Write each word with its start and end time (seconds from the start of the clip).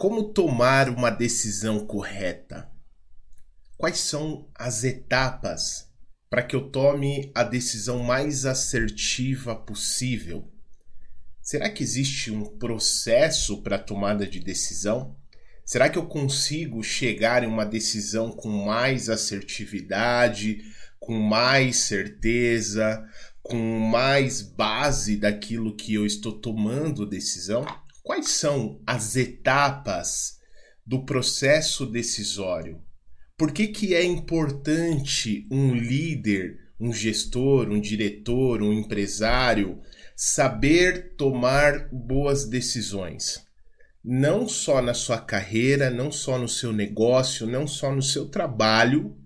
Como 0.00 0.32
tomar 0.32 0.88
uma 0.88 1.10
decisão 1.10 1.86
correta? 1.86 2.70
Quais 3.76 3.98
são 3.98 4.48
as 4.54 4.82
etapas 4.82 5.90
para 6.30 6.42
que 6.42 6.56
eu 6.56 6.70
tome 6.70 7.30
a 7.34 7.42
decisão 7.42 7.98
mais 7.98 8.46
assertiva 8.46 9.54
possível? 9.54 10.50
Será 11.42 11.68
que 11.68 11.82
existe 11.82 12.30
um 12.30 12.46
processo 12.46 13.62
para 13.62 13.78
tomada 13.78 14.26
de 14.26 14.40
decisão? 14.40 15.18
Será 15.66 15.90
que 15.90 15.98
eu 15.98 16.06
consigo 16.06 16.82
chegar 16.82 17.44
em 17.44 17.46
uma 17.46 17.66
decisão 17.66 18.32
com 18.32 18.48
mais 18.48 19.10
assertividade, 19.10 20.62
com 20.98 21.20
mais 21.20 21.76
certeza, 21.76 23.06
com 23.42 23.78
mais 23.78 24.40
base 24.40 25.18
daquilo 25.18 25.76
que 25.76 25.92
eu 25.92 26.06
estou 26.06 26.40
tomando 26.40 27.04
decisão? 27.04 27.66
Quais 28.10 28.30
são 28.30 28.82
as 28.84 29.14
etapas 29.14 30.40
do 30.84 31.04
processo 31.04 31.86
decisório? 31.86 32.82
Por 33.38 33.52
que, 33.52 33.68
que 33.68 33.94
é 33.94 34.02
importante 34.02 35.46
um 35.48 35.72
líder, 35.76 36.58
um 36.80 36.92
gestor, 36.92 37.68
um 37.70 37.80
diretor, 37.80 38.62
um 38.62 38.72
empresário 38.72 39.80
saber 40.16 41.14
tomar 41.14 41.88
boas 41.92 42.48
decisões? 42.48 43.46
Não 44.02 44.48
só 44.48 44.82
na 44.82 44.92
sua 44.92 45.20
carreira, 45.20 45.88
não 45.88 46.10
só 46.10 46.36
no 46.36 46.48
seu 46.48 46.72
negócio, 46.72 47.46
não 47.46 47.64
só 47.64 47.94
no 47.94 48.02
seu 48.02 48.28
trabalho, 48.28 49.16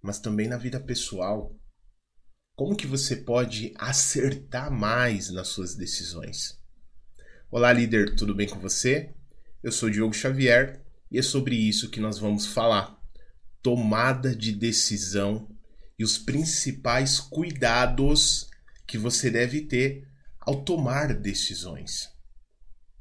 mas 0.00 0.20
também 0.20 0.46
na 0.46 0.56
vida 0.56 0.78
pessoal. 0.78 1.52
Como 2.54 2.76
que 2.76 2.86
você 2.86 3.16
pode 3.16 3.74
acertar 3.76 4.70
mais 4.70 5.30
nas 5.30 5.48
suas 5.48 5.74
decisões? 5.74 6.62
Olá, 7.56 7.72
líder, 7.72 8.16
tudo 8.16 8.34
bem 8.34 8.48
com 8.48 8.58
você? 8.58 9.10
Eu 9.62 9.70
sou 9.70 9.88
Diogo 9.88 10.12
Xavier 10.12 10.82
e 11.08 11.20
é 11.20 11.22
sobre 11.22 11.54
isso 11.54 11.88
que 11.88 12.00
nós 12.00 12.18
vamos 12.18 12.46
falar. 12.46 13.00
Tomada 13.62 14.34
de 14.34 14.50
decisão 14.50 15.48
e 15.96 16.02
os 16.02 16.18
principais 16.18 17.20
cuidados 17.20 18.50
que 18.84 18.98
você 18.98 19.30
deve 19.30 19.60
ter 19.60 20.04
ao 20.40 20.64
tomar 20.64 21.14
decisões. 21.14 22.10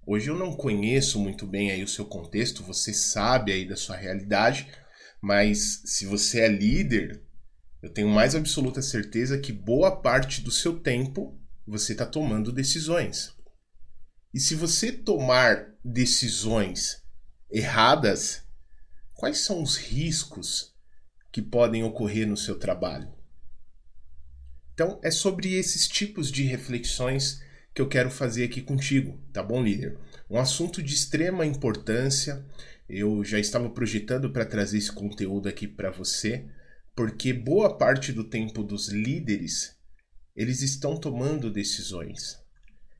Hoje 0.05 0.29
eu 0.29 0.37
não 0.37 0.55
conheço 0.55 1.19
muito 1.19 1.47
bem 1.47 1.71
aí 1.71 1.83
o 1.83 1.87
seu 1.87 2.05
contexto, 2.05 2.61
você 2.61 2.93
sabe 2.93 3.51
aí 3.51 3.67
da 3.67 3.75
sua 3.75 3.95
realidade, 3.95 4.67
mas 5.19 5.81
se 5.83 6.05
você 6.05 6.41
é 6.41 6.47
líder, 6.47 7.23
eu 7.81 7.89
tenho 7.89 8.09
mais 8.09 8.35
absoluta 8.35 8.83
certeza 8.83 9.39
que 9.39 9.51
boa 9.51 9.99
parte 9.99 10.41
do 10.41 10.51
seu 10.51 10.79
tempo 10.79 11.41
você 11.65 11.93
está 11.93 12.05
tomando 12.05 12.51
decisões. 12.51 13.33
E 14.33 14.39
se 14.39 14.55
você 14.55 14.91
tomar 14.91 15.75
decisões 15.85 17.03
erradas, 17.51 18.41
quais 19.13 19.37
são 19.37 19.61
os 19.61 19.77
riscos 19.77 20.73
que 21.31 21.39
podem 21.39 21.83
ocorrer 21.83 22.27
no 22.27 22.35
seu 22.35 22.57
trabalho? 22.57 23.13
Então, 24.73 24.99
é 25.03 25.11
sobre 25.11 25.53
esses 25.53 25.87
tipos 25.87 26.31
de 26.31 26.41
reflexões 26.43 27.43
que 27.75 27.81
eu 27.81 27.87
quero 27.87 28.09
fazer 28.09 28.43
aqui 28.45 28.59
contigo, 28.59 29.21
tá 29.31 29.43
bom, 29.43 29.61
líder? 29.61 29.99
Um 30.27 30.39
assunto 30.39 30.81
de 30.81 30.95
extrema 30.95 31.45
importância. 31.45 32.43
Eu 32.89 33.23
já 33.23 33.39
estava 33.39 33.69
projetando 33.69 34.31
para 34.31 34.47
trazer 34.47 34.79
esse 34.79 34.91
conteúdo 34.91 35.47
aqui 35.47 35.67
para 35.67 35.91
você, 35.91 36.49
porque 36.95 37.31
boa 37.31 37.77
parte 37.77 38.11
do 38.11 38.23
tempo 38.23 38.63
dos 38.63 38.89
líderes 38.89 39.75
eles 40.35 40.63
estão 40.63 40.99
tomando 40.99 41.51
decisões. 41.51 42.42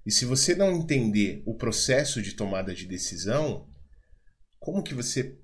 E 0.06 0.12
se 0.12 0.26
você 0.26 0.54
não 0.54 0.72
entender 0.72 1.42
o 1.46 1.56
processo 1.56 2.22
de 2.22 2.34
tomada 2.34 2.74
de 2.74 2.86
decisão, 2.86 3.68
como 4.60 4.84
que 4.84 4.94
você 4.94 5.38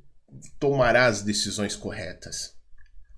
tomará 0.60 1.06
as 1.06 1.22
decisões 1.22 1.76
corretas? 1.76 2.58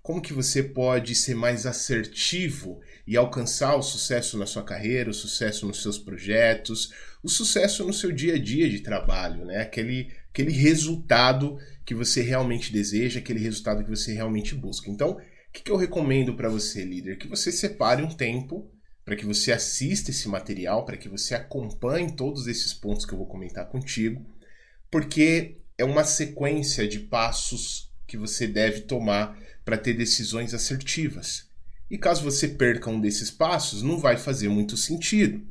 Como 0.01 0.21
que 0.21 0.33
você 0.33 0.63
pode 0.63 1.13
ser 1.13 1.35
mais 1.35 1.65
assertivo 1.65 2.79
e 3.05 3.15
alcançar 3.15 3.75
o 3.75 3.83
sucesso 3.83 4.37
na 4.37 4.47
sua 4.47 4.63
carreira, 4.63 5.11
o 5.11 5.13
sucesso 5.13 5.67
nos 5.67 5.81
seus 5.81 5.99
projetos, 5.99 6.91
o 7.23 7.29
sucesso 7.29 7.85
no 7.85 7.93
seu 7.93 8.11
dia 8.11 8.35
a 8.35 8.39
dia 8.39 8.67
de 8.67 8.79
trabalho, 8.79 9.45
né? 9.45 9.61
Aquele, 9.61 10.11
aquele 10.29 10.51
resultado 10.51 11.57
que 11.85 11.93
você 11.93 12.21
realmente 12.21 12.73
deseja, 12.73 13.19
aquele 13.19 13.39
resultado 13.39 13.83
que 13.83 13.89
você 13.89 14.13
realmente 14.13 14.55
busca. 14.55 14.89
Então, 14.89 15.11
o 15.11 15.51
que, 15.51 15.61
que 15.61 15.71
eu 15.71 15.77
recomendo 15.77 16.35
para 16.35 16.49
você, 16.49 16.83
líder? 16.83 17.17
Que 17.17 17.27
você 17.27 17.51
separe 17.51 18.01
um 18.01 18.15
tempo 18.15 18.71
para 19.11 19.17
que 19.17 19.25
você 19.25 19.51
assista 19.51 20.09
esse 20.09 20.29
material, 20.29 20.85
para 20.85 20.95
que 20.95 21.09
você 21.09 21.35
acompanhe 21.35 22.15
todos 22.15 22.47
esses 22.47 22.73
pontos 22.73 23.05
que 23.05 23.11
eu 23.11 23.17
vou 23.17 23.27
comentar 23.27 23.67
contigo, 23.67 24.25
porque 24.89 25.57
é 25.77 25.83
uma 25.83 26.05
sequência 26.05 26.87
de 26.87 26.97
passos 26.97 27.91
que 28.07 28.15
você 28.15 28.47
deve 28.47 28.79
tomar 28.83 29.37
para 29.65 29.77
ter 29.77 29.95
decisões 29.95 30.53
assertivas. 30.53 31.45
E 31.89 31.97
caso 31.97 32.23
você 32.23 32.47
perca 32.47 32.89
um 32.89 33.01
desses 33.01 33.29
passos, 33.29 33.83
não 33.83 33.97
vai 33.97 34.15
fazer 34.15 34.47
muito 34.47 34.77
sentido. 34.77 35.45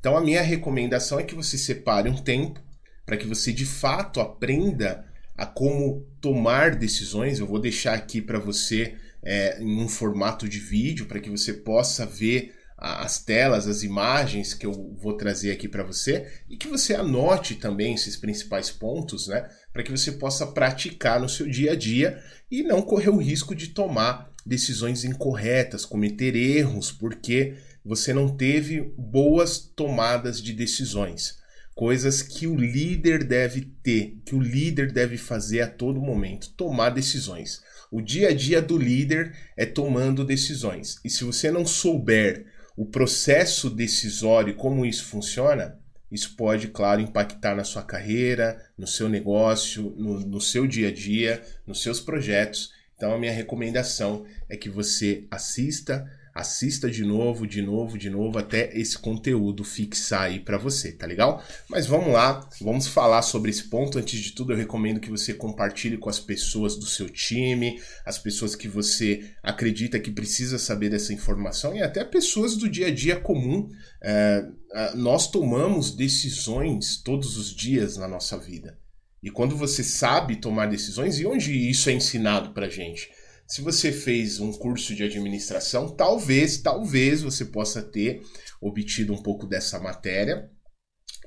Então, 0.00 0.16
a 0.16 0.22
minha 0.22 0.40
recomendação 0.40 1.20
é 1.20 1.22
que 1.22 1.34
você 1.34 1.58
separe 1.58 2.08
um 2.08 2.16
tempo 2.16 2.62
para 3.04 3.18
que 3.18 3.26
você 3.26 3.52
de 3.52 3.66
fato 3.66 4.22
aprenda 4.22 5.06
a 5.36 5.44
como 5.44 6.06
tomar 6.18 6.76
decisões. 6.76 7.40
Eu 7.40 7.46
vou 7.46 7.58
deixar 7.58 7.92
aqui 7.92 8.22
para 8.22 8.38
você 8.38 8.94
é, 9.22 9.60
em 9.60 9.82
um 9.82 9.86
formato 9.86 10.48
de 10.48 10.58
vídeo 10.58 11.04
para 11.04 11.20
que 11.20 11.28
você 11.28 11.52
possa 11.52 12.06
ver 12.06 12.61
as 12.84 13.22
telas, 13.22 13.68
as 13.68 13.84
imagens 13.84 14.54
que 14.54 14.66
eu 14.66 14.72
vou 15.00 15.16
trazer 15.16 15.52
aqui 15.52 15.68
para 15.68 15.84
você 15.84 16.26
e 16.50 16.56
que 16.56 16.66
você 16.66 16.96
anote 16.96 17.54
também 17.54 17.94
esses 17.94 18.16
principais 18.16 18.72
pontos, 18.72 19.28
né, 19.28 19.48
para 19.72 19.84
que 19.84 19.90
você 19.90 20.10
possa 20.10 20.48
praticar 20.48 21.20
no 21.20 21.28
seu 21.28 21.48
dia 21.48 21.72
a 21.72 21.76
dia 21.76 22.20
e 22.50 22.64
não 22.64 22.82
correr 22.82 23.10
o 23.10 23.18
risco 23.18 23.54
de 23.54 23.68
tomar 23.68 24.32
decisões 24.44 25.04
incorretas, 25.04 25.84
cometer 25.84 26.34
erros, 26.34 26.90
porque 26.90 27.54
você 27.84 28.12
não 28.12 28.36
teve 28.36 28.92
boas 28.98 29.58
tomadas 29.58 30.42
de 30.42 30.52
decisões. 30.52 31.40
Coisas 31.76 32.20
que 32.20 32.48
o 32.48 32.56
líder 32.56 33.22
deve 33.22 33.62
ter, 33.82 34.20
que 34.26 34.34
o 34.34 34.40
líder 34.40 34.90
deve 34.92 35.16
fazer 35.16 35.60
a 35.60 35.68
todo 35.68 36.02
momento, 36.02 36.50
tomar 36.56 36.90
decisões. 36.90 37.62
O 37.92 38.00
dia 38.00 38.30
a 38.30 38.34
dia 38.34 38.60
do 38.60 38.76
líder 38.76 39.34
é 39.56 39.64
tomando 39.64 40.24
decisões. 40.24 40.98
E 41.04 41.08
se 41.08 41.22
você 41.22 41.50
não 41.50 41.64
souber 41.64 42.46
o 42.76 42.86
processo 42.86 43.68
decisório, 43.68 44.54
como 44.54 44.86
isso 44.86 45.04
funciona, 45.04 45.78
isso 46.10 46.36
pode, 46.36 46.68
claro, 46.68 47.00
impactar 47.00 47.54
na 47.54 47.64
sua 47.64 47.82
carreira, 47.82 48.62
no 48.76 48.86
seu 48.86 49.08
negócio, 49.08 49.94
no, 49.96 50.20
no 50.20 50.40
seu 50.40 50.66
dia 50.66 50.88
a 50.88 50.92
dia, 50.92 51.42
nos 51.66 51.82
seus 51.82 52.00
projetos. 52.00 52.70
Então, 52.94 53.14
a 53.14 53.18
minha 53.18 53.32
recomendação 53.32 54.24
é 54.48 54.56
que 54.56 54.68
você 54.68 55.26
assista 55.30 56.06
assista 56.34 56.90
de 56.90 57.04
novo, 57.04 57.46
de 57.46 57.60
novo, 57.60 57.98
de 57.98 58.08
novo, 58.08 58.38
até 58.38 58.76
esse 58.78 58.98
conteúdo 58.98 59.64
fixar 59.64 60.22
aí 60.22 60.40
para 60.40 60.56
você, 60.56 60.92
tá 60.92 61.06
legal? 61.06 61.44
Mas 61.68 61.86
vamos 61.86 62.12
lá, 62.12 62.48
vamos 62.60 62.86
falar 62.86 63.22
sobre 63.22 63.50
esse 63.50 63.64
ponto. 63.64 63.98
Antes 63.98 64.18
de 64.20 64.32
tudo, 64.32 64.52
eu 64.52 64.56
recomendo 64.56 65.00
que 65.00 65.10
você 65.10 65.34
compartilhe 65.34 65.98
com 65.98 66.08
as 66.08 66.18
pessoas 66.18 66.76
do 66.76 66.86
seu 66.86 67.08
time, 67.08 67.80
as 68.04 68.18
pessoas 68.18 68.56
que 68.56 68.68
você 68.68 69.30
acredita 69.42 70.00
que 70.00 70.10
precisa 70.10 70.58
saber 70.58 70.90
dessa 70.90 71.12
informação 71.12 71.74
e 71.74 71.82
até 71.82 72.04
pessoas 72.04 72.56
do 72.56 72.68
dia 72.68 72.86
a 72.86 72.94
dia 72.94 73.16
comum. 73.16 73.68
É, 74.02 74.46
nós 74.94 75.30
tomamos 75.30 75.94
decisões 75.94 76.96
todos 77.02 77.36
os 77.36 77.54
dias 77.54 77.96
na 77.96 78.08
nossa 78.08 78.38
vida. 78.38 78.78
E 79.22 79.30
quando 79.30 79.56
você 79.56 79.84
sabe 79.84 80.36
tomar 80.36 80.66
decisões, 80.66 81.20
e 81.20 81.26
onde 81.26 81.52
isso 81.52 81.88
é 81.88 81.92
ensinado 81.92 82.50
pra 82.50 82.68
gente? 82.68 83.08
Se 83.52 83.60
você 83.60 83.92
fez 83.92 84.40
um 84.40 84.50
curso 84.50 84.94
de 84.94 85.02
administração, 85.02 85.94
talvez, 85.94 86.56
talvez 86.56 87.20
você 87.20 87.44
possa 87.44 87.82
ter 87.82 88.22
obtido 88.58 89.12
um 89.12 89.22
pouco 89.22 89.46
dessa 89.46 89.78
matéria, 89.78 90.50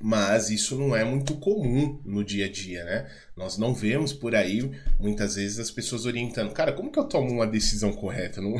mas 0.02 0.50
isso 0.50 0.76
não 0.76 0.96
é 0.96 1.04
muito 1.04 1.36
comum 1.36 2.02
no 2.04 2.24
dia 2.24 2.46
a 2.46 2.50
dia, 2.50 2.84
né? 2.84 3.08
Nós 3.36 3.56
não 3.56 3.72
vemos 3.72 4.12
por 4.12 4.34
aí 4.34 4.68
muitas 4.98 5.36
vezes 5.36 5.60
as 5.60 5.70
pessoas 5.70 6.04
orientando, 6.04 6.52
cara, 6.52 6.72
como 6.72 6.90
que 6.90 6.98
eu 6.98 7.04
tomo 7.04 7.30
uma 7.30 7.46
decisão 7.46 7.92
correta? 7.92 8.40
Não, 8.42 8.56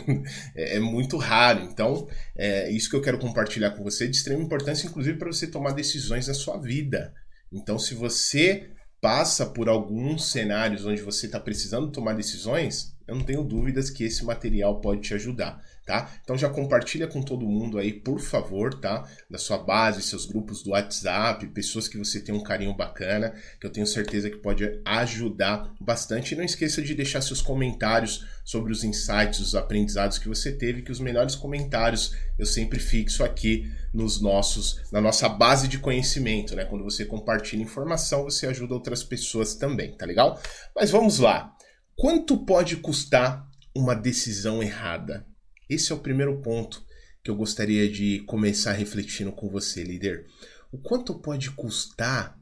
é, 0.55 0.77
é, 0.77 0.79
muito 0.79 1.17
raro. 1.17 1.65
Então, 1.65 2.07
é 2.37 2.71
isso 2.71 2.89
que 2.89 2.95
eu 2.95 3.03
quero 3.03 3.19
compartilhar 3.19 3.73
com 3.73 3.83
você 3.83 4.07
de 4.07 4.17
extrema 4.17 4.45
importância, 4.45 4.87
inclusive 4.87 5.19
para 5.19 5.33
você 5.33 5.49
tomar 5.49 5.73
decisões 5.73 6.29
na 6.29 6.35
sua 6.35 6.57
vida. 6.57 7.13
Então, 7.51 7.81
se 7.81 7.97
você 7.97 8.71
passa 9.01 9.45
por 9.45 9.69
alguns 9.69 10.31
cenários 10.31 10.87
onde 10.87 11.03
você 11.03 11.27
está 11.27 11.41
precisando 11.41 11.91
tomar 11.91 12.15
decisões, 12.15 12.96
eu 13.07 13.15
não 13.15 13.23
tenho 13.23 13.45
dúvidas 13.45 13.91
que 13.91 14.05
esse 14.05 14.25
material 14.25 14.81
pode 14.81 15.03
te 15.03 15.15
ajudar, 15.15 15.63
tá? 15.85 16.11
Então 16.23 16.37
já 16.37 16.49
compartilha 16.49 17.07
com 17.07 17.23
todo 17.23 17.47
mundo 17.47 17.79
aí, 17.79 17.93
por 17.93 18.21
favor, 18.21 18.75
tá? 18.75 19.09
Da 19.31 19.39
sua 19.39 19.59
base, 19.59 20.03
seus 20.03 20.27
grupos 20.27 20.63
do 20.63 20.71
WhatsApp, 20.71 21.47
pessoas 21.49 21.87
que 21.87 21.97
você 21.97 22.21
tem 22.21 22.35
um 22.35 22.43
carinho 22.43 22.75
bacana, 22.75 23.33
que 23.61 23.67
eu 23.67 23.71
tenho 23.71 23.87
certeza 23.87 24.29
que 24.29 24.39
pode 24.39 24.81
ajudar 24.85 25.73
bastante. 25.81 26.33
E 26.33 26.37
não 26.37 26.45
esqueça 26.45 26.83
de 26.83 26.95
deixar 26.95 27.21
seus 27.21 27.41
comentários 27.41 28.27
sobre 28.45 28.73
os 28.73 28.85
insights, 28.85 29.41
os 29.41 29.55
aprendizados 29.55 30.19
que 30.19 30.29
você 30.29 30.53
teve, 30.53 30.83
que 30.83 30.93
os 30.93 31.01
melhores 31.01 31.37
comentários 31.37 32.15
eu 32.39 32.47
sempre 32.47 32.79
fixo 32.79 33.25
aqui 33.25 33.71
nos 33.95 34.21
nossos, 34.21 34.83
na 34.93 35.01
nossa 35.01 35.29
base 35.29 35.69
de 35.69 35.79
conhecimento, 35.79 36.55
né? 36.55 36.65
Quando 36.65 36.85
você 36.85 37.05
compartilha 37.05 37.63
informação, 37.63 38.25
você 38.25 38.47
ajuda 38.47 38.75
outras 38.75 39.03
pessoas 39.03 39.55
também, 39.55 39.97
tá 39.97 40.05
legal? 40.05 40.41
Mas 40.75 40.91
vamos 40.91 41.19
lá. 41.19 41.56
Quanto 41.99 42.45
pode 42.45 42.77
custar 42.77 43.51
uma 43.75 43.95
decisão 43.95 44.63
errada? 44.63 45.27
Esse 45.67 45.93
é 45.93 45.95
o 45.95 46.01
primeiro 46.01 46.43
ponto 46.43 46.85
que 47.25 47.31
eu 47.31 47.35
gostaria 47.35 47.91
de 47.91 48.21
começar 48.27 48.73
refletindo 48.73 49.33
com 49.33 49.49
você, 49.49 49.83
líder. 49.83 50.27
O 50.71 50.77
quanto 50.77 51.19
pode 51.19 51.51
custar 51.53 52.39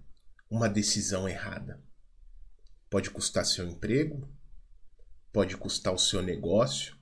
uma 0.51 0.69
decisão 0.69 1.29
errada? 1.29 1.81
Pode 2.91 3.11
custar 3.11 3.47
seu 3.47 3.65
emprego? 3.65 4.29
Pode 5.33 5.57
custar 5.57 5.95
o 5.95 5.99
seu 5.99 6.21
negócio? 6.21 6.97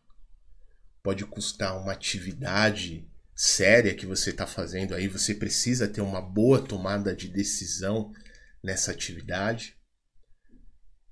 Pode 1.02 1.24
custar 1.24 1.80
uma 1.80 1.92
atividade 1.92 3.10
séria 3.34 3.94
que 3.94 4.04
você 4.04 4.28
está 4.28 4.46
fazendo 4.46 4.94
aí? 4.94 5.08
Você 5.08 5.34
precisa 5.34 5.88
ter 5.88 6.02
uma 6.02 6.20
boa 6.20 6.60
tomada 6.60 7.16
de 7.16 7.28
decisão 7.28 8.12
nessa 8.62 8.90
atividade? 8.90 9.74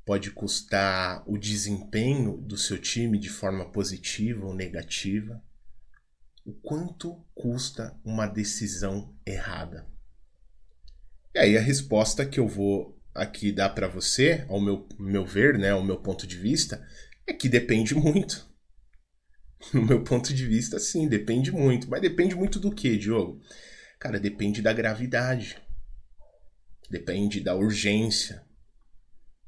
Pode 0.05 0.31
custar 0.31 1.23
o 1.26 1.38
desempenho 1.38 2.37
do 2.37 2.56
seu 2.56 2.79
time 2.79 3.19
de 3.19 3.29
forma 3.29 3.70
positiva 3.70 4.47
ou 4.47 4.55
negativa. 4.55 5.43
O 6.44 6.52
quanto 6.52 7.25
custa 7.35 7.99
uma 8.05 8.26
decisão 8.26 9.14
errada? 9.26 9.87
E 11.35 11.38
aí 11.38 11.56
a 11.56 11.61
resposta 11.61 12.26
que 12.26 12.41
eu 12.41 12.49
vou 12.49 12.99
aqui 13.14 13.52
dar 13.52 13.70
para 13.70 13.88
você, 13.88 14.44
ao 14.49 14.61
meu, 14.61 14.88
meu 14.99 15.25
ver, 15.25 15.58
né, 15.58 15.70
ao 15.70 15.85
meu 15.85 16.00
ponto 16.00 16.26
de 16.26 16.37
vista, 16.37 16.85
é 17.26 17.32
que 17.32 17.49
depende 17.49 17.94
muito. 17.94 18.49
No 19.75 19.85
meu 19.85 20.02
ponto 20.02 20.32
de 20.32 20.47
vista, 20.47 20.79
sim, 20.79 21.06
depende 21.06 21.52
muito. 21.52 21.91
Mas 21.91 22.00
depende 22.00 22.35
muito 22.35 22.58
do 22.58 22.75
que, 22.75 22.97
Diogo? 22.97 23.43
Cara, 23.99 24.19
depende 24.19 24.62
da 24.62 24.73
gravidade. 24.73 25.58
Depende 26.88 27.43
da 27.43 27.55
urgência 27.55 28.43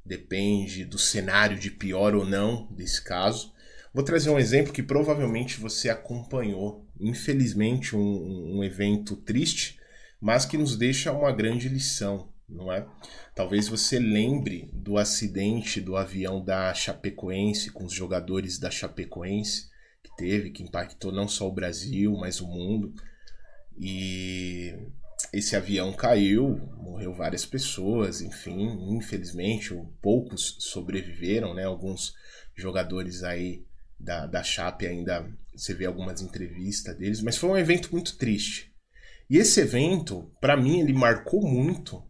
depende 0.05 0.85
do 0.85 0.99
cenário 0.99 1.59
de 1.59 1.71
pior 1.71 2.15
ou 2.15 2.25
não 2.25 2.67
desse 2.71 3.03
caso. 3.03 3.53
Vou 3.95 4.05
trazer 4.05 4.31
um 4.31 4.39
exemplo 4.39 4.73
que 4.73 4.83
provavelmente 4.83 5.61
você 5.61 5.91
acompanhou, 5.91 6.87
infelizmente, 6.99 7.95
um, 7.95 8.59
um 8.59 8.65
evento 8.65 9.17
triste, 9.17 9.79
mas 10.21 10.47
que 10.47 10.57
nos 10.57 10.77
deixa 10.77 11.13
uma 11.13 11.31
grande 11.31 11.69
lição, 11.69 12.29
não 12.49 12.73
é? 12.73 12.87
Talvez 13.35 13.69
você 13.69 13.99
lembre 13.99 14.71
do 14.73 14.97
acidente 14.97 15.81
do 15.81 15.97
avião 15.97 16.43
da 16.43 16.73
Chapecoense 16.73 17.71
com 17.71 17.85
os 17.85 17.93
jogadores 17.93 18.59
da 18.59 18.71
Chapecoense 18.71 19.71
que 20.03 20.17
teve, 20.17 20.51
que 20.51 20.63
impactou 20.63 21.13
não 21.13 21.29
só 21.29 21.49
o 21.49 21.53
Brasil, 21.55 22.17
mas 22.17 22.41
o 22.41 22.47
mundo. 22.47 22.95
E 23.79 24.75
esse 25.33 25.57
avião 25.57 25.93
caiu, 25.93 26.57
morreu 26.77 27.13
várias 27.13 27.45
pessoas, 27.45 28.21
enfim, 28.21 28.95
infelizmente 28.97 29.75
poucos 30.01 30.57
sobreviveram, 30.61 31.55
né? 31.55 31.65
Alguns 31.65 32.15
jogadores 32.55 33.23
aí 33.23 33.65
da, 33.99 34.27
da 34.27 34.43
Chape 34.43 34.87
ainda 34.87 35.31
você 35.55 35.75
vê 35.75 35.85
algumas 35.85 36.23
entrevistas 36.23 36.97
deles, 36.97 37.21
mas 37.21 37.37
foi 37.37 37.51
um 37.51 37.57
evento 37.57 37.91
muito 37.93 38.17
triste. 38.17 38.73
E 39.29 39.37
esse 39.37 39.61
evento, 39.61 40.31
para 40.41 40.57
mim, 40.57 40.81
ele 40.81 40.93
marcou 40.93 41.43
muito 41.43 42.03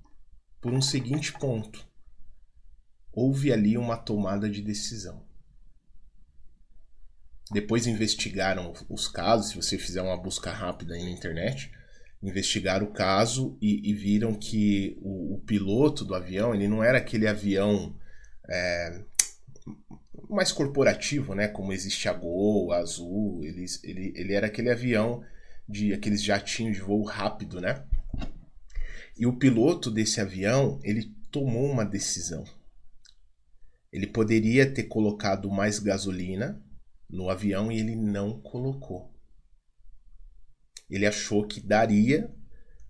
por 0.61 0.73
um 0.73 0.81
seguinte 0.81 1.32
ponto. 1.32 1.87
Houve 3.12 3.53
ali 3.53 3.76
uma 3.76 3.97
tomada 3.97 4.49
de 4.49 4.62
decisão. 4.62 5.26
Depois 7.50 7.87
investigaram 7.87 8.73
os 8.88 9.06
casos, 9.06 9.50
se 9.50 9.56
você 9.56 9.76
fizer 9.76 10.00
uma 10.00 10.17
busca 10.17 10.50
rápida 10.50 10.94
aí 10.94 11.03
na 11.03 11.11
internet, 11.11 11.70
investigaram 12.23 12.87
o 12.87 12.93
caso 12.93 13.59
e, 13.61 13.91
e 13.91 13.93
viram 13.93 14.33
que 14.33 14.97
o, 15.03 15.35
o, 15.35 15.39
piloto 15.41 16.05
do 16.05 16.15
avião 16.15 16.55
ele 16.55 16.69
não 16.69 16.83
era 16.83 16.99
aquele 16.99 17.27
avião 17.27 17.97
é, 18.49 19.03
mais 20.29 20.53
corporativo, 20.53 21.35
né? 21.35 21.49
Como 21.49 21.73
existe 21.73 22.09
a 22.09 22.13
Gol, 22.13 22.73
a 22.73 22.79
Azul, 22.79 23.45
ele, 23.45 23.67
ele, 23.83 24.13
ele 24.15 24.33
era 24.35 24.47
aquele 24.47 24.71
avião 24.71 25.25
de 25.69 25.93
aqueles 25.93 26.23
jatinhos 26.23 26.77
de 26.77 26.83
voo 26.83 27.03
rápido, 27.03 27.61
né? 27.61 27.85
E 29.19 29.27
o 29.27 29.37
piloto 29.37 29.91
desse 29.91 30.21
avião 30.21 30.79
ele 30.85 31.13
tomou 31.31 31.71
uma 31.71 31.85
decisão. 31.85 32.45
Ele 33.93 34.07
poderia 34.07 34.71
ter 34.71 34.85
colocado 34.85 35.51
mais 35.51 35.79
gasolina 35.79 36.63
no 37.11 37.29
avião 37.29 37.71
e 37.71 37.79
ele 37.79 37.95
não 37.95 38.41
colocou 38.41 39.12
ele 40.94 41.06
achou 41.06 41.47
que 41.47 41.61
daria 41.61 42.31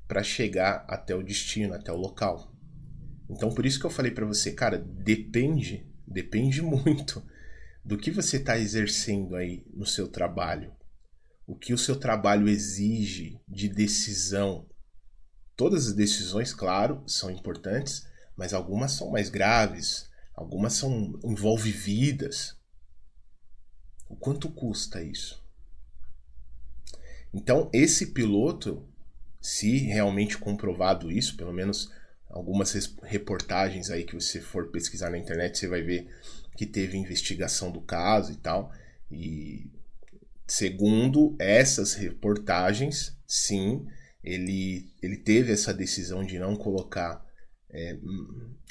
para 0.09 0.23
chegar 0.23 0.85
até 0.89 1.15
o 1.15 1.23
destino, 1.23 1.75
até 1.75 1.93
o 1.93 1.97
local. 1.97 2.53
Então 3.31 3.55
por 3.55 3.65
isso 3.65 3.79
que 3.79 3.87
eu 3.87 3.91
falei 3.91 4.11
para 4.11 4.27
você, 4.27 4.53
cara, 4.53 4.79
depende, 4.79 5.87
depende 6.07 6.61
muito 6.63 7.23
do 7.85 7.97
que 7.97 8.11
você 8.11 8.37
está 8.37 8.59
exercendo 8.59 9.37
aí 9.37 9.65
no 9.73 9.87
seu 9.87 10.09
trabalho. 10.09 10.73
O 11.47 11.57
que 11.57 11.73
o 11.73 11.79
seu 11.79 11.97
trabalho 11.97 12.49
exige 12.49 13.41
de 13.49 13.69
decisão. 13.69 14.69
Todas 15.57 15.89
as 15.89 15.93
decisões, 15.93 16.53
claro, 16.53 17.03
são 17.07 17.31
importantes, 17.31 18.07
mas 18.37 18.55
algumas 18.55 18.93
são 18.93 19.11
mais 19.11 19.29
graves, 19.29 20.09
algumas 20.35 20.75
são 20.75 21.19
envolvem 21.25 21.73
vidas. 21.73 22.57
O 24.09 24.17
quanto 24.17 24.49
custa 24.51 25.03
isso? 25.03 25.42
Então, 27.33 27.71
esse 27.73 28.09
piloto, 28.09 28.87
se 29.41 29.79
realmente 29.79 30.37
comprovado 30.37 31.11
isso, 31.11 31.37
pelo 31.37 31.53
menos 31.53 31.91
algumas 32.29 32.73
reportagens 33.03 33.91
aí 33.91 34.05
que 34.05 34.15
você 34.15 34.41
for 34.41 34.69
pesquisar 34.69 35.11
na 35.11 35.19
internet, 35.19 35.59
você 35.59 35.69
vai 35.69 35.83
ver 35.83 36.09
que 36.57 36.67
teve 36.67 36.97
investigação 36.97 37.71
do 37.71 37.81
caso 37.81 38.33
e 38.33 38.37
tal. 38.37 38.73
E 39.11 39.71
segundo 40.47 41.35
essas 41.39 41.95
reportagens, 41.95 43.17
sim, 43.27 43.87
ele, 44.23 44.93
ele 45.03 45.17
teve 45.17 45.53
essa 45.53 45.73
decisão 45.73 46.25
de 46.25 46.39
não 46.39 46.57
colocar 46.57 47.25
é, 47.71 47.99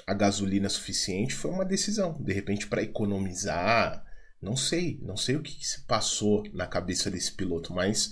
a 0.06 0.14
gasolina 0.14 0.70
suficiente. 0.70 1.34
Foi 1.34 1.52
uma 1.52 1.66
decisão, 1.66 2.18
de 2.20 2.34
repente, 2.34 2.68
para 2.68 2.84
economizar. 2.84 4.06
Não 4.42 4.56
sei, 4.56 5.00
não 5.04 5.18
sei 5.18 5.36
o 5.36 5.42
que, 5.42 5.56
que 5.56 5.68
se 5.68 5.82
passou 5.82 6.44
na 6.54 6.66
cabeça 6.66 7.12
desse 7.12 7.32
piloto, 7.32 7.74
mas 7.74 8.12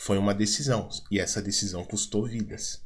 foi 0.00 0.16
uma 0.16 0.34
decisão 0.34 0.88
e 1.10 1.20
essa 1.20 1.42
decisão 1.42 1.84
custou 1.84 2.26
vidas. 2.26 2.82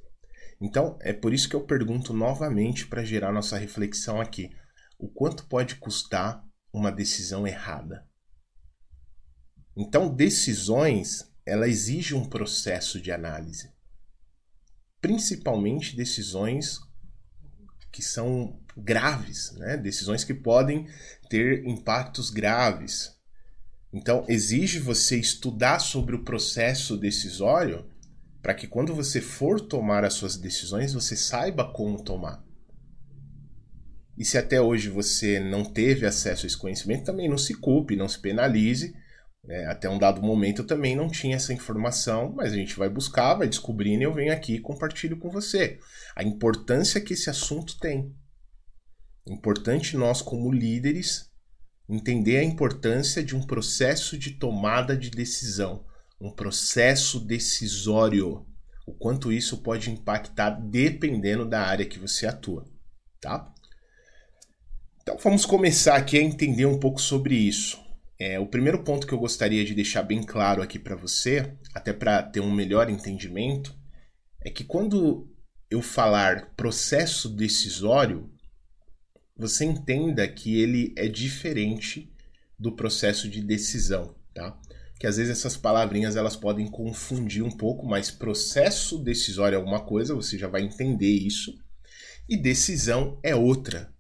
Então, 0.61 0.99
é 1.01 1.13
por 1.13 1.33
isso 1.33 1.49
que 1.49 1.55
eu 1.55 1.65
pergunto 1.65 2.13
novamente 2.13 2.89
para 2.89 3.05
gerar 3.05 3.33
nossa 3.33 3.57
reflexão 3.57 4.21
aqui: 4.21 4.51
o 4.99 5.09
quanto 5.09 5.47
pode 5.47 5.77
custar 5.77 6.45
uma 6.73 6.91
decisão 6.91 7.47
errada? 7.47 8.05
Então, 9.77 10.13
decisões, 10.13 11.33
ela 11.47 11.69
exige 11.69 12.15
um 12.15 12.29
processo 12.29 13.01
de 13.01 13.13
análise. 13.13 13.73
Principalmente 15.01 15.97
decisões 15.97 16.81
que 17.93 18.03
são 18.03 18.61
graves, 18.77 19.53
né? 19.53 19.77
Decisões 19.77 20.25
que 20.25 20.35
podem 20.35 20.89
ter 21.31 21.65
impactos 21.65 22.29
graves, 22.31 23.14
então, 23.95 24.25
exige 24.29 24.81
você 24.81 25.17
estudar 25.17 25.79
sobre 25.79 26.17
o 26.17 26.25
processo 26.25 26.97
decisório 26.97 27.87
para 28.43 28.53
que 28.53 28.67
quando 28.67 28.93
você 28.93 29.21
for 29.21 29.61
tomar 29.61 30.05
as 30.05 30.15
suas 30.15 30.37
decisões, 30.37 30.93
você 30.93 31.15
saiba 31.15 31.73
como 31.73 32.03
tomar. 32.03 32.45
E 34.19 34.25
se 34.25 34.37
até 34.37 34.61
hoje 34.61 34.89
você 34.89 35.39
não 35.39 35.65
teve 35.65 36.07
acesso 36.07 36.45
a 36.45 36.49
esse 36.49 36.59
conhecimento, 36.59 37.05
também 37.05 37.29
não 37.29 37.39
se 37.39 37.55
culpe, 37.55 37.95
não 37.95 38.09
se 38.09 38.19
penalize. 38.19 38.93
É, 39.47 39.67
até 39.67 39.89
um 39.89 39.99
dado 39.99 40.21
momento 40.21 40.63
eu 40.63 40.67
também 40.67 40.97
não 40.97 41.09
tinha 41.09 41.37
essa 41.37 41.53
informação, 41.53 42.33
mas 42.33 42.53
a 42.53 42.57
gente 42.57 42.77
vai 42.77 42.89
buscar, 42.89 43.35
vai 43.35 43.47
descobrindo 43.47 44.03
e 44.03 44.05
eu 44.05 44.13
venho 44.13 44.33
aqui 44.33 44.57
e 44.57 44.61
compartilho 44.61 45.19
com 45.19 45.31
você. 45.31 45.79
A 46.17 46.25
importância 46.25 47.01
que 47.01 47.13
esse 47.13 47.31
assunto 47.31 47.79
tem. 47.79 48.13
Importante 49.25 49.97
nós, 49.97 50.21
como 50.21 50.51
líderes, 50.51 51.33
entender 51.89 52.39
a 52.39 52.45
importância 52.45 53.23
de 53.23 53.37
um 53.37 53.43
processo 53.43 54.17
de 54.19 54.33
tomada 54.33 54.97
de 54.97 55.11
decisão, 55.11 55.85
um 56.21 56.31
processo 56.31 57.21
decisório, 57.21 58.47
o 58.87 58.93
quanto 58.93 59.33
isso 59.33 59.59
pode 59.59 59.91
impactar 59.91 60.51
dependendo 60.51 61.45
da 61.45 61.63
área 61.63 61.87
que 61.87 61.99
você 61.99 62.27
atua, 62.27 62.65
tá? 63.21 63.53
Então 65.03 65.19
vamos 65.19 65.45
começar 65.45 65.97
aqui 65.97 66.19
a 66.19 66.23
entender 66.23 66.65
um 66.65 66.79
pouco 66.79 67.01
sobre 67.01 67.35
isso. 67.35 67.79
É, 68.19 68.39
o 68.39 68.47
primeiro 68.47 68.83
ponto 68.83 69.07
que 69.07 69.13
eu 69.13 69.19
gostaria 69.19 69.65
de 69.65 69.75
deixar 69.75 70.03
bem 70.03 70.23
claro 70.23 70.63
aqui 70.63 70.79
para 70.79 70.97
você, 70.97 71.55
até 71.75 71.93
para 71.93 72.23
ter 72.23 72.41
um 72.41 72.51
melhor 72.51 72.89
entendimento, 72.89 73.77
é 74.41 74.51
que 74.51 74.65
quando 74.65 75.29
eu 75.71 75.83
falar 75.83 76.55
processo 76.57 77.29
decisório, 77.29 78.31
você 79.37 79.65
entenda 79.65 80.27
que 80.29 80.61
ele 80.61 80.93
é 80.97 81.09
diferente 81.09 82.13
do 82.59 82.73
processo 82.73 83.29
de 83.29 83.43
decisão, 83.43 84.15
tá? 84.33 84.57
Que 84.99 85.07
às 85.07 85.17
vezes 85.17 85.33
essas 85.33 85.57
palavrinhas 85.57 86.17
elas 86.17 86.37
podem 86.37 86.71
confundir 86.71 87.43
um 87.43 87.51
pouco, 87.51 87.85
mas 87.85 88.11
processo 88.11 88.97
decisório 88.97 89.57
é 89.57 89.59
uma 89.59 89.81
coisa, 89.81 90.15
você 90.15 90.39
já 90.39 90.47
vai 90.47 90.63
entender 90.63 91.11
isso, 91.11 91.59
e 92.29 92.37
decisão 92.37 93.19
é 93.23 93.35
outra, 93.35 93.93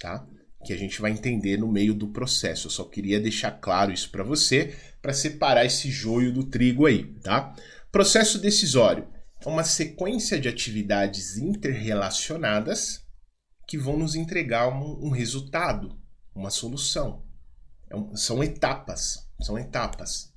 tá? 0.00 0.26
Que 0.64 0.72
a 0.72 0.76
gente 0.76 1.00
vai 1.00 1.10
entender 1.10 1.58
no 1.58 1.70
meio 1.70 1.92
do 1.92 2.08
processo. 2.08 2.68
Eu 2.68 2.70
só 2.70 2.84
queria 2.84 3.18
deixar 3.20 3.50
claro 3.50 3.92
isso 3.92 4.10
para 4.10 4.22
você, 4.22 4.74
para 5.02 5.12
separar 5.12 5.66
esse 5.66 5.90
joio 5.90 6.32
do 6.32 6.44
trigo 6.44 6.86
aí, 6.86 7.04
tá? 7.20 7.54
Processo 7.90 8.38
decisório 8.38 9.08
é 9.44 9.48
uma 9.48 9.64
sequência 9.64 10.38
de 10.38 10.48
atividades 10.48 11.36
interrelacionadas 11.36 13.01
que 13.66 13.78
vão 13.78 13.98
nos 13.98 14.14
entregar 14.14 14.68
um, 14.68 15.06
um 15.06 15.10
resultado, 15.10 15.98
uma 16.34 16.50
solução. 16.50 17.24
É 17.88 17.96
um, 17.96 18.14
são 18.16 18.42
etapas, 18.42 19.28
são 19.40 19.58
etapas. 19.58 20.32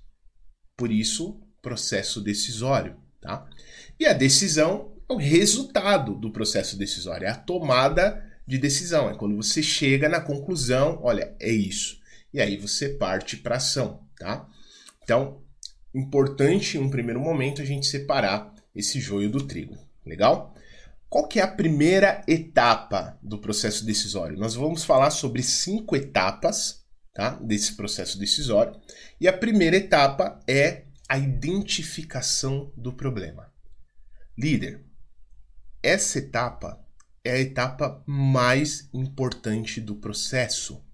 Por 0.76 0.92
isso, 0.92 1.42
processo 1.62 2.22
decisório, 2.22 2.98
tá? 3.22 3.48
E 4.00 4.06
a 4.06 4.14
decisão 4.14 4.94
é 5.10 5.14
o 5.14 5.18
resultado 5.18 6.16
do 6.16 6.32
processo 6.32 6.78
decisório, 6.78 7.28
é 7.28 7.32
a 7.32 7.36
tomada 7.36 8.24
de 8.48 8.58
decisão, 8.58 9.10
é 9.10 9.16
quando 9.16 9.36
você 9.36 9.64
chega 9.64 10.08
na 10.08 10.22
conclusão, 10.22 11.00
olha, 11.02 11.36
é 11.40 11.50
isso. 11.50 12.00
E 12.34 12.42
aí 12.42 12.58
você 12.58 12.90
parte 12.90 13.38
para 13.38 13.56
ação, 13.56 14.04
tá? 14.20 14.48
Então, 15.04 15.42
importante 15.94 16.78
em 16.78 16.82
um 16.82 16.90
primeiro 16.90 17.20
momento 17.20 17.62
a 17.62 17.66
gente 17.66 17.88
separar 17.88 18.54
esse 18.76 19.00
joio 19.00 19.30
do 19.30 19.46
trigo. 19.46 19.78
Legal? 20.06 20.55
Qual 21.16 21.30
que 21.30 21.40
é 21.40 21.44
a 21.44 21.48
primeira 21.48 22.22
etapa 22.28 23.18
do 23.24 23.40
processo 23.40 23.86
decisório? 23.86 24.38
Nós 24.38 24.54
vamos 24.54 24.84
falar 24.84 25.12
sobre 25.12 25.42
cinco 25.42 25.96
etapas 25.96 26.86
tá, 27.14 27.36
desse 27.36 27.78
processo 27.78 28.20
decisório. 28.20 28.78
E 29.18 29.26
a 29.26 29.32
primeira 29.32 29.78
etapa 29.78 30.38
é 30.46 30.88
a 31.08 31.18
identificação 31.18 32.70
do 32.76 32.92
problema. 32.92 33.50
Líder, 34.38 34.84
essa 35.82 36.20
etapa 36.20 36.86
é 37.24 37.32
a 37.32 37.40
etapa 37.40 38.04
mais 38.06 38.90
importante 38.94 39.80
do 39.80 39.96
processo. 39.96 40.86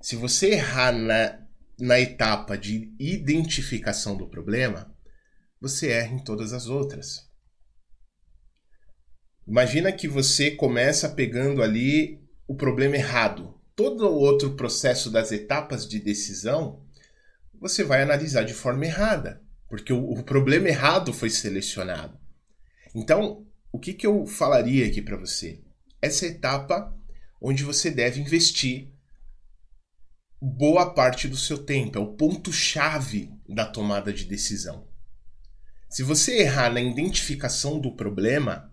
Se 0.00 0.14
você 0.14 0.52
errar 0.52 0.92
na, 0.92 1.40
na 1.80 1.98
etapa 1.98 2.56
de 2.56 2.94
identificação 2.96 4.16
do 4.16 4.28
problema, 4.28 4.96
você 5.60 5.88
erra 5.88 6.14
em 6.14 6.22
todas 6.22 6.52
as 6.52 6.68
outras. 6.68 7.27
Imagina 9.48 9.90
que 9.90 10.06
você 10.06 10.50
começa 10.50 11.08
pegando 11.08 11.62
ali 11.62 12.20
o 12.46 12.54
problema 12.54 12.96
errado. 12.96 13.58
Todo 13.74 14.06
o 14.06 14.14
outro 14.14 14.54
processo 14.54 15.10
das 15.10 15.32
etapas 15.32 15.88
de 15.88 15.98
decisão 15.98 16.82
você 17.58 17.82
vai 17.82 18.02
analisar 18.02 18.44
de 18.44 18.52
forma 18.52 18.84
errada, 18.84 19.42
porque 19.66 19.90
o, 19.90 20.10
o 20.12 20.22
problema 20.22 20.68
errado 20.68 21.14
foi 21.14 21.30
selecionado. 21.30 22.20
Então, 22.94 23.46
o 23.72 23.78
que, 23.78 23.94
que 23.94 24.06
eu 24.06 24.26
falaria 24.26 24.86
aqui 24.86 25.00
para 25.00 25.16
você? 25.16 25.62
Essa 26.00 26.26
etapa 26.26 26.94
onde 27.40 27.64
você 27.64 27.90
deve 27.90 28.20
investir 28.20 28.92
boa 30.40 30.92
parte 30.92 31.26
do 31.26 31.36
seu 31.36 31.56
tempo, 31.56 31.98
é 31.98 32.00
o 32.00 32.12
ponto-chave 32.12 33.32
da 33.48 33.64
tomada 33.64 34.12
de 34.12 34.24
decisão. 34.24 34.86
Se 35.88 36.02
você 36.02 36.38
errar 36.42 36.70
na 36.70 36.82
identificação 36.82 37.80
do 37.80 37.96
problema, 37.96 38.72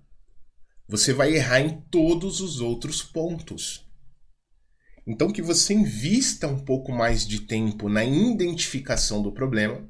você 0.88 1.13
vai 1.13 1.34
errar 1.34 1.62
em 1.62 1.82
todos 1.89 2.42
os 2.42 2.62
outros 2.62 3.01
pontos. 3.01 3.86
Então, 5.08 5.32
que 5.32 5.42
você 5.42 5.74
invista 5.74 6.48
um 6.48 6.63
pouco 6.63 6.92
mais 6.92 7.27
de 7.27 7.42
tempo 7.42 7.89
na 7.89 8.04
identificação 8.04 9.22
do 9.22 9.32
problema, 9.32 9.88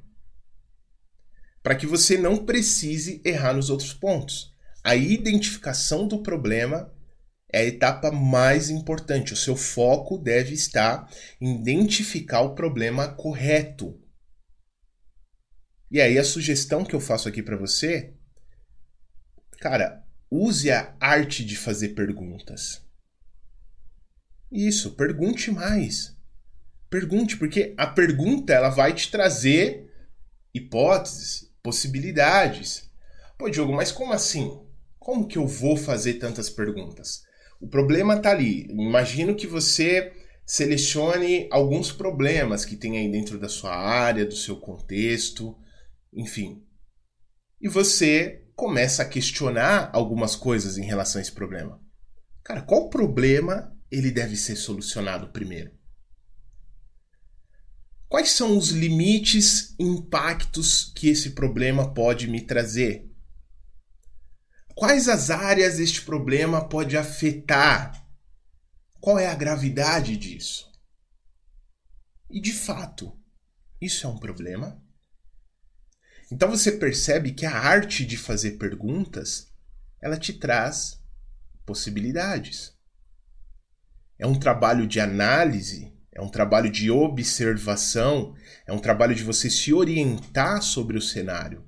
para 1.64 1.76
que 1.76 1.88
você 1.88 2.18
não 2.18 2.46
precise 2.46 3.22
errar 3.26 3.54
nos 3.54 3.70
outros 3.70 3.94
pontos. 3.94 4.54
A 4.84 4.96
identificação 4.96 6.08
do 6.08 6.22
problema 6.22 6.94
é 7.52 7.60
a 7.60 7.66
etapa 7.66 8.12
mais 8.12 8.70
importante. 8.70 9.34
O 9.34 9.38
seu 9.38 9.56
foco 9.56 10.18
deve 10.18 10.54
estar 10.54 11.10
em 11.42 11.56
identificar 11.60 12.42
o 12.42 12.54
problema 12.54 13.08
correto. 13.08 14.00
E 15.90 16.02
aí 16.02 16.20
a 16.20 16.24
sugestão 16.24 16.84
que 16.84 16.94
eu 16.94 17.00
faço 17.00 17.30
aqui 17.30 17.42
para 17.42 17.58
você, 17.58 18.14
cara, 19.60 20.05
use 20.30 20.72
a 20.72 20.96
arte 21.00 21.44
de 21.44 21.56
fazer 21.56 21.90
perguntas. 21.90 22.82
Isso, 24.52 24.96
pergunte 24.96 25.52
mais. 25.52 26.16
Pergunte, 26.90 27.38
porque 27.38 27.74
a 27.78 27.88
pergunta 27.88 28.54
ela 28.54 28.70
vai 28.70 28.94
te 28.94 29.12
trazer 29.12 29.92
hipóteses, 30.54 31.52
possibilidades. 31.62 32.90
Pô, 33.38 33.50
Diogo, 33.50 33.74
mas 33.74 33.92
como 33.92 34.14
assim? 34.14 34.62
Como 35.00 35.28
que 35.28 35.38
eu 35.38 35.46
vou 35.46 35.76
fazer 35.76 36.16
tantas 36.16 36.50
perguntas? 36.50 37.24
O 37.60 37.68
problema 37.68 38.16
está 38.16 38.32
ali. 38.32 38.68
Imagino 38.70 39.36
que 39.36 39.48
você 39.48 40.14
selecione 40.46 41.48
alguns 41.52 41.92
problemas 41.92 42.64
que 42.64 42.76
tem 42.76 42.98
aí 42.98 43.12
dentro 43.12 43.40
da 43.40 43.50
sua 43.50 43.76
área, 43.76 44.26
do 44.26 44.36
seu 44.36 44.58
contexto 44.58 45.58
enfim. 46.16 46.64
E 47.60 47.68
você 47.68 48.45
começa 48.56 49.04
a 49.04 49.08
questionar 49.08 49.90
algumas 49.94 50.36
coisas 50.36 50.78
em 50.78 50.86
relação 50.86 51.20
a 51.20 51.22
esse 51.22 51.32
problema. 51.32 51.82
Cara, 52.44 52.62
qual 52.62 52.90
problema 52.90 53.76
ele 53.92 54.12
deve 54.12 54.36
ser 54.36 54.56
solucionado 54.56 55.30
primeiro? 55.30 55.72
Quais 58.08 58.32
são 58.32 58.58
os 58.58 58.70
limites 58.70 59.76
e 59.78 59.84
impactos 59.84 60.92
que 60.96 61.10
esse 61.10 61.32
problema 61.32 61.94
pode 61.94 62.28
me 62.28 62.40
trazer? 62.40 63.12
Quais 64.76 65.10
as 65.10 65.30
áreas 65.30 65.80
este 65.80 66.02
problema 66.02 66.68
pode 66.68 66.96
afetar? 66.96 68.06
Qual 69.02 69.18
é 69.18 69.28
a 69.28 69.36
gravidade 69.36 70.16
disso? 70.18 70.72
E 72.30 72.40
de 72.40 72.54
fato, 72.54 73.18
isso 73.82 74.06
é 74.06 74.10
um 74.10 74.18
problema? 74.18 74.85
Então 76.32 76.50
você 76.50 76.72
percebe 76.72 77.32
que 77.32 77.46
a 77.46 77.56
arte 77.56 78.06
de 78.06 78.18
fazer 78.18 78.52
perguntas, 78.52 79.54
ela 80.02 80.18
te 80.18 80.34
traz 80.34 81.00
possibilidades. 81.66 82.74
É 84.18 84.26
um 84.26 84.40
trabalho 84.40 84.88
de 84.88 85.00
análise, 85.00 85.94
é 86.12 86.22
um 86.22 86.30
trabalho 86.30 86.72
de 86.72 86.90
observação, 86.90 88.36
é 88.66 88.72
um 88.72 88.80
trabalho 88.80 89.14
de 89.14 89.24
você 89.24 89.50
se 89.50 89.74
orientar 89.74 90.62
sobre 90.62 90.98
o 90.98 91.02
cenário. 91.02 91.68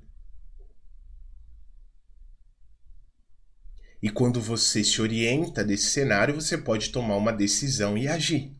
E 4.00 4.08
quando 4.08 4.40
você 4.40 4.82
se 4.84 5.02
orienta 5.02 5.64
desse 5.64 5.90
cenário, 5.90 6.34
você 6.34 6.56
pode 6.56 6.90
tomar 6.90 7.16
uma 7.16 7.32
decisão 7.32 7.98
e 7.98 8.06
agir. 8.06 8.56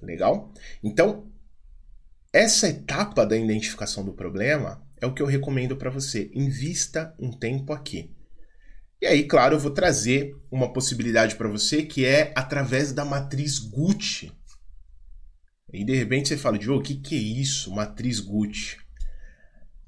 Legal? 0.00 0.52
Então, 0.82 1.30
essa 2.36 2.68
etapa 2.68 3.24
da 3.24 3.34
identificação 3.34 4.04
do 4.04 4.12
problema 4.12 4.86
é 5.00 5.06
o 5.06 5.14
que 5.14 5.22
eu 5.22 5.26
recomendo 5.26 5.74
para 5.74 5.88
você. 5.88 6.30
Invista 6.34 7.14
um 7.18 7.30
tempo 7.30 7.72
aqui. 7.72 8.14
E 9.00 9.06
aí, 9.06 9.24
claro, 9.24 9.54
eu 9.54 9.58
vou 9.58 9.70
trazer 9.70 10.36
uma 10.50 10.70
possibilidade 10.70 11.34
para 11.36 11.48
você 11.48 11.82
que 11.82 12.04
é 12.04 12.32
através 12.36 12.92
da 12.92 13.06
matriz 13.06 13.58
Gucci. 13.58 14.30
E 15.72 15.82
de 15.82 15.94
repente 15.94 16.28
você 16.28 16.36
fala, 16.36 16.58
Diogo, 16.58 16.80
o 16.80 16.82
que, 16.82 16.96
que 16.96 17.14
é 17.14 17.18
isso, 17.18 17.74
matriz 17.74 18.20
Gucci? 18.20 18.76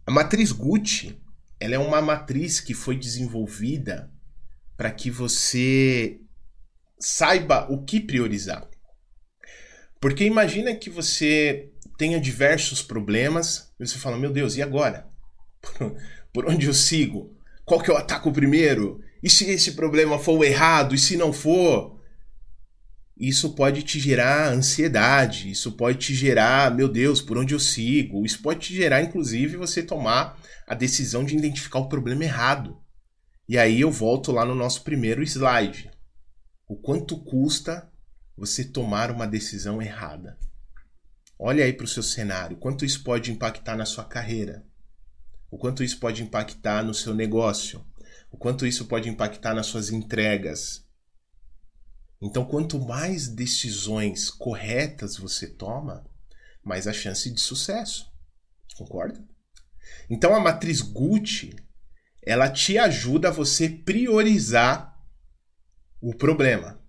A 0.07 0.11
matriz 0.11 0.51
Gucci 0.51 1.21
ela 1.61 1.75
é 1.75 1.79
uma 1.79 2.01
matriz 2.01 2.61
que 2.61 2.73
foi 2.73 2.97
desenvolvida 2.97 4.11
para 4.75 4.91
que 4.91 5.11
você 5.11 6.19
saiba 6.99 7.71
o 7.71 7.85
que 7.85 8.01
priorizar. 8.01 8.67
Porque 10.01 10.25
imagina 10.25 10.75
que 10.75 10.89
você 10.89 11.73
tenha 11.99 12.21
diversos 12.21 12.81
problemas, 12.81 13.75
e 13.79 13.87
você 13.87 13.99
fala, 13.99 14.17
meu 14.17 14.33
Deus, 14.33 14.57
e 14.57 14.63
agora? 14.63 15.11
Por 16.33 16.49
onde 16.49 16.67
eu 16.67 16.73
sigo? 16.73 17.37
Qual 17.65 17.83
que 17.83 17.91
eu 17.91 17.97
ataco 17.97 18.33
primeiro? 18.33 19.03
E 19.21 19.29
se 19.29 19.51
esse 19.51 19.73
problema 19.73 20.19
for 20.19 20.39
o 20.39 20.45
errado? 20.45 20.95
E 20.95 20.99
se 20.99 21.17
não 21.17 21.33
for? 21.33 21.99
Isso 23.19 23.53
pode 23.57 23.83
te 23.83 23.99
gerar 23.99 24.53
ansiedade, 24.53 25.51
isso 25.51 25.73
pode 25.73 25.99
te 25.99 26.15
gerar, 26.15 26.73
meu 26.73 26.89
Deus, 26.89 27.21
por 27.21 27.37
onde 27.37 27.53
eu 27.53 27.59
sigo? 27.59 28.25
Isso 28.25 28.41
pode 28.41 28.61
te 28.61 28.77
gerar, 28.77 29.03
inclusive, 29.03 29.57
você 29.57 29.83
tomar 29.83 30.41
a 30.69 30.75
decisão 30.75 31.25
de 31.25 31.37
identificar 31.37 31.81
o 31.81 31.89
problema 31.89 32.23
errado. 32.23 32.81
E 33.49 33.59
aí 33.59 33.81
eu 33.81 33.91
volto 33.91 34.31
lá 34.31 34.45
no 34.45 34.55
nosso 34.55 34.85
primeiro 34.85 35.21
slide. 35.23 35.91
o 36.69 36.77
quanto 36.77 37.19
custa 37.25 37.91
você 38.37 38.63
tomar 38.63 39.11
uma 39.11 39.27
decisão 39.27 39.83
errada. 39.83 40.39
Olha 41.39 41.65
aí 41.65 41.73
para 41.73 41.85
o 41.85 41.89
seu 41.89 42.03
cenário, 42.03 42.57
quanto 42.57 42.85
isso 42.85 43.05
pode 43.05 43.31
impactar 43.31 43.77
na 43.77 43.85
sua 43.85 44.05
carreira, 44.05 44.67
o 45.51 45.57
quanto 45.57 45.85
isso 45.85 46.01
pode 46.01 46.23
impactar 46.23 46.83
no 46.83 46.93
seu 46.93 47.15
negócio, 47.15 47.87
o 48.31 48.37
quanto 48.37 48.67
isso 48.67 48.87
pode 48.87 49.09
impactar 49.09 49.55
nas 49.55 49.67
suas 49.67 49.91
entregas. 49.91 50.85
Então, 52.21 52.45
quanto 52.45 52.81
mais 52.81 53.29
decisões 53.29 54.29
corretas 54.31 55.17
você 55.17 55.47
toma, 55.47 56.05
mais 56.65 56.89
a 56.89 56.93
chance 56.93 57.33
de 57.33 57.41
sucesso. 57.41 58.13
Concorda? 58.77 59.25
Então, 60.11 60.35
a 60.35 60.41
matriz 60.41 60.81
Gucci, 60.81 61.55
ela 62.21 62.51
te 62.51 62.77
ajuda 62.77 63.29
a 63.29 63.33
você 63.33 63.69
priorizar 63.71 65.01
o 66.01 66.13
problema. 66.15 66.81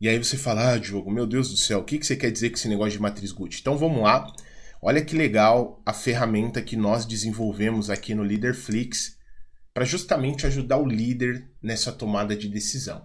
E 0.00 0.08
aí 0.08 0.16
você 0.16 0.38
fala, 0.38 0.72
ah, 0.72 0.78
Diogo, 0.78 1.10
meu 1.10 1.26
Deus 1.26 1.50
do 1.50 1.58
céu, 1.58 1.80
o 1.80 1.84
que, 1.84 1.98
que 1.98 2.06
você 2.06 2.16
quer 2.16 2.30
dizer 2.30 2.48
com 2.48 2.56
esse 2.56 2.68
negócio 2.68 2.92
de 2.92 3.02
matriz 3.02 3.32
Gucci? 3.32 3.60
Então 3.60 3.76
vamos 3.76 4.02
lá. 4.02 4.26
Olha 4.80 5.04
que 5.04 5.14
legal 5.14 5.82
a 5.84 5.92
ferramenta 5.92 6.62
que 6.62 6.74
nós 6.74 7.04
desenvolvemos 7.04 7.90
aqui 7.90 8.14
no 8.14 8.22
Leaderflix 8.22 9.18
para 9.74 9.84
justamente 9.84 10.46
ajudar 10.46 10.78
o 10.78 10.88
líder 10.88 11.50
nessa 11.62 11.92
tomada 11.92 12.34
de 12.34 12.48
decisão. 12.48 13.04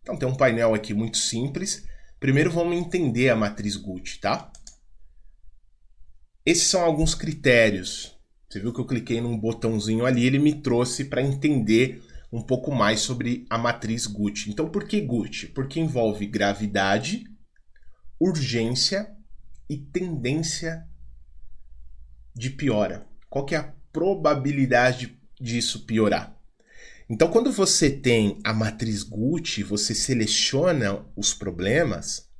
Então 0.00 0.16
tem 0.16 0.28
um 0.28 0.34
painel 0.34 0.74
aqui 0.74 0.92
muito 0.92 1.18
simples. 1.18 1.86
Primeiro 2.18 2.50
vamos 2.50 2.76
entender 2.76 3.28
a 3.28 3.36
matriz 3.36 3.76
Gucci, 3.76 4.18
tá? 4.18 4.50
Esses 6.44 6.66
são 6.66 6.82
alguns 6.82 7.14
critérios. 7.14 8.18
Você 8.48 8.58
viu 8.58 8.72
que 8.72 8.80
eu 8.80 8.86
cliquei 8.86 9.20
num 9.20 9.38
botãozinho 9.38 10.04
ali, 10.04 10.26
ele 10.26 10.40
me 10.40 10.60
trouxe 10.60 11.04
para 11.04 11.22
entender 11.22 12.02
um 12.32 12.40
pouco 12.40 12.72
mais 12.72 13.00
sobre 13.00 13.44
a 13.50 13.58
matriz 13.58 14.06
Gucci. 14.06 14.50
Então, 14.50 14.70
por 14.70 14.88
que 14.88 15.00
Gucci? 15.00 15.48
Porque 15.48 15.78
envolve 15.78 16.26
gravidade, 16.26 17.24
urgência 18.18 19.14
e 19.68 19.76
tendência 19.76 20.86
de 22.34 22.48
piora. 22.48 23.06
Qual 23.28 23.44
que 23.44 23.54
é 23.54 23.58
a 23.58 23.74
probabilidade 23.92 25.20
disso 25.38 25.84
piorar? 25.84 26.34
Então, 27.08 27.30
quando 27.30 27.52
você 27.52 27.90
tem 27.90 28.38
a 28.42 28.54
matriz 28.54 29.02
Gucci, 29.02 29.62
você 29.62 29.94
seleciona 29.94 31.04
os 31.14 31.34
problemas, 31.34 32.30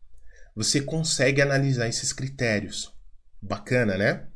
você 0.57 0.81
consegue 0.81 1.43
analisar 1.43 1.89
esses 1.89 2.13
critérios. 2.13 2.91
Bacana, 3.43 3.99
né? 3.99 4.29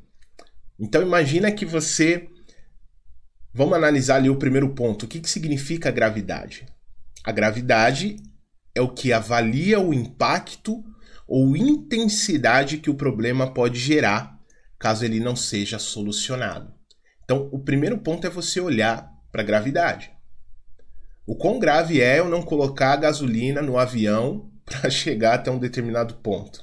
Então, 0.79 1.01
imagina 1.01 1.51
que 1.51 1.65
você 1.65 2.29
Vamos 3.57 3.73
analisar 3.73 4.17
ali 4.17 4.29
o 4.29 4.37
primeiro 4.37 4.69
ponto. 4.75 5.05
O 5.05 5.09
que, 5.09 5.19
que 5.19 5.31
significa 5.31 5.91
gravidade? 5.91 6.67
A 7.25 7.33
gravidade 7.33 8.19
é 8.75 8.83
o 8.83 8.93
que 8.93 9.15
avalia 9.15 9.81
o 9.81 9.95
impacto 9.95 10.85
ou 11.27 11.57
intensidade 11.57 12.77
que 12.77 12.91
o 12.91 12.95
problema 12.95 13.51
pode 13.55 13.79
gerar 13.79 14.39
caso 14.79 15.07
ele 15.07 15.21
não 15.21 15.35
seja 15.35 15.79
solucionado. 15.79 16.71
Então, 17.25 17.49
o 17.51 17.59
primeiro 17.59 17.97
ponto 17.97 18.27
é 18.27 18.31
você 18.31 18.61
olhar 18.61 19.11
para 19.33 19.41
a 19.41 19.47
gravidade. 19.47 20.11
O 21.27 21.35
quão 21.35 21.59
grave 21.59 22.03
é 22.03 22.19
eu 22.19 22.29
não 22.29 22.43
colocar 22.43 22.95
gasolina 22.97 23.63
no 23.63 23.79
avião 23.79 24.51
para 24.67 24.91
chegar 24.91 25.33
até 25.33 25.51
um 25.51 25.59
determinado 25.59 26.17
ponto? 26.17 26.63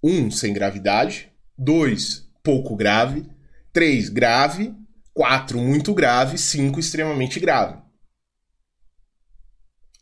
Um, 0.00 0.30
sem 0.30 0.52
gravidade. 0.52 1.32
Dois, 1.58 2.30
pouco 2.44 2.76
grave. 2.76 3.26
Três, 3.72 4.08
grave. 4.08 4.72
4 5.16 5.58
muito 5.58 5.94
grave, 5.94 6.36
5 6.36 6.78
extremamente 6.78 7.40
grave. 7.40 7.80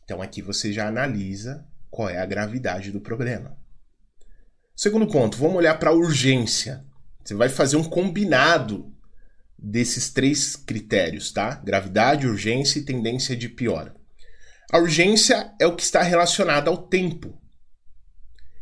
Então 0.03 0.21
aqui 0.21 0.41
você 0.41 0.73
já 0.73 0.89
analisa 0.89 1.65
qual 1.89 2.09
é 2.09 2.17
a 2.17 2.25
gravidade 2.25 2.91
do 2.91 2.99
problema. 2.99 3.57
Segundo 4.75 5.07
ponto, 5.07 5.37
vamos 5.37 5.55
olhar 5.55 5.79
para 5.79 5.91
a 5.91 5.93
urgência. 5.93 6.85
Você 7.23 7.33
vai 7.33 7.47
fazer 7.47 7.77
um 7.77 7.83
combinado 7.85 8.93
desses 9.57 10.09
três 10.09 10.57
critérios, 10.57 11.31
tá? 11.31 11.55
Gravidade, 11.63 12.27
urgência 12.27 12.79
e 12.79 12.83
tendência 12.83 13.37
de 13.37 13.47
piora. 13.47 13.95
A 14.69 14.79
urgência 14.79 15.55
é 15.61 15.65
o 15.65 15.77
que 15.77 15.83
está 15.83 16.01
relacionado 16.01 16.67
ao 16.67 16.89
tempo. 16.89 17.41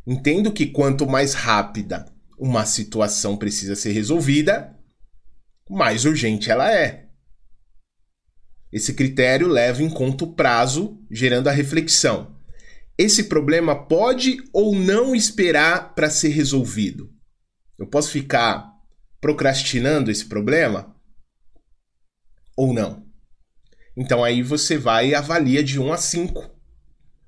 Entendo 0.05 0.53
que 0.53 0.67
quanto 0.67 1.07
mais 1.07 1.33
rápida 1.33 2.05
uma 2.37 2.63
situação 2.63 3.37
precisa 3.37 3.75
ser 3.75 3.93
resolvida, 3.93 4.77
mais 5.69 6.05
urgente 6.05 6.51
ela 6.51 6.71
é. 6.71 7.07
Esse 8.71 8.93
critério 8.93 9.47
leva 9.47 9.83
em 9.83 9.89
conta 9.89 10.23
o 10.23 10.33
prazo, 10.33 10.99
gerando 11.11 11.47
a 11.47 11.51
reflexão. 11.51 12.35
Esse 12.97 13.25
problema 13.25 13.87
pode 13.87 14.37
ou 14.51 14.75
não 14.75 15.15
esperar 15.15 15.93
para 15.93 16.09
ser 16.09 16.29
resolvido? 16.29 17.11
Eu 17.77 17.87
posso 17.87 18.09
ficar 18.11 18.71
procrastinando 19.21 20.11
esse 20.11 20.25
problema? 20.25 20.95
Ou 22.55 22.73
não? 22.73 23.05
Então 23.95 24.23
aí 24.23 24.41
você 24.41 24.77
vai 24.77 25.09
e 25.09 25.15
avalia 25.15 25.63
de 25.63 25.79
1 25.79 25.93
a 25.93 25.97
5. 25.97 26.51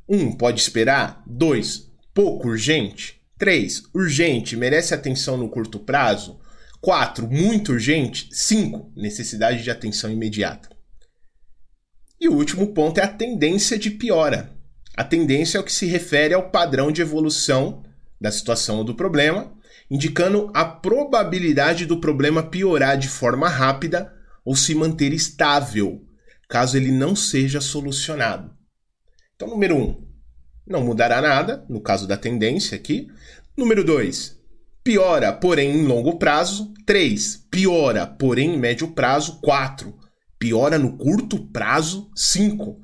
1 0.10 0.38
pode 0.38 0.62
esperar? 0.62 1.24
2 1.28 1.92
pouco 2.14 2.48
urgente? 2.48 3.22
3 3.38 3.84
urgente, 3.94 4.56
merece 4.56 4.94
atenção 4.94 5.38
no 5.38 5.50
curto 5.50 5.80
prazo? 5.80 6.40
4. 6.86 7.28
Muito 7.28 7.72
urgente. 7.72 8.28
5. 8.32 8.92
Necessidade 8.96 9.64
de 9.64 9.72
atenção 9.72 10.12
imediata. 10.12 10.70
E 12.22 12.30
o 12.30 12.34
último 12.34 12.76
ponto 12.76 13.00
é 13.00 13.04
a 13.04 13.08
tendência 13.08 13.76
de 13.76 13.90
piora. 13.90 14.52
A 14.96 15.04
tendência 15.04 15.58
é 15.58 15.62
o 15.62 15.64
que 15.64 15.74
se 15.74 15.88
refere 15.88 16.36
ao 16.36 16.52
padrão 16.52 16.92
de 16.92 17.02
evolução 17.02 17.82
da 18.22 18.32
situação 18.32 18.78
ou 18.78 18.84
do 18.84 18.94
problema, 18.94 19.52
indicando 19.90 20.52
a 20.54 20.64
probabilidade 20.64 21.88
do 21.88 22.00
problema 22.00 22.44
piorar 22.44 23.00
de 23.00 23.08
forma 23.08 23.50
rápida 23.50 24.14
ou 24.46 24.56
se 24.56 24.76
manter 24.76 25.12
estável, 25.12 26.06
caso 26.48 26.78
ele 26.78 26.92
não 26.92 27.16
seja 27.16 27.60
solucionado. 27.60 28.56
Então, 29.36 29.48
número 29.48 29.76
1, 29.76 29.82
um, 29.82 30.08
não 30.68 30.86
mudará 30.86 31.20
nada, 31.20 31.66
no 31.68 31.82
caso 31.82 32.08
da 32.08 32.16
tendência 32.16 32.76
aqui. 32.76 33.08
Número 33.58 33.84
2, 33.84 34.35
piora, 34.86 35.34
porém 35.34 35.80
em 35.80 35.84
longo 35.84 36.20
prazo. 36.20 36.72
3. 36.86 37.48
Piora, 37.50 38.06
porém 38.06 38.54
em 38.54 38.60
médio 38.60 38.90
prazo. 38.90 39.42
4. 39.42 39.98
Piora 40.38 40.78
no 40.78 40.96
curto 40.96 41.48
prazo. 41.48 42.12
5. 42.16 42.80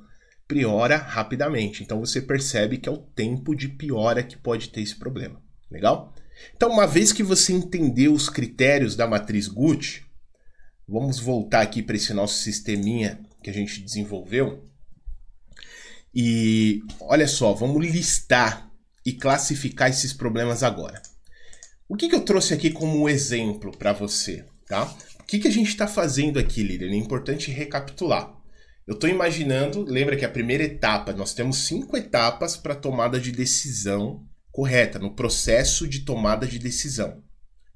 Piora 0.48 0.98
rapidamente. 0.98 1.84
Então 1.84 2.00
você 2.00 2.20
percebe 2.20 2.80
que 2.80 2.90
é 2.90 2.92
o 2.92 2.98
tempo 2.98 3.56
de 3.56 3.70
piora 3.70 4.24
que 4.24 4.36
pode 4.36 4.70
ter 4.70 4.82
esse 4.82 4.96
problema. 4.96 5.40
Legal? 5.70 6.14
Então, 6.56 6.72
uma 6.72 6.88
vez 6.88 7.14
que 7.14 7.22
você 7.22 7.54
entendeu 7.54 8.14
os 8.14 8.28
critérios 8.28 8.96
da 8.96 9.08
matriz 9.08 9.48
Gucci, 9.48 10.04
vamos 10.90 11.20
voltar 11.20 11.62
aqui 11.62 11.84
para 11.84 11.96
esse 11.96 12.16
nosso 12.16 12.40
sisteminha 12.40 13.22
que 13.44 13.50
a 13.52 13.54
gente 13.54 13.80
desenvolveu. 13.80 14.68
E 16.14 16.82
olha 17.00 17.28
só, 17.28 17.54
vamos 17.54 17.86
listar 17.86 18.72
e 19.06 19.14
classificar 19.14 19.90
esses 19.92 20.12
problemas 20.12 20.64
agora. 20.64 21.00
O 21.92 21.98
que, 21.98 22.08
que 22.08 22.16
eu 22.16 22.24
trouxe 22.24 22.54
aqui 22.54 22.72
como 22.72 23.10
exemplo 23.10 23.70
para 23.78 23.92
você, 23.92 24.46
tá? 24.66 24.86
O 25.20 25.24
que, 25.26 25.40
que 25.40 25.48
a 25.50 25.52
gente 25.52 25.68
está 25.68 25.86
fazendo 25.86 26.40
aqui, 26.40 26.64
líder? 26.64 26.90
É 26.90 26.96
importante 26.96 27.52
recapitular. 27.52 28.34
Eu 28.88 28.94
estou 28.94 29.10
imaginando, 29.10 29.84
lembra 29.84 30.16
que 30.16 30.24
a 30.24 30.30
primeira 30.30 30.64
etapa, 30.64 31.12
nós 31.12 31.34
temos 31.34 31.58
cinco 31.58 31.98
etapas 31.98 32.56
para 32.56 32.76
tomada 32.76 33.20
de 33.20 33.30
decisão 33.34 34.26
correta, 34.54 35.00
no 35.00 35.14
processo 35.14 35.86
de 35.86 36.06
tomada 36.06 36.48
de 36.48 36.58
decisão. 36.58 37.22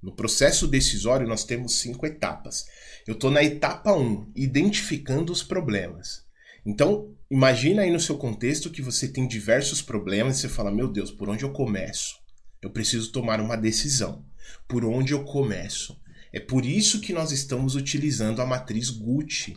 No 0.01 0.15
processo 0.15 0.65
decisório, 0.65 1.27
nós 1.27 1.43
temos 1.43 1.79
cinco 1.81 2.05
etapas. 2.05 2.63
Eu 3.05 3.15
estou 3.15 3.29
na 3.29 3.43
etapa 3.43 3.91
1, 3.91 4.01
um, 4.01 4.31
identificando 4.33 5.33
os 5.33 5.43
problemas. 5.43 6.23
Então, 6.65 7.13
imagina 7.29 7.81
aí 7.81 7.91
no 7.91 7.99
seu 7.99 8.17
contexto 8.17 8.71
que 8.71 8.81
você 8.81 9.09
tem 9.09 9.27
diversos 9.27 9.81
problemas 9.81 10.37
e 10.37 10.41
você 10.43 10.47
fala, 10.47 10.71
meu 10.71 10.87
Deus, 10.87 11.11
por 11.11 11.27
onde 11.27 11.43
eu 11.43 11.51
começo? 11.51 12.23
Eu 12.65 12.71
preciso 12.71 13.11
tomar 13.11 13.39
uma 13.39 13.55
decisão. 13.55 14.25
Por 14.67 14.83
onde 14.83 15.13
eu 15.13 15.23
começo? 15.23 16.01
É 16.33 16.39
por 16.39 16.65
isso 16.65 16.99
que 16.99 17.13
nós 17.13 17.31
estamos 17.31 17.75
utilizando 17.75 18.41
a 18.41 18.45
matriz 18.45 18.89
Gucci. 18.89 19.55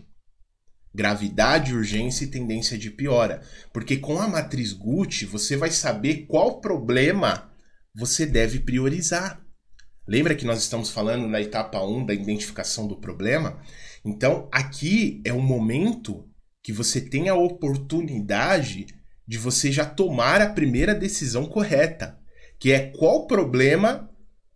Gravidade, 0.94 1.74
urgência 1.74 2.24
e 2.24 2.30
tendência 2.30 2.76
de 2.76 2.90
piora. 2.90 3.40
Porque 3.72 3.96
com 3.96 4.20
a 4.20 4.28
matriz 4.28 4.74
Gucci 4.74 5.24
você 5.24 5.56
vai 5.56 5.70
saber 5.70 6.26
qual 6.26 6.60
problema 6.60 7.50
você 7.94 8.26
deve 8.26 8.60
priorizar. 8.60 9.42
Lembra 10.06 10.34
que 10.34 10.44
nós 10.44 10.58
estamos 10.58 10.90
falando 10.90 11.26
na 11.26 11.40
etapa 11.40 11.82
1 11.82 12.04
da 12.04 12.12
identificação 12.12 12.86
do 12.86 13.00
problema? 13.00 13.58
Então, 14.04 14.50
aqui 14.52 15.22
é 15.24 15.32
o 15.32 15.40
momento 15.40 16.28
que 16.62 16.74
você 16.74 17.00
tem 17.00 17.30
a 17.30 17.34
oportunidade 17.34 18.84
de 19.26 19.38
você 19.38 19.72
já 19.72 19.86
tomar 19.86 20.42
a 20.42 20.52
primeira 20.52 20.94
decisão 20.94 21.46
correta 21.46 22.17
que 22.58 22.72
é 22.72 22.90
qual 22.90 23.26
problema 23.26 24.10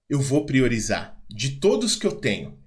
eu 0.09 0.21
vou 0.21 0.45
priorizar 0.45 1.17
de 1.29 1.53
todos 1.61 1.97
que 1.97 2.07
eu 2.07 2.13
tenho. 2.13 2.59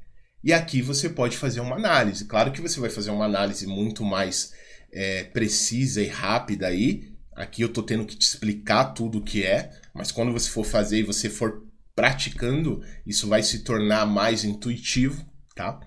E 0.43 0.54
aqui 0.54 0.82
você 0.82 1.10
pode 1.10 1.38
fazer 1.38 1.60
uma 1.60 1.76
análise. 1.76 2.26
Claro 2.26 2.52
que 2.52 2.62
você 2.62 2.80
vai 2.80 2.89
fazer 2.89 3.12
uma 3.12 3.26
análise 3.26 3.65
muito 3.65 4.04
mais 4.04 4.54
é, 4.91 5.24
precisa 5.24 6.02
e 6.02 6.08
rápida 6.08 6.67
aí. 6.67 7.13
Aqui 7.36 7.62
eu 7.62 7.69
tô 7.69 7.84
tendo 7.84 8.06
que 8.06 8.15
te 8.15 8.21
explicar 8.21 8.93
tudo 8.93 9.17
o 9.17 9.24
que 9.24 9.43
é, 9.43 9.71
mas 9.93 10.12
quando 10.12 10.32
você 10.32 10.50
for 10.50 10.63
fazer 10.63 11.00
e 11.00 11.04
você 11.04 11.30
for 11.30 11.65
praticando, 11.93 12.82
isso 13.06 13.28
vai 13.28 13.41
se 13.41 13.63
tornar 13.63 14.06
mais 14.06 14.43
intuitivo, 14.43 15.26
tá? 15.56 15.80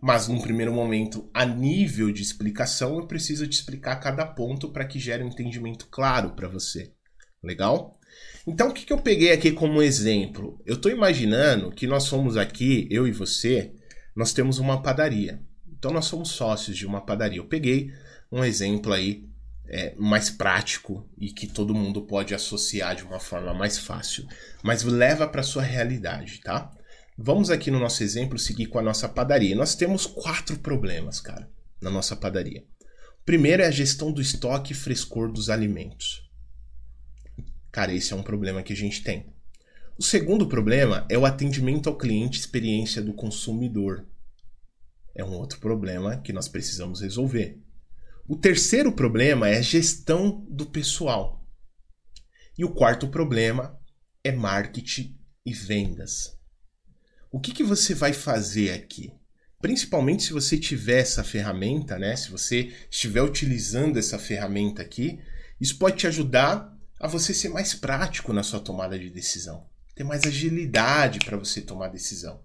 Mas 0.00 0.28
num 0.28 0.40
primeiro 0.40 0.72
momento, 0.72 1.28
a 1.34 1.44
nível 1.44 2.12
de 2.12 2.22
explicação, 2.22 2.98
eu 2.98 3.06
preciso 3.06 3.46
te 3.46 3.54
explicar 3.54 3.96
cada 3.96 4.24
ponto 4.24 4.70
para 4.70 4.84
que 4.84 4.98
gere 4.98 5.24
um 5.24 5.28
entendimento 5.28 5.86
claro 5.90 6.30
para 6.30 6.48
você. 6.48 6.92
Legal? 7.42 7.97
Então, 8.48 8.70
o 8.70 8.72
que, 8.72 8.86
que 8.86 8.92
eu 8.94 8.98
peguei 8.98 9.30
aqui 9.30 9.52
como 9.52 9.82
exemplo? 9.82 10.58
Eu 10.64 10.76
estou 10.76 10.90
imaginando 10.90 11.70
que 11.70 11.86
nós 11.86 12.04
somos 12.04 12.34
aqui, 12.34 12.88
eu 12.90 13.06
e 13.06 13.12
você, 13.12 13.72
nós 14.16 14.32
temos 14.32 14.58
uma 14.58 14.80
padaria. 14.80 15.42
Então, 15.70 15.92
nós 15.92 16.06
somos 16.06 16.30
sócios 16.30 16.74
de 16.74 16.86
uma 16.86 17.02
padaria. 17.02 17.40
Eu 17.40 17.44
peguei 17.44 17.92
um 18.32 18.42
exemplo 18.42 18.94
aí 18.94 19.28
é, 19.68 19.94
mais 19.98 20.30
prático 20.30 21.06
e 21.18 21.30
que 21.30 21.46
todo 21.46 21.74
mundo 21.74 22.00
pode 22.00 22.34
associar 22.34 22.96
de 22.96 23.04
uma 23.04 23.20
forma 23.20 23.52
mais 23.52 23.76
fácil, 23.76 24.26
mas 24.62 24.82
leva 24.82 25.28
para 25.28 25.42
sua 25.42 25.62
realidade, 25.62 26.40
tá? 26.40 26.70
Vamos 27.18 27.50
aqui 27.50 27.70
no 27.70 27.78
nosso 27.78 28.02
exemplo 28.02 28.38
seguir 28.38 28.66
com 28.66 28.78
a 28.78 28.82
nossa 28.82 29.10
padaria. 29.10 29.54
Nós 29.54 29.74
temos 29.74 30.06
quatro 30.06 30.58
problemas, 30.58 31.20
cara, 31.20 31.50
na 31.82 31.90
nossa 31.90 32.16
padaria. 32.16 32.64
O 33.20 33.24
primeiro 33.26 33.62
é 33.62 33.66
a 33.66 33.70
gestão 33.70 34.10
do 34.10 34.22
estoque 34.22 34.72
e 34.72 34.76
frescor 34.76 35.30
dos 35.30 35.50
alimentos. 35.50 36.27
Cara, 37.70 37.94
esse 37.94 38.12
é 38.12 38.16
um 38.16 38.22
problema 38.22 38.62
que 38.62 38.72
a 38.72 38.76
gente 38.76 39.02
tem. 39.02 39.26
O 39.98 40.02
segundo 40.02 40.46
problema 40.46 41.04
é 41.10 41.18
o 41.18 41.26
atendimento 41.26 41.88
ao 41.88 41.98
cliente, 41.98 42.38
experiência 42.38 43.02
do 43.02 43.12
consumidor. 43.12 44.06
É 45.14 45.24
um 45.24 45.34
outro 45.34 45.58
problema 45.58 46.18
que 46.18 46.32
nós 46.32 46.48
precisamos 46.48 47.00
resolver. 47.00 47.60
O 48.26 48.36
terceiro 48.36 48.92
problema 48.92 49.48
é 49.48 49.58
a 49.58 49.62
gestão 49.62 50.46
do 50.48 50.66
pessoal. 50.66 51.44
E 52.56 52.64
o 52.64 52.72
quarto 52.72 53.08
problema 53.08 53.76
é 54.22 54.30
marketing 54.30 55.18
e 55.44 55.52
vendas. 55.52 56.38
O 57.30 57.40
que, 57.40 57.52
que 57.52 57.64
você 57.64 57.94
vai 57.94 58.12
fazer 58.12 58.72
aqui? 58.72 59.12
Principalmente 59.60 60.22
se 60.22 60.32
você 60.32 60.56
tiver 60.56 61.00
essa 61.00 61.24
ferramenta, 61.24 61.98
né? 61.98 62.14
Se 62.14 62.30
você 62.30 62.72
estiver 62.90 63.22
utilizando 63.22 63.98
essa 63.98 64.18
ferramenta 64.18 64.80
aqui, 64.80 65.18
isso 65.60 65.76
pode 65.76 65.96
te 65.96 66.06
ajudar 66.06 66.77
a 66.98 67.06
você 67.06 67.32
ser 67.32 67.48
mais 67.48 67.74
prático 67.74 68.32
na 68.32 68.42
sua 68.42 68.60
tomada 68.60 68.98
de 68.98 69.10
decisão, 69.10 69.66
ter 69.94 70.04
mais 70.04 70.24
agilidade 70.24 71.18
para 71.20 71.36
você 71.36 71.60
tomar 71.60 71.88
decisão, 71.88 72.40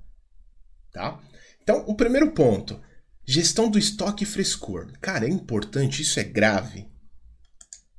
tá? 0.91 1.19
Então, 1.61 1.83
o 1.87 1.95
primeiro 1.95 2.31
ponto, 2.31 2.79
Gestão 3.25 3.69
do 3.69 3.79
estoque 3.79 4.25
e 4.25 4.27
frescor. 4.27 4.91
Cara, 4.99 5.25
é 5.25 5.29
importante, 5.29 6.01
isso 6.01 6.19
é 6.19 6.23
grave. 6.23 6.89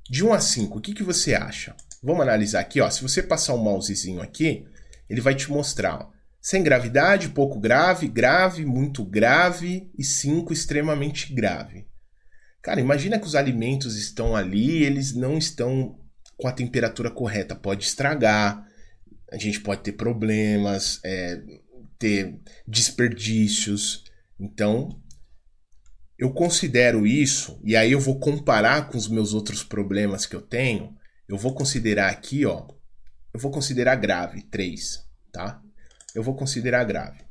De 0.08 0.22
1 0.22 0.34
a 0.34 0.40
5, 0.40 0.78
o 0.78 0.80
que, 0.82 0.92
que 0.92 1.02
você 1.02 1.34
acha? 1.34 1.74
Vamos 2.02 2.20
analisar 2.20 2.60
aqui, 2.60 2.78
ó. 2.78 2.90
Se 2.90 3.00
você 3.00 3.22
passar 3.22 3.54
o 3.54 3.56
um 3.56 3.62
mousezinho 3.62 4.20
aqui, 4.20 4.66
ele 5.08 5.22
vai 5.22 5.34
te 5.34 5.50
mostrar, 5.50 5.94
ó, 5.94 6.10
sem 6.42 6.62
gravidade, 6.62 7.30
pouco 7.30 7.58
grave, 7.58 8.06
grave, 8.06 8.66
muito 8.66 9.02
grave 9.02 9.90
e 9.96 10.04
5 10.04 10.52
extremamente 10.52 11.32
grave. 11.32 11.86
Cara, 12.60 12.80
imagina 12.80 13.18
que 13.18 13.26
os 13.26 13.34
alimentos 13.34 13.96
estão 13.96 14.36
ali, 14.36 14.82
eles 14.82 15.14
não 15.14 15.38
estão 15.38 15.98
com 16.36 16.48
a 16.48 16.52
temperatura 16.52 17.10
correta, 17.10 17.54
pode 17.54 17.84
estragar, 17.84 18.66
a 19.30 19.38
gente 19.38 19.60
pode 19.60 19.82
ter 19.82 19.92
problemas, 19.92 21.00
é, 21.04 21.40
ter 21.98 22.38
desperdícios. 22.66 24.04
Então, 24.38 25.00
eu 26.18 26.32
considero 26.32 27.06
isso, 27.06 27.60
e 27.64 27.74
aí 27.76 27.92
eu 27.92 28.00
vou 28.00 28.18
comparar 28.18 28.88
com 28.88 28.96
os 28.96 29.08
meus 29.08 29.34
outros 29.34 29.62
problemas 29.62 30.26
que 30.26 30.36
eu 30.36 30.42
tenho, 30.42 30.96
eu 31.28 31.36
vou 31.36 31.54
considerar 31.54 32.10
aqui, 32.10 32.46
ó, 32.46 32.66
eu 33.32 33.40
vou 33.40 33.50
considerar 33.50 33.96
grave, 33.96 34.42
3, 34.42 35.04
tá? 35.32 35.60
Eu 36.14 36.22
vou 36.22 36.36
considerar 36.36 36.84
grave. 36.84 37.24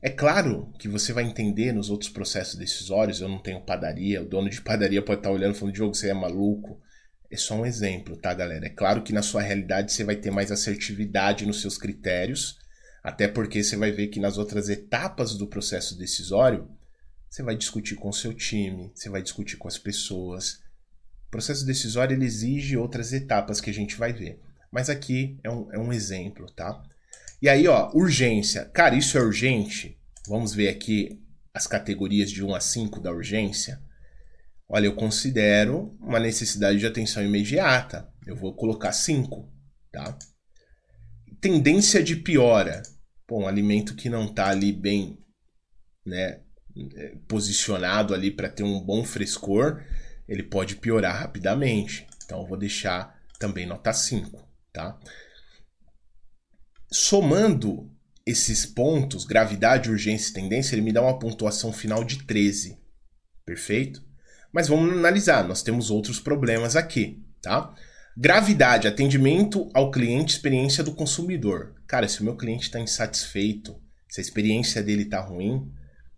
É 0.00 0.10
claro 0.10 0.72
que 0.80 0.88
você 0.88 1.12
vai 1.12 1.22
entender 1.22 1.72
nos 1.72 1.88
outros 1.88 2.10
processos 2.10 2.56
decisórios, 2.56 3.20
eu 3.20 3.28
não 3.28 3.38
tenho 3.38 3.60
padaria, 3.60 4.20
o 4.20 4.28
dono 4.28 4.50
de 4.50 4.60
padaria 4.60 5.00
pode 5.00 5.20
estar 5.20 5.30
olhando 5.30 5.54
e 5.54 5.58
falando, 5.58 5.74
Diogo, 5.74 5.94
você 5.94 6.10
é 6.10 6.14
maluco. 6.14 6.80
É 7.32 7.36
só 7.38 7.54
um 7.54 7.64
exemplo, 7.64 8.14
tá, 8.14 8.34
galera? 8.34 8.66
É 8.66 8.68
claro 8.68 9.02
que 9.02 9.10
na 9.10 9.22
sua 9.22 9.40
realidade 9.40 9.90
você 9.90 10.04
vai 10.04 10.16
ter 10.16 10.30
mais 10.30 10.52
assertividade 10.52 11.46
nos 11.46 11.62
seus 11.62 11.78
critérios, 11.78 12.58
até 13.02 13.26
porque 13.26 13.64
você 13.64 13.74
vai 13.74 13.90
ver 13.90 14.08
que 14.08 14.20
nas 14.20 14.36
outras 14.36 14.68
etapas 14.68 15.34
do 15.34 15.46
processo 15.46 15.96
decisório, 15.96 16.68
você 17.30 17.42
vai 17.42 17.56
discutir 17.56 17.94
com 17.94 18.10
o 18.10 18.12
seu 18.12 18.34
time, 18.34 18.92
você 18.94 19.08
vai 19.08 19.22
discutir 19.22 19.56
com 19.56 19.66
as 19.66 19.78
pessoas. 19.78 20.60
O 21.26 21.30
processo 21.30 21.64
decisório 21.64 22.14
ele 22.14 22.26
exige 22.26 22.76
outras 22.76 23.14
etapas 23.14 23.62
que 23.62 23.70
a 23.70 23.74
gente 23.74 23.96
vai 23.96 24.12
ver. 24.12 24.38
Mas 24.70 24.90
aqui 24.90 25.38
é 25.42 25.50
um, 25.50 25.72
é 25.72 25.78
um 25.78 25.90
exemplo, 25.90 26.44
tá? 26.52 26.82
E 27.40 27.48
aí, 27.48 27.66
ó, 27.66 27.90
urgência. 27.94 28.66
Cara, 28.66 28.94
isso 28.94 29.16
é 29.16 29.22
urgente? 29.22 29.98
Vamos 30.28 30.54
ver 30.54 30.68
aqui 30.68 31.18
as 31.54 31.66
categorias 31.66 32.30
de 32.30 32.44
1 32.44 32.54
a 32.54 32.60
5 32.60 33.00
da 33.00 33.10
urgência. 33.10 33.80
Olha, 34.74 34.86
eu 34.86 34.94
considero 34.94 35.94
uma 36.00 36.18
necessidade 36.18 36.78
de 36.78 36.86
atenção 36.86 37.22
imediata. 37.22 38.10
Eu 38.26 38.34
vou 38.34 38.54
colocar 38.54 38.90
5, 38.90 39.46
tá? 39.92 40.18
Tendência 41.42 42.02
de 42.02 42.16
piora. 42.16 42.80
Pô, 43.26 43.42
um 43.42 43.46
alimento 43.46 43.94
que 43.94 44.08
não 44.08 44.32
tá 44.32 44.48
ali 44.48 44.72
bem, 44.72 45.18
né, 46.06 46.40
é, 46.96 47.16
posicionado 47.28 48.14
ali 48.14 48.30
para 48.30 48.48
ter 48.48 48.62
um 48.62 48.80
bom 48.80 49.04
frescor, 49.04 49.84
ele 50.26 50.42
pode 50.42 50.76
piorar 50.76 51.20
rapidamente. 51.20 52.06
Então 52.24 52.40
eu 52.40 52.46
vou 52.46 52.56
deixar 52.56 53.14
também 53.38 53.66
nota 53.66 53.92
5, 53.92 54.42
tá? 54.72 54.98
Somando 56.90 57.94
esses 58.24 58.64
pontos, 58.64 59.26
gravidade, 59.26 59.90
urgência 59.90 60.30
e 60.30 60.34
tendência, 60.34 60.74
ele 60.74 60.82
me 60.82 60.92
dá 60.92 61.02
uma 61.02 61.18
pontuação 61.18 61.74
final 61.74 62.02
de 62.02 62.24
13. 62.24 62.80
Perfeito? 63.44 64.11
Mas 64.52 64.68
vamos 64.68 64.92
analisar, 64.92 65.48
nós 65.48 65.62
temos 65.62 65.90
outros 65.90 66.20
problemas 66.20 66.76
aqui, 66.76 67.24
tá? 67.40 67.74
Gravidade, 68.14 68.86
atendimento 68.86 69.70
ao 69.72 69.90
cliente, 69.90 70.34
experiência 70.34 70.84
do 70.84 70.94
consumidor. 70.94 71.74
Cara, 71.86 72.06
se 72.06 72.20
o 72.20 72.24
meu 72.24 72.36
cliente 72.36 72.64
está 72.64 72.78
insatisfeito, 72.78 73.80
se 74.08 74.20
a 74.20 74.22
experiência 74.22 74.82
dele 74.82 75.04
está 75.04 75.20
ruim, 75.20 75.72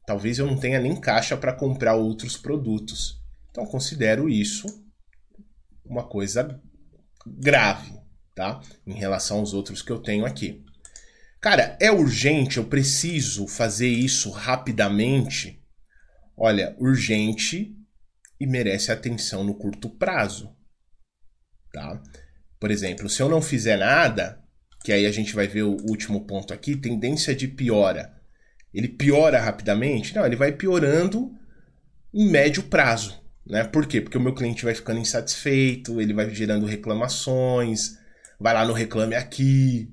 talvez 0.05 0.41
eu 0.41 0.47
não 0.47 0.59
tenha 0.59 0.81
nem 0.81 0.97
caixa 0.97 1.37
para 1.37 1.53
comprar 1.53 1.95
outros 1.95 2.37
produtos. 2.37 3.23
Então 3.51 3.65
considero 3.65 4.29
isso 4.29 4.67
uma 5.85 6.03
coisa 6.03 6.61
grave, 7.25 7.93
tá? 8.35 8.61
Em 8.85 8.95
relação 8.95 9.39
aos 9.39 9.55
outros 9.55 9.81
que 9.81 9.93
eu 9.93 10.01
tenho 10.01 10.27
aqui. 10.27 10.65
Cara, 11.41 11.77
é 11.81 11.93
urgente, 11.93 12.57
eu 12.57 12.65
preciso 12.65 13.47
fazer 13.47 13.89
isso 13.89 14.31
rapidamente. 14.31 15.63
Olha, 16.37 16.75
urgente 16.81 17.77
e 18.39 18.47
merece 18.47 18.91
atenção 18.91 19.45
no 19.45 19.55
curto 19.55 19.89
prazo, 19.89 20.55
tá? 21.73 22.03
Por 22.59 22.71
exemplo, 22.71 23.09
se 23.09 23.23
eu 23.23 23.29
não 23.29 23.43
fizer 23.43 23.77
nada, 23.77 24.43
que 24.83 24.93
aí 24.93 25.07
a 25.07 25.13
gente 25.13 25.35
vai 25.35 25.47
ver 25.47 25.63
o 25.63 25.77
último 25.89 26.27
ponto 26.27 26.53
aqui, 26.53 26.77
tendência 26.77 27.35
de 27.35 27.49
piora 27.49 28.15
ele 28.75 28.89
piora 28.89 29.41
rapidamente? 29.41 30.15
Não, 30.15 30.27
ele 30.27 30.35
vai 30.35 30.51
piorando 30.51 31.31
em 32.13 32.29
médio 32.29 32.65
prazo. 32.65 33.23
Né? 33.47 33.63
Por 33.63 33.87
quê? 33.87 34.01
Porque 34.01 34.19
o 34.19 34.21
meu 34.21 34.35
cliente 34.35 34.65
vai 34.65 34.75
ficando 34.75 34.99
insatisfeito, 34.99 36.01
ele 36.01 36.13
vai 36.13 36.29
gerando 36.31 36.67
reclamações, 36.67 37.97
vai 38.41 38.53
lá 38.53 38.65
no 38.67 38.73
Reclame 38.73 39.15
Aqui. 39.15 39.89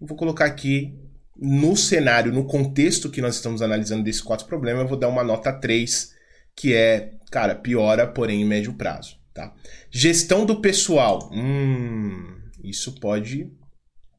Eu 0.00 0.06
vou 0.06 0.16
colocar 0.16 0.46
aqui 0.46 0.98
no 1.36 1.76
cenário, 1.76 2.32
no 2.32 2.46
contexto 2.46 3.10
que 3.10 3.20
nós 3.20 3.34
estamos 3.34 3.60
analisando 3.60 4.02
desses 4.02 4.22
quatro 4.22 4.46
problemas, 4.46 4.82
eu 4.82 4.88
vou 4.88 4.98
dar 4.98 5.08
uma 5.08 5.24
nota 5.24 5.52
3, 5.52 6.11
que 6.56 6.74
é, 6.74 7.14
cara, 7.30 7.54
piora, 7.54 8.06
porém 8.06 8.42
em 8.42 8.44
médio 8.44 8.74
prazo. 8.74 9.16
Tá? 9.32 9.52
Gestão 9.90 10.44
do 10.44 10.60
pessoal. 10.60 11.30
Hum, 11.32 12.36
isso 12.62 12.98
pode 13.00 13.50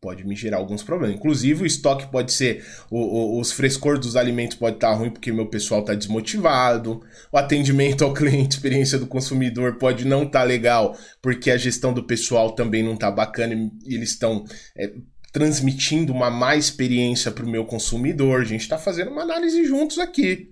pode 0.04 0.28
me 0.28 0.36
gerar 0.36 0.58
alguns 0.58 0.84
problemas. 0.84 1.16
Inclusive, 1.16 1.64
o 1.64 1.66
estoque 1.66 2.12
pode 2.12 2.34
ser. 2.34 2.66
O, 2.92 3.00
o, 3.00 3.40
os 3.40 3.54
frescor 3.54 3.98
dos 3.98 4.18
alimentos 4.18 4.58
pode 4.58 4.76
estar 4.76 4.94
ruim 4.94 5.10
porque 5.10 5.32
meu 5.32 5.48
pessoal 5.48 5.80
está 5.80 5.94
desmotivado. 5.94 7.02
O 7.32 7.38
atendimento 7.38 8.04
ao 8.04 8.14
cliente, 8.14 8.56
experiência 8.58 9.00
do 9.00 9.08
consumidor 9.08 9.78
pode 9.78 10.06
não 10.06 10.24
estar 10.24 10.42
tá 10.42 10.46
legal 10.46 10.98
porque 11.22 11.50
a 11.50 11.56
gestão 11.56 11.94
do 11.94 12.04
pessoal 12.04 12.52
também 12.52 12.84
não 12.84 12.96
está 12.96 13.10
bacana 13.10 13.54
e 13.86 13.96
eles 13.96 14.10
estão. 14.10 14.44
É, 14.76 14.92
transmitindo 15.32 16.14
uma 16.14 16.30
má 16.30 16.56
experiência 16.56 17.32
para 17.32 17.44
o 17.44 17.50
meu 17.50 17.66
consumidor. 17.66 18.42
A 18.42 18.46
gente 18.46 18.62
está 18.62 18.78
fazendo 18.78 19.10
uma 19.10 19.24
análise 19.24 19.66
juntos 19.66 19.98
aqui. 19.98 20.52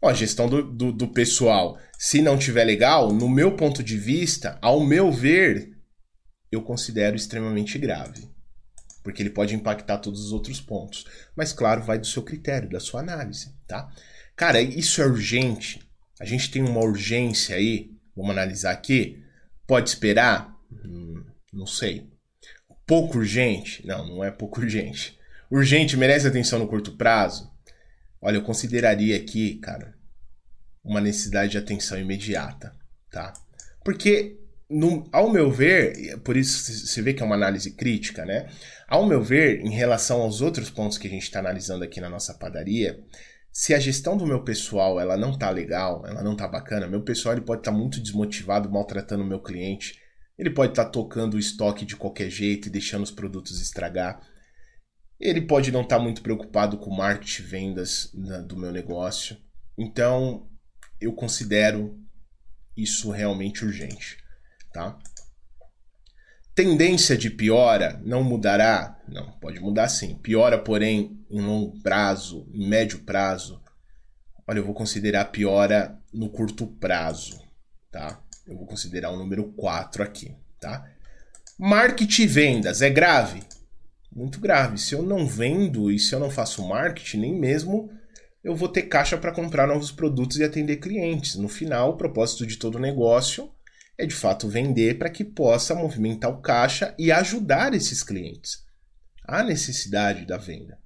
Ó, 0.00 0.08
a 0.08 0.14
gestão 0.14 0.48
do, 0.48 0.62
do, 0.62 0.92
do 0.92 1.08
pessoal, 1.08 1.78
se 1.98 2.22
não 2.22 2.38
tiver 2.38 2.64
legal, 2.64 3.12
no 3.12 3.28
meu 3.28 3.56
ponto 3.56 3.82
de 3.82 3.96
vista, 3.96 4.58
ao 4.62 4.84
meu 4.84 5.10
ver, 5.10 5.76
eu 6.50 6.62
considero 6.62 7.16
extremamente 7.16 7.78
grave 7.78 8.28
porque 9.08 9.22
ele 9.22 9.30
pode 9.30 9.54
impactar 9.54 9.96
todos 9.96 10.22
os 10.22 10.32
outros 10.32 10.60
pontos. 10.60 11.06
Mas, 11.34 11.50
claro, 11.50 11.82
vai 11.82 11.98
do 11.98 12.06
seu 12.06 12.22
critério, 12.22 12.68
da 12.68 12.78
sua 12.78 13.00
análise, 13.00 13.54
tá? 13.66 13.90
Cara, 14.36 14.60
isso 14.60 15.00
é 15.00 15.06
urgente. 15.06 15.80
A 16.20 16.26
gente 16.26 16.50
tem 16.50 16.62
uma 16.62 16.80
urgência 16.80 17.56
aí, 17.56 17.90
vamos 18.14 18.32
analisar 18.32 18.70
aqui. 18.70 19.24
Pode 19.66 19.88
esperar? 19.88 20.54
Hum, 20.70 21.24
não 21.50 21.66
sei. 21.66 22.06
Pouco 22.86 23.16
urgente? 23.16 23.86
Não, 23.86 24.06
não 24.06 24.22
é 24.22 24.30
pouco 24.30 24.60
urgente. 24.62 25.18
Urgente 25.50 25.96
merece 25.96 26.26
atenção 26.26 26.58
no 26.58 26.68
curto 26.68 26.92
prazo? 26.92 27.50
Olha, 28.20 28.36
eu 28.36 28.42
consideraria 28.42 29.16
aqui, 29.16 29.56
cara, 29.56 29.94
uma 30.84 31.00
necessidade 31.00 31.52
de 31.52 31.58
atenção 31.58 31.98
imediata, 31.98 32.74
tá? 33.10 33.32
Porque, 33.84 34.38
no, 34.68 35.08
ao 35.12 35.30
meu 35.30 35.50
ver, 35.50 36.18
por 36.20 36.36
isso 36.36 36.72
você 36.86 37.00
vê 37.00 37.14
que 37.14 37.22
é 37.22 37.26
uma 37.26 37.34
análise 37.34 37.72
crítica, 37.72 38.24
né? 38.24 38.48
Ao 38.88 39.06
meu 39.06 39.22
ver, 39.22 39.60
em 39.60 39.70
relação 39.70 40.20
aos 40.22 40.40
outros 40.40 40.70
pontos 40.70 40.98
que 40.98 41.06
a 41.06 41.10
gente 41.10 41.22
está 41.22 41.38
analisando 41.38 41.84
aqui 41.84 42.00
na 42.00 42.10
nossa 42.10 42.34
padaria, 42.34 42.98
se 43.52 43.74
a 43.74 43.78
gestão 43.78 44.16
do 44.16 44.26
meu 44.26 44.42
pessoal 44.42 45.00
ela 45.00 45.16
não 45.16 45.36
tá 45.36 45.50
legal, 45.50 46.04
ela 46.06 46.22
não 46.22 46.36
tá 46.36 46.46
bacana, 46.46 46.86
meu 46.86 47.02
pessoal 47.02 47.34
ele 47.34 47.44
pode 47.44 47.60
estar 47.60 47.72
tá 47.72 47.76
muito 47.76 48.00
desmotivado, 48.00 48.70
maltratando 48.70 49.22
o 49.22 49.26
meu 49.26 49.40
cliente, 49.40 49.98
ele 50.38 50.50
pode 50.50 50.72
estar 50.72 50.84
tá 50.84 50.90
tocando 50.90 51.34
o 51.34 51.38
estoque 51.38 51.84
de 51.84 51.96
qualquer 51.96 52.30
jeito 52.30 52.68
e 52.68 52.70
deixando 52.70 53.02
os 53.02 53.10
produtos 53.10 53.60
estragar. 53.60 54.20
Ele 55.20 55.42
pode 55.42 55.72
não 55.72 55.82
estar 55.82 55.96
tá 55.96 56.02
muito 56.02 56.22
preocupado 56.22 56.78
com 56.78 56.94
marketing 56.94 57.42
vendas 57.42 58.12
do 58.46 58.56
meu 58.56 58.70
negócio. 58.70 59.36
Então, 59.76 60.48
eu 61.00 61.12
considero 61.12 61.98
isso 62.76 63.10
realmente 63.10 63.64
urgente, 63.64 64.18
tá? 64.72 64.98
Tendência 66.54 67.16
de 67.16 67.30
piora 67.30 68.00
não 68.04 68.22
mudará? 68.22 69.00
Não, 69.08 69.30
pode 69.38 69.60
mudar 69.60 69.88
sim. 69.88 70.16
Piora, 70.16 70.58
porém, 70.58 71.24
em 71.30 71.40
longo 71.40 71.80
prazo, 71.82 72.48
em 72.52 72.68
médio 72.68 73.00
prazo. 73.00 73.62
Olha, 74.46 74.58
eu 74.58 74.64
vou 74.64 74.74
considerar 74.74 75.26
piora 75.26 75.96
no 76.12 76.28
curto 76.28 76.66
prazo, 76.66 77.40
tá? 77.92 78.20
Eu 78.46 78.56
vou 78.56 78.66
considerar 78.66 79.10
o 79.10 79.16
número 79.16 79.52
4 79.52 80.02
aqui, 80.02 80.34
tá? 80.60 80.84
Marketing 81.58 82.22
e 82.22 82.26
vendas 82.26 82.82
é 82.82 82.90
grave? 82.90 83.42
Muito 84.10 84.40
grave. 84.40 84.78
Se 84.78 84.94
eu 84.94 85.02
não 85.02 85.26
vendo 85.26 85.90
e 85.90 85.98
se 85.98 86.14
eu 86.14 86.20
não 86.20 86.30
faço 86.30 86.66
marketing, 86.66 87.18
nem 87.18 87.38
mesmo 87.38 87.90
eu 88.42 88.54
vou 88.54 88.68
ter 88.68 88.82
caixa 88.82 89.18
para 89.18 89.32
comprar 89.32 89.66
novos 89.66 89.90
produtos 89.92 90.38
e 90.38 90.44
atender 90.44 90.76
clientes. 90.76 91.36
No 91.36 91.48
final, 91.48 91.90
o 91.90 91.96
propósito 91.96 92.46
de 92.46 92.56
todo 92.56 92.78
negócio 92.78 93.50
é 93.96 94.06
de 94.06 94.14
fato 94.14 94.48
vender 94.48 94.98
para 94.98 95.10
que 95.10 95.24
possa 95.24 95.74
movimentar 95.74 96.30
o 96.30 96.40
caixa 96.40 96.94
e 96.98 97.10
ajudar 97.10 97.74
esses 97.74 98.02
clientes. 98.02 98.64
Há 99.24 99.42
necessidade 99.42 100.24
da 100.24 100.38
venda. 100.38 100.78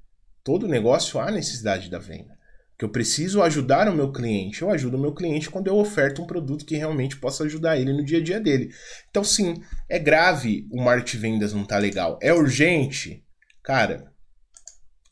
Todo 0.42 0.66
negócio 0.66 1.20
há 1.20 1.30
necessidade 1.30 1.88
da 1.90 1.98
venda. 1.98 2.36
Que 2.82 2.86
eu 2.86 2.90
preciso 2.90 3.40
ajudar 3.44 3.88
o 3.88 3.94
meu 3.94 4.10
cliente. 4.10 4.60
Eu 4.60 4.68
ajudo 4.68 4.96
o 4.96 5.00
meu 5.00 5.14
cliente 5.14 5.48
quando 5.48 5.68
eu 5.68 5.76
oferto 5.76 6.20
um 6.20 6.26
produto 6.26 6.64
que 6.64 6.74
realmente 6.74 7.16
possa 7.16 7.44
ajudar 7.44 7.78
ele 7.78 7.92
no 7.92 8.04
dia 8.04 8.18
a 8.18 8.20
dia 8.20 8.40
dele. 8.40 8.74
Então, 9.08 9.22
sim, 9.22 9.62
é 9.88 10.00
grave 10.00 10.66
o 10.68 10.82
marketing 10.82 11.18
vendas 11.18 11.52
não 11.52 11.64
tá 11.64 11.78
legal. 11.78 12.18
É 12.20 12.34
urgente? 12.34 13.24
Cara, 13.62 14.12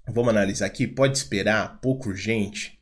vamos 0.09 0.31
analisar 0.31 0.67
aqui. 0.67 0.85
Pode 0.85 1.17
esperar? 1.17 1.81
Pouco 1.81 2.09
urgente? 2.09 2.77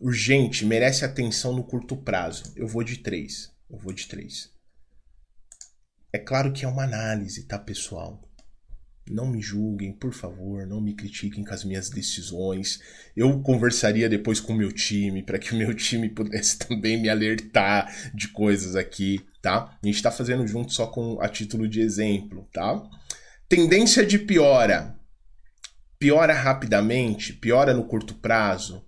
Urgente 0.00 0.66
merece 0.66 1.04
atenção 1.04 1.54
no 1.54 1.62
curto 1.62 1.96
prazo. 1.96 2.52
Eu 2.56 2.66
vou 2.66 2.82
de 2.82 2.96
três. 2.96 3.52
Eu 3.70 3.78
vou 3.78 3.92
de 3.92 4.08
três. 4.08 4.50
É 6.12 6.18
claro 6.18 6.52
que 6.52 6.64
é 6.64 6.68
uma 6.68 6.82
análise, 6.82 7.46
tá, 7.46 7.60
pessoal? 7.60 8.28
Não 9.10 9.26
me 9.26 9.42
julguem, 9.42 9.92
por 9.92 10.12
favor, 10.12 10.64
não 10.66 10.80
me 10.80 10.94
critiquem 10.94 11.44
com 11.44 11.52
as 11.52 11.64
minhas 11.64 11.90
decisões. 11.90 12.80
Eu 13.16 13.40
conversaria 13.40 14.08
depois 14.08 14.38
com 14.38 14.52
o 14.52 14.56
meu 14.56 14.70
time 14.70 15.20
para 15.22 15.38
que 15.38 15.52
o 15.52 15.58
meu 15.58 15.74
time 15.74 16.08
pudesse 16.08 16.58
também 16.66 16.96
me 16.96 17.08
alertar 17.08 17.92
de 18.14 18.28
coisas 18.28 18.76
aqui, 18.76 19.20
tá? 19.42 19.76
A 19.82 19.86
gente 19.86 19.96
está 19.96 20.12
fazendo 20.12 20.46
junto 20.46 20.72
só 20.72 20.86
com 20.86 21.20
a 21.20 21.28
título 21.28 21.68
de 21.68 21.80
exemplo, 21.80 22.48
tá? 22.52 22.80
Tendência 23.48 24.06
de 24.06 24.16
piora. 24.16 24.96
Piora 25.98 26.32
rapidamente, 26.32 27.32
piora 27.32 27.74
no 27.74 27.84
curto 27.84 28.14
prazo. 28.14 28.86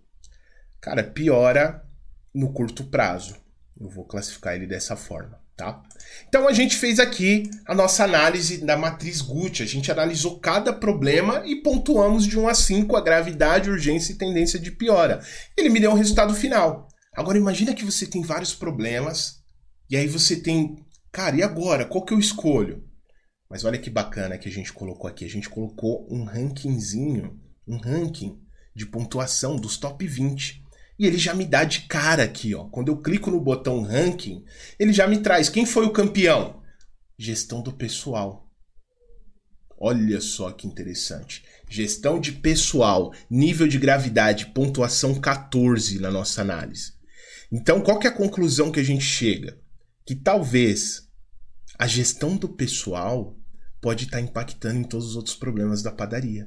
Cara, 0.81 1.03
piora 1.03 1.85
no 2.33 2.53
curto 2.53 2.85
prazo. 2.85 3.37
Eu 3.79 3.89
vou 3.89 4.05
classificar 4.05 4.55
ele 4.55 4.67
dessa 4.67 4.95
forma, 4.95 5.42
tá? 5.57 5.83
Então 6.29 6.49
a 6.49 6.53
gente 6.53 6.77
fez 6.77 6.99
aqui 6.99 7.51
a 7.67 7.75
nossa 7.75 8.05
análise 8.05 8.65
da 8.65 8.77
matriz 8.77 9.21
Gucci. 9.21 9.63
A 9.63 9.67
gente 9.67 9.91
analisou 9.91 10.41
cada 10.41 10.73
problema 10.73 11.43
e 11.45 11.63
pontuamos 11.63 12.27
de 12.27 12.39
1 12.39 12.49
a 12.49 12.55
5 12.55 12.97
a 12.97 13.01
gravidade, 13.01 13.71
urgência 13.71 14.13
e 14.13 14.19
tendência 14.19 14.59
de 14.59 14.71
piora. 14.71 15.21
Ele 15.57 15.69
me 15.69 15.81
deu 15.81 15.93
o 15.93 15.97
resultado 15.97 16.35
final. 16.35 16.89
Agora 17.15 17.39
imagina 17.39 17.75
que 17.75 17.85
você 17.85 18.07
tem 18.07 18.23
vários 18.23 18.55
problemas 18.55 19.43
e 19.91 19.97
aí 19.97 20.07
você 20.07 20.37
tem, 20.37 20.77
cara, 21.11 21.37
e 21.37 21.43
agora? 21.43 21.85
Qual 21.85 22.05
que 22.05 22.15
eu 22.15 22.19
escolho? 22.19 22.83
Mas 23.51 23.65
olha 23.65 23.79
que 23.79 23.91
bacana 23.91 24.39
que 24.39 24.49
a 24.49 24.53
gente 24.53 24.73
colocou 24.73 25.09
aqui. 25.09 25.27
A 25.27 25.29
gente 25.29 25.51
colocou 25.51 26.09
um 26.11 26.25
rankingzinho, 26.25 27.39
um 27.69 27.77
ranking 27.77 28.41
de 28.75 28.87
pontuação 28.87 29.57
dos 29.57 29.77
top 29.77 30.07
20. 30.07 30.62
E 30.99 31.07
ele 31.07 31.19
já 31.19 31.35
me 31.35 31.45
dá 31.45 31.65
de 31.65 31.83
cara 31.83 32.23
aqui, 32.23 32.55
ó. 32.55 32.65
Quando 32.69 32.89
eu 32.89 33.01
clico 33.01 33.31
no 33.31 33.41
botão 33.41 33.83
ranking, 33.83 34.45
ele 34.79 34.93
já 34.93 35.07
me 35.07 35.19
traz 35.19 35.49
quem 35.49 35.67
foi 35.67 35.87
o 35.87 35.93
campeão. 35.93 36.63
Gestão 37.19 37.63
do 37.63 37.73
pessoal. 37.73 38.49
Olha 39.79 40.21
só 40.21 40.53
que 40.53 40.67
interessante. 40.67 41.45
Gestão 41.69 42.21
de 42.21 42.33
pessoal, 42.33 43.13
nível 43.29 43.67
de 43.67 43.79
gravidade, 43.79 44.47
pontuação 44.47 45.21
14 45.21 45.99
na 45.99 46.11
nossa 46.11 46.41
análise. 46.41 46.93
Então, 47.51 47.81
qual 47.81 47.99
que 47.99 48.07
é 48.07 48.11
a 48.11 48.17
conclusão 48.17 48.71
que 48.71 48.81
a 48.81 48.85
gente 48.85 49.05
chega? 49.05 49.61
Que 50.07 50.15
talvez 50.15 51.09
a 51.79 51.87
gestão 51.87 52.37
do 52.37 52.49
pessoal 52.49 53.37
pode 53.81 54.05
estar 54.05 54.21
impactando 54.21 54.79
em 54.79 54.85
todos 54.85 55.09
os 55.09 55.17
outros 55.17 55.35
problemas 55.35 55.83
da 55.83 55.91
padaria. 55.91 56.47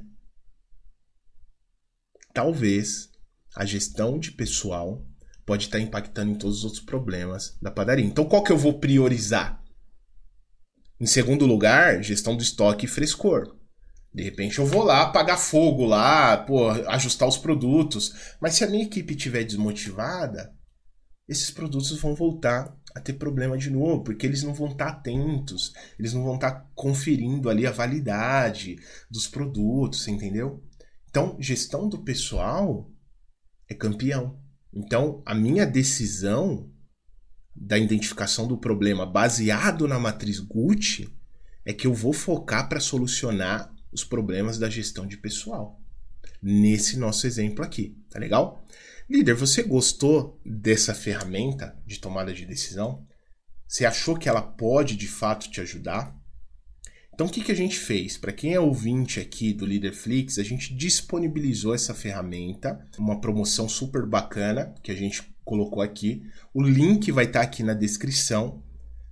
Talvez 2.32 3.10
a 3.56 3.64
gestão 3.64 4.18
de 4.18 4.30
pessoal 4.32 5.02
pode 5.46 5.64
estar 5.64 5.80
impactando 5.80 6.32
em 6.32 6.34
todos 6.34 6.58
os 6.58 6.64
outros 6.64 6.82
problemas 6.82 7.56
da 7.62 7.70
padaria. 7.70 8.04
Então, 8.04 8.26
qual 8.26 8.44
que 8.44 8.52
eu 8.52 8.58
vou 8.58 8.78
priorizar? 8.78 9.62
Em 11.00 11.06
segundo 11.06 11.46
lugar, 11.46 12.02
gestão 12.02 12.36
do 12.36 12.42
estoque 12.42 12.84
e 12.84 12.88
frescor. 12.88 13.56
De 14.12 14.22
repente 14.22 14.58
eu 14.58 14.66
vou 14.66 14.82
lá 14.82 15.02
apagar 15.02 15.38
fogo 15.38 15.84
lá, 15.84 16.36
pô, 16.36 16.68
ajustar 16.70 17.28
os 17.28 17.38
produtos. 17.38 18.36
Mas 18.40 18.54
se 18.54 18.64
a 18.64 18.66
minha 18.66 18.84
equipe 18.84 19.14
estiver 19.14 19.44
desmotivada, 19.44 20.54
esses 21.28 21.50
produtos 21.50 21.98
vão 22.00 22.14
voltar 22.14 22.74
a 22.94 23.00
ter 23.00 23.14
problema 23.14 23.58
de 23.58 23.68
novo, 23.68 24.02
porque 24.04 24.26
eles 24.26 24.42
não 24.42 24.54
vão 24.54 24.68
estar 24.68 24.88
atentos, 24.88 25.72
eles 25.98 26.14
não 26.14 26.24
vão 26.24 26.36
estar 26.36 26.66
conferindo 26.74 27.50
ali 27.50 27.66
a 27.66 27.72
validade 27.72 28.76
dos 29.10 29.26
produtos, 29.26 30.08
entendeu? 30.08 30.62
Então, 31.10 31.36
gestão 31.38 31.88
do 31.88 32.02
pessoal 32.02 32.90
é 33.68 33.74
campeão. 33.74 34.38
Então, 34.72 35.22
a 35.24 35.34
minha 35.34 35.64
decisão 35.66 36.70
da 37.54 37.78
identificação 37.78 38.46
do 38.46 38.58
problema 38.58 39.06
baseado 39.06 39.88
na 39.88 39.98
matriz 39.98 40.38
Gucci 40.38 41.08
é 41.64 41.72
que 41.72 41.86
eu 41.86 41.94
vou 41.94 42.12
focar 42.12 42.68
para 42.68 42.80
solucionar 42.80 43.74
os 43.90 44.04
problemas 44.04 44.58
da 44.58 44.68
gestão 44.68 45.06
de 45.06 45.16
pessoal. 45.16 45.80
Nesse 46.42 46.98
nosso 46.98 47.26
exemplo 47.26 47.64
aqui, 47.64 47.96
tá 48.10 48.18
legal? 48.18 48.62
Líder, 49.08 49.34
você 49.34 49.62
gostou 49.62 50.40
dessa 50.44 50.94
ferramenta 50.94 51.76
de 51.86 51.98
tomada 51.98 52.32
de 52.34 52.44
decisão? 52.44 53.06
Você 53.66 53.84
achou 53.84 54.16
que 54.16 54.28
ela 54.28 54.42
pode 54.42 54.96
de 54.96 55.08
fato 55.08 55.50
te 55.50 55.60
ajudar? 55.60 56.14
Então, 57.16 57.28
o 57.28 57.30
que, 57.30 57.42
que 57.42 57.50
a 57.50 57.56
gente 57.56 57.78
fez? 57.78 58.18
Para 58.18 58.30
quem 58.30 58.52
é 58.52 58.60
ouvinte 58.60 59.18
aqui 59.18 59.54
do 59.54 59.64
Leaderflix, 59.64 60.38
a 60.38 60.42
gente 60.42 60.74
disponibilizou 60.74 61.74
essa 61.74 61.94
ferramenta, 61.94 62.86
uma 62.98 63.22
promoção 63.22 63.66
super 63.66 64.04
bacana 64.04 64.74
que 64.82 64.90
a 64.90 64.94
gente 64.94 65.22
colocou 65.42 65.80
aqui. 65.80 66.22
O 66.52 66.62
link 66.62 67.10
vai 67.10 67.24
estar 67.24 67.40
tá 67.40 67.46
aqui 67.46 67.62
na 67.62 67.72
descrição. 67.72 68.62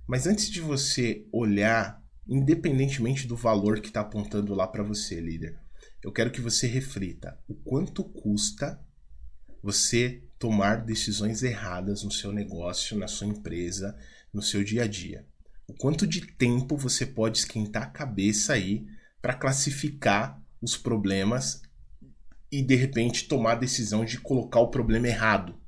Mas 0.05 0.27
antes 0.27 0.51
de 0.51 0.61
você 0.61 1.25
olhar, 1.31 1.99
independentemente 2.27 3.25
do 3.25 3.35
valor 3.35 3.81
que 3.81 3.87
está 3.87 4.01
apontando 4.01 4.53
lá 4.53 4.67
para 4.67 4.83
você, 4.83 5.19
líder, 5.19 5.57
eu 6.03 6.11
quero 6.11 6.29
que 6.29 6.41
você 6.41 6.67
reflita 6.67 7.39
o 7.47 7.55
quanto 7.55 8.03
custa 8.03 8.79
você 9.63 10.23
tomar 10.37 10.85
decisões 10.85 11.41
erradas 11.41 12.03
no 12.03 12.11
seu 12.11 12.31
negócio, 12.31 12.99
na 12.99 13.07
sua 13.07 13.25
empresa, 13.25 13.97
no 14.31 14.43
seu 14.43 14.63
dia 14.63 14.83
a 14.83 14.87
dia 14.87 15.25
o 15.67 15.73
quanto 15.73 16.05
de 16.05 16.21
tempo 16.21 16.77
você 16.77 17.05
pode 17.05 17.39
esquentar 17.39 17.83
a 17.83 17.91
cabeça 17.91 18.53
aí 18.53 18.85
para 19.21 19.33
classificar 19.33 20.41
os 20.61 20.77
problemas 20.77 21.61
e 22.51 22.61
de 22.61 22.75
repente 22.75 23.27
tomar 23.27 23.53
a 23.53 23.59
decisão 23.59 24.05
de 24.05 24.19
colocar 24.19 24.59
o 24.59 24.69
problema 24.69 25.07
errado. 25.07 25.59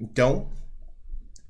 Então, 0.00 0.50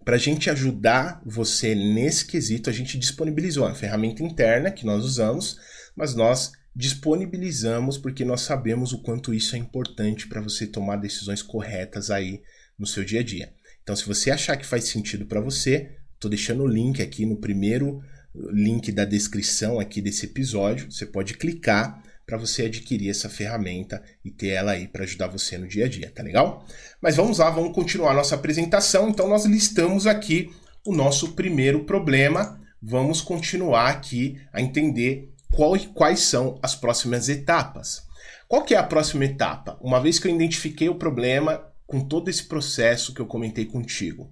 para 0.05 0.17
a 0.17 0.19
gente 0.19 0.51
ajudar 0.51 1.23
você 1.25 1.75
nesse 1.75 2.27
quesito, 2.27 2.69
a 2.69 2.73
gente 2.73 2.99
disponibilizou 2.99 3.65
uma 3.65 3.75
ferramenta 3.75 4.23
interna 4.23 4.71
que 4.71 4.85
nós 4.85 5.05
usamos, 5.05 5.59
mas 5.97 6.15
nós 6.15 6.53
disponibilizamos 6.75 7.97
porque 7.97 8.25
nós 8.25 8.41
sabemos 8.41 8.93
o 8.93 9.03
quanto 9.03 9.33
isso 9.33 9.55
é 9.55 9.59
importante 9.59 10.27
para 10.27 10.41
você 10.41 10.67
tomar 10.67 10.97
decisões 10.97 11.43
corretas 11.43 12.11
aí 12.11 12.43
no 12.79 12.87
seu 12.87 13.05
dia 13.05 13.21
a 13.21 13.23
dia. 13.23 13.55
Então, 13.83 13.95
se 13.95 14.05
você 14.07 14.31
achar 14.31 14.57
que 14.57 14.67
faz 14.67 14.85
sentido 14.85 15.27
para 15.27 15.41
você, 15.41 15.97
estou 16.25 16.31
deixando 16.31 16.63
o 16.63 16.67
link 16.67 17.03
aqui 17.03 17.27
no 17.27 17.37
primeiro 17.37 18.03
link 18.35 18.91
da 18.91 19.05
descrição 19.05 19.79
aqui 19.79 20.01
desse 20.01 20.27
episódio. 20.27 20.91
Você 20.91 21.07
pode 21.07 21.35
clicar 21.35 22.03
para 22.27 22.39
você 22.39 22.63
adquirir 22.63 23.11
essa 23.11 23.29
ferramenta 23.29 24.03
e 24.25 24.31
ter 24.31 24.49
ela 24.49 24.73
aí 24.73 24.89
para 24.89 25.05
ajudar 25.05 25.29
você 25.29 25.59
no 25.59 25.69
dia 25.69 25.85
a 25.85 25.89
dia, 25.89 26.11
tá 26.11 26.23
legal? 26.23 26.67
Mas 27.01 27.17
vamos 27.17 27.39
lá, 27.39 27.51
vamos 27.51 27.75
continuar 27.75 28.15
nossa 28.15 28.35
apresentação. 28.35 29.11
Então 29.11 29.29
nós 29.29 29.45
listamos 29.45 30.07
aqui 30.07 30.51
o 30.85 30.95
nosso 30.95 31.33
primeiro 31.33 31.85
problema. 31.85 32.59
Vamos 32.83 33.21
continuar 33.21 33.91
aqui 33.91 34.41
a 34.53 34.61
entender 34.61 35.31
qual, 35.53 35.79
quais 35.93 36.21
são 36.21 36.59
as 36.63 36.75
próximas 36.75 37.29
etapas. 37.29 38.03
Qual 38.49 38.65
que 38.65 38.75
é 38.75 38.79
a 38.79 38.83
próxima 38.83 39.27
etapa? 39.27 39.79
Uma 39.81 40.01
vez 40.01 40.19
que 40.19 40.27
eu 40.27 40.35
identifiquei 40.35 40.89
o 40.89 40.95
problema 40.95 41.63
com 41.87 42.01
todo 42.01 42.31
esse 42.31 42.45
processo 42.45 43.13
que 43.13 43.21
eu 43.21 43.27
comentei 43.27 43.67
contigo, 43.67 44.31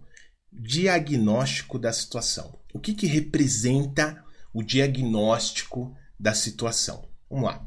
diagnóstico 0.52 1.78
da 1.78 1.92
situação. 1.92 2.60
O 2.72 2.78
que, 2.78 2.94
que 2.94 3.06
representa 3.06 4.22
o 4.52 4.62
diagnóstico 4.62 5.96
da 6.18 6.34
situação? 6.34 7.08
Vamos 7.28 7.46
lá. 7.46 7.66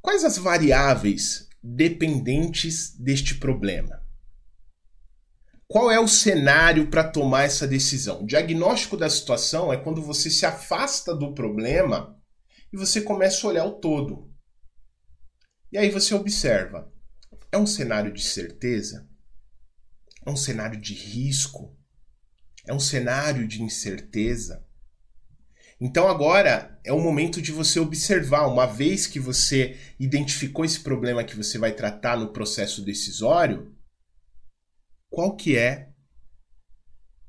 Quais 0.00 0.24
as 0.24 0.36
variáveis 0.36 1.48
dependentes 1.62 2.94
deste 2.98 3.36
problema? 3.36 4.02
Qual 5.68 5.90
é 5.90 5.98
o 5.98 6.08
cenário 6.08 6.88
para 6.90 7.08
tomar 7.08 7.44
essa 7.44 7.66
decisão? 7.66 8.22
O 8.22 8.26
diagnóstico 8.26 8.96
da 8.96 9.08
situação 9.08 9.72
é 9.72 9.76
quando 9.76 10.02
você 10.02 10.28
se 10.28 10.44
afasta 10.44 11.14
do 11.14 11.32
problema 11.32 12.20
e 12.72 12.76
você 12.76 13.00
começa 13.00 13.46
a 13.46 13.50
olhar 13.50 13.64
o 13.64 13.80
todo. 13.80 14.30
E 15.70 15.78
aí 15.78 15.88
você 15.88 16.14
observa: 16.14 16.92
é 17.50 17.56
um 17.56 17.66
cenário 17.66 18.12
de 18.12 18.22
certeza? 18.22 19.08
É 20.24 20.30
um 20.30 20.36
cenário 20.36 20.80
de 20.80 20.94
risco? 20.94 21.76
É 22.66 22.72
um 22.72 22.80
cenário 22.80 23.46
de 23.46 23.62
incerteza? 23.62 24.64
Então 25.80 26.08
agora 26.08 26.78
é 26.84 26.92
o 26.92 27.00
momento 27.00 27.42
de 27.42 27.50
você 27.50 27.80
observar, 27.80 28.46
uma 28.46 28.66
vez 28.66 29.06
que 29.06 29.18
você 29.18 29.76
identificou 29.98 30.64
esse 30.64 30.78
problema 30.78 31.24
que 31.24 31.36
você 31.36 31.58
vai 31.58 31.72
tratar 31.72 32.16
no 32.16 32.32
processo 32.32 32.84
decisório, 32.84 33.74
qual 35.10 35.34
que 35.34 35.56
é 35.56 35.88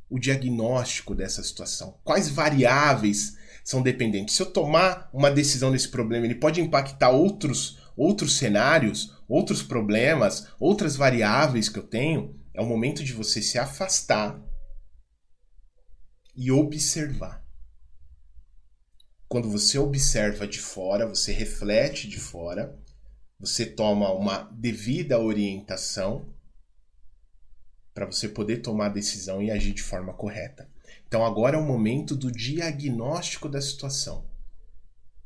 o 0.07 0.19
diagnóstico 0.19 1.15
dessa 1.15 1.41
situação? 1.41 1.99
Quais 2.03 2.29
variáveis 2.29 3.35
são 3.63 3.81
dependentes? 3.81 4.35
Se 4.35 4.43
eu 4.43 4.51
tomar 4.51 5.09
uma 5.11 5.31
decisão 5.31 5.71
nesse 5.71 5.89
problema, 5.89 6.25
ele 6.25 6.35
pode 6.35 6.61
impactar 6.61 7.09
outros 7.09 7.81
outros 7.95 8.37
cenários, 8.37 9.15
outros 9.27 9.61
problemas, 9.61 10.47
outras 10.59 10.95
variáveis 10.95 11.69
que 11.69 11.79
eu 11.79 11.83
tenho. 11.83 12.39
É 12.53 12.61
o 12.61 12.65
momento 12.65 13.03
de 13.03 13.13
você 13.13 13.41
se 13.41 13.57
afastar 13.57 14.39
e 16.35 16.51
observar. 16.51 17.43
Quando 19.27 19.49
você 19.49 19.79
observa 19.79 20.47
de 20.47 20.59
fora, 20.59 21.07
você 21.07 21.31
reflete 21.31 22.07
de 22.07 22.19
fora, 22.19 22.79
você 23.39 23.65
toma 23.65 24.11
uma 24.13 24.43
devida 24.51 25.19
orientação 25.19 26.31
para 27.93 28.05
você 28.05 28.27
poder 28.27 28.57
tomar 28.57 28.87
a 28.87 28.93
decisão 28.93 29.41
e 29.41 29.51
agir 29.51 29.73
de 29.73 29.81
forma 29.81 30.13
correta. 30.13 30.69
Então 31.07 31.25
agora 31.25 31.57
é 31.57 31.59
o 31.59 31.65
momento 31.65 32.15
do 32.15 32.31
diagnóstico 32.31 33.49
da 33.49 33.61
situação, 33.61 34.25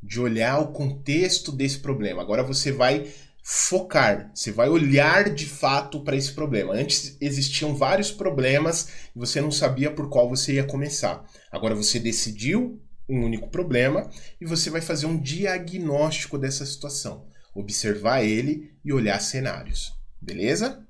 de 0.02 0.20
olhar 0.20 0.60
o 0.60 0.72
contexto 0.72 1.52
desse 1.52 1.80
problema. 1.80 2.22
Agora 2.22 2.44
você 2.44 2.72
vai 2.72 3.14
focar, 3.50 4.30
você 4.36 4.52
vai 4.52 4.68
olhar 4.68 5.34
de 5.34 5.46
fato 5.46 6.04
para 6.04 6.18
esse 6.18 6.34
problema. 6.34 6.74
Antes 6.74 7.16
existiam 7.22 7.74
vários 7.74 8.12
problemas 8.12 8.90
e 9.16 9.20
você 9.20 9.40
não 9.40 9.52
sabia 9.52 9.90
por 9.90 10.10
qual 10.10 10.28
você 10.28 10.56
ia 10.56 10.66
começar. 10.66 11.26
Agora 11.50 11.74
você 11.74 11.98
decidiu 11.98 12.84
um 13.08 13.24
único 13.24 13.50
problema 13.50 14.12
e 14.42 14.46
você 14.46 14.70
vai 14.70 14.82
fazer 14.82 15.06
um 15.06 15.18
diagnóstico 15.18 16.38
dessa 16.38 16.66
situação, 16.66 17.26
observar 17.56 18.22
ele 18.22 18.74
e 18.84 18.92
olhar 18.92 19.18
cenários. 19.22 19.94
Beleza? 20.22 20.86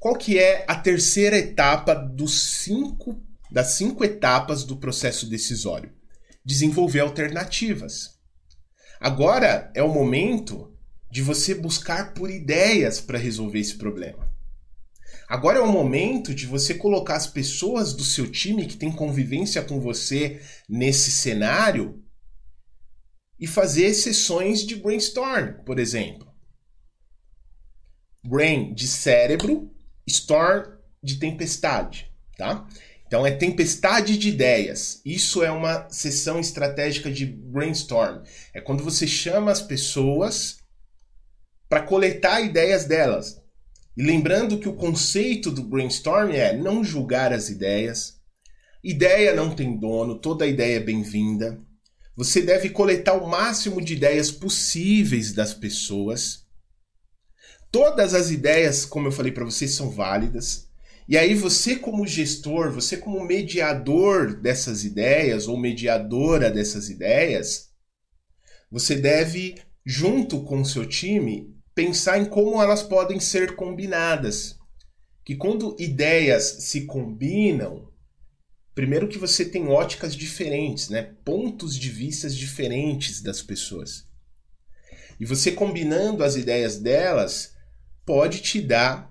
Qual 0.00 0.16
que 0.16 0.36
é 0.36 0.64
a 0.66 0.74
terceira 0.74 1.38
etapa 1.38 1.94
dos 1.94 2.58
cinco, 2.58 3.22
das 3.48 3.68
cinco 3.74 4.02
etapas 4.02 4.64
do 4.64 4.78
processo 4.78 5.30
decisório? 5.30 5.92
Desenvolver 6.44 7.00
alternativas. 7.00 8.18
Agora 9.00 9.70
é 9.76 9.82
o 9.82 9.94
momento 9.94 10.69
de 11.10 11.22
você 11.22 11.54
buscar 11.54 12.14
por 12.14 12.30
ideias 12.30 13.00
para 13.00 13.18
resolver 13.18 13.58
esse 13.58 13.76
problema. 13.76 14.30
Agora 15.28 15.58
é 15.58 15.62
o 15.62 15.70
momento 15.70 16.34
de 16.34 16.46
você 16.46 16.74
colocar 16.74 17.16
as 17.16 17.26
pessoas 17.26 17.92
do 17.92 18.04
seu 18.04 18.30
time 18.30 18.66
que 18.66 18.76
tem 18.76 18.90
convivência 18.90 19.62
com 19.62 19.80
você 19.80 20.40
nesse 20.68 21.10
cenário 21.10 22.02
e 23.38 23.46
fazer 23.46 23.94
sessões 23.94 24.66
de 24.66 24.76
brainstorm, 24.76 25.64
por 25.64 25.78
exemplo. 25.78 26.28
Brain 28.24 28.74
de 28.74 28.86
cérebro, 28.86 29.70
storm 30.06 30.64
de 31.02 31.18
tempestade, 31.18 32.12
tá? 32.36 32.68
Então 33.06 33.26
é 33.26 33.30
tempestade 33.30 34.18
de 34.18 34.28
ideias. 34.28 35.00
Isso 35.04 35.42
é 35.42 35.50
uma 35.50 35.88
sessão 35.90 36.38
estratégica 36.38 37.10
de 37.10 37.26
brainstorm. 37.26 38.22
É 38.52 38.60
quando 38.60 38.84
você 38.84 39.06
chama 39.06 39.50
as 39.50 39.62
pessoas 39.62 40.59
para 41.70 41.82
coletar 41.82 42.40
ideias 42.40 42.84
delas. 42.84 43.40
E 43.96 44.02
lembrando 44.02 44.58
que 44.58 44.68
o 44.68 44.74
conceito 44.74 45.52
do 45.52 45.62
brainstorming 45.62 46.34
é 46.34 46.52
não 46.52 46.82
julgar 46.82 47.32
as 47.32 47.48
ideias. 47.48 48.20
Ideia 48.82 49.36
não 49.36 49.54
tem 49.54 49.78
dono, 49.78 50.18
toda 50.18 50.48
ideia 50.48 50.78
é 50.78 50.80
bem-vinda. 50.80 51.60
Você 52.16 52.42
deve 52.42 52.70
coletar 52.70 53.14
o 53.14 53.28
máximo 53.28 53.80
de 53.80 53.94
ideias 53.94 54.32
possíveis 54.32 55.32
das 55.32 55.54
pessoas. 55.54 56.44
Todas 57.70 58.14
as 58.14 58.32
ideias, 58.32 58.84
como 58.84 59.06
eu 59.06 59.12
falei 59.12 59.30
para 59.30 59.44
vocês, 59.44 59.72
são 59.72 59.90
válidas. 59.90 60.68
E 61.08 61.16
aí 61.16 61.36
você 61.36 61.76
como 61.76 62.04
gestor, 62.04 62.72
você 62.72 62.96
como 62.96 63.24
mediador 63.24 64.34
dessas 64.34 64.84
ideias 64.84 65.46
ou 65.46 65.56
mediadora 65.56 66.50
dessas 66.50 66.90
ideias, 66.90 67.70
você 68.68 68.96
deve 68.96 69.54
junto 69.86 70.42
com 70.42 70.60
o 70.60 70.66
seu 70.66 70.84
time 70.84 71.59
pensar 71.80 72.18
em 72.18 72.26
como 72.26 72.62
elas 72.62 72.82
podem 72.82 73.18
ser 73.18 73.56
combinadas. 73.56 74.58
Que 75.24 75.34
quando 75.34 75.74
ideias 75.78 76.44
se 76.60 76.84
combinam, 76.84 77.90
primeiro 78.74 79.08
que 79.08 79.16
você 79.16 79.46
tem 79.46 79.66
óticas 79.66 80.14
diferentes, 80.14 80.90
né? 80.90 81.14
pontos 81.24 81.74
de 81.78 81.88
vistas 81.88 82.36
diferentes 82.36 83.22
das 83.22 83.40
pessoas. 83.40 84.04
E 85.18 85.24
você 85.24 85.52
combinando 85.52 86.22
as 86.22 86.36
ideias 86.36 86.78
delas 86.78 87.54
pode 88.04 88.42
te 88.42 88.60
dar 88.60 89.10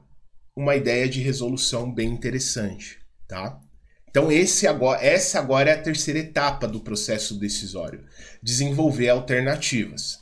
uma 0.56 0.76
ideia 0.76 1.10
de 1.10 1.22
resolução 1.22 1.92
bem 1.92 2.10
interessante, 2.10 3.00
tá? 3.28 3.60
Então 4.08 4.32
esse 4.32 4.68
agora, 4.68 5.04
essa 5.04 5.40
agora 5.40 5.72
é 5.72 5.74
a 5.74 5.82
terceira 5.82 6.20
etapa 6.20 6.68
do 6.68 6.82
processo 6.82 7.40
decisório, 7.40 8.06
desenvolver 8.44 9.10
alternativas. 9.10 10.20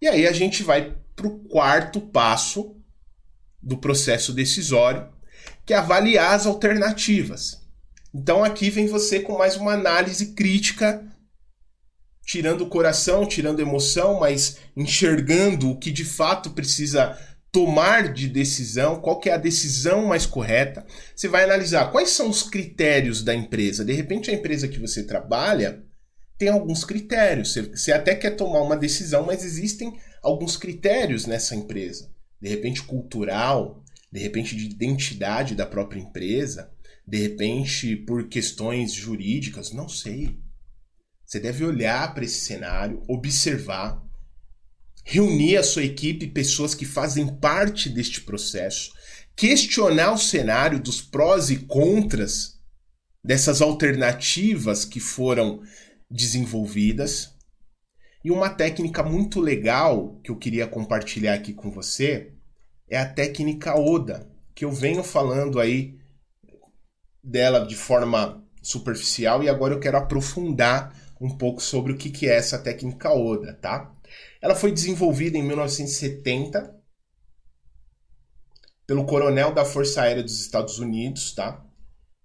E 0.00 0.06
aí 0.06 0.26
a 0.26 0.32
gente 0.32 0.62
vai 0.62 0.94
para 1.16 1.26
o 1.26 1.38
quarto 1.40 2.00
passo 2.00 2.76
do 3.60 3.78
processo 3.78 4.32
decisório, 4.32 5.08
que 5.64 5.72
é 5.72 5.78
avaliar 5.78 6.34
as 6.34 6.46
alternativas. 6.46 7.62
Então 8.14 8.44
aqui 8.44 8.70
vem 8.70 8.86
você 8.86 9.20
com 9.20 9.36
mais 9.36 9.56
uma 9.56 9.72
análise 9.72 10.34
crítica, 10.34 11.04
tirando 12.24 12.62
o 12.62 12.68
coração, 12.68 13.26
tirando 13.26 13.60
emoção, 13.60 14.20
mas 14.20 14.58
enxergando 14.76 15.70
o 15.70 15.78
que 15.78 15.90
de 15.90 16.04
fato 16.04 16.50
precisa 16.50 17.18
tomar 17.50 18.12
de 18.12 18.28
decisão, 18.28 19.00
qual 19.00 19.18
que 19.18 19.30
é 19.30 19.32
a 19.32 19.38
decisão 19.38 20.04
mais 20.04 20.26
correta. 20.26 20.84
Você 21.14 21.26
vai 21.26 21.44
analisar 21.44 21.90
quais 21.90 22.10
são 22.10 22.28
os 22.28 22.42
critérios 22.42 23.22
da 23.22 23.34
empresa. 23.34 23.84
De 23.84 23.92
repente 23.92 24.30
a 24.30 24.34
empresa 24.34 24.68
que 24.68 24.78
você 24.78 25.02
trabalha 25.02 25.82
tem 26.38 26.48
alguns 26.48 26.84
critérios. 26.84 27.54
Você 27.54 27.92
até 27.92 28.14
quer 28.14 28.32
tomar 28.32 28.60
uma 28.60 28.76
decisão, 28.76 29.24
mas 29.24 29.42
existem 29.42 29.98
alguns 30.26 30.56
critérios 30.56 31.24
nessa 31.24 31.54
empresa, 31.54 32.10
de 32.40 32.48
repente 32.48 32.82
cultural, 32.82 33.84
de 34.10 34.18
repente 34.18 34.56
de 34.56 34.64
identidade 34.64 35.54
da 35.54 35.64
própria 35.64 36.00
empresa, 36.00 36.68
de 37.06 37.18
repente 37.18 37.94
por 37.94 38.28
questões 38.28 38.92
jurídicas, 38.92 39.72
não 39.72 39.88
sei. 39.88 40.36
Você 41.24 41.38
deve 41.38 41.64
olhar 41.64 42.12
para 42.12 42.24
esse 42.24 42.40
cenário, 42.40 43.02
observar, 43.06 44.02
reunir 45.04 45.58
a 45.58 45.62
sua 45.62 45.84
equipe, 45.84 46.26
pessoas 46.26 46.74
que 46.74 46.84
fazem 46.84 47.28
parte 47.36 47.88
deste 47.88 48.20
processo, 48.20 48.92
questionar 49.36 50.12
o 50.12 50.18
cenário 50.18 50.80
dos 50.80 51.00
prós 51.00 51.50
e 51.50 51.58
contras 51.58 52.58
dessas 53.24 53.62
alternativas 53.62 54.84
que 54.84 54.98
foram 54.98 55.62
desenvolvidas 56.10 57.35
e 58.26 58.30
uma 58.32 58.50
técnica 58.50 59.04
muito 59.04 59.38
legal 59.38 60.18
que 60.20 60.32
eu 60.32 60.36
queria 60.36 60.66
compartilhar 60.66 61.34
aqui 61.34 61.52
com 61.52 61.70
você 61.70 62.32
é 62.88 62.98
a 62.98 63.08
técnica 63.08 63.78
Oda, 63.78 64.28
que 64.52 64.64
eu 64.64 64.72
venho 64.72 65.04
falando 65.04 65.60
aí 65.60 65.96
dela 67.22 67.64
de 67.64 67.76
forma 67.76 68.44
superficial 68.60 69.44
e 69.44 69.48
agora 69.48 69.74
eu 69.74 69.78
quero 69.78 69.96
aprofundar 69.96 70.92
um 71.20 71.38
pouco 71.38 71.62
sobre 71.62 71.92
o 71.92 71.96
que 71.96 72.28
é 72.28 72.34
essa 72.34 72.58
técnica 72.58 73.12
Oda, 73.12 73.54
tá? 73.54 73.94
Ela 74.42 74.56
foi 74.56 74.72
desenvolvida 74.72 75.38
em 75.38 75.44
1970 75.44 76.74
pelo 78.88 79.06
coronel 79.06 79.54
da 79.54 79.64
Força 79.64 80.02
Aérea 80.02 80.24
dos 80.24 80.40
Estados 80.40 80.80
Unidos, 80.80 81.32
tá? 81.32 81.64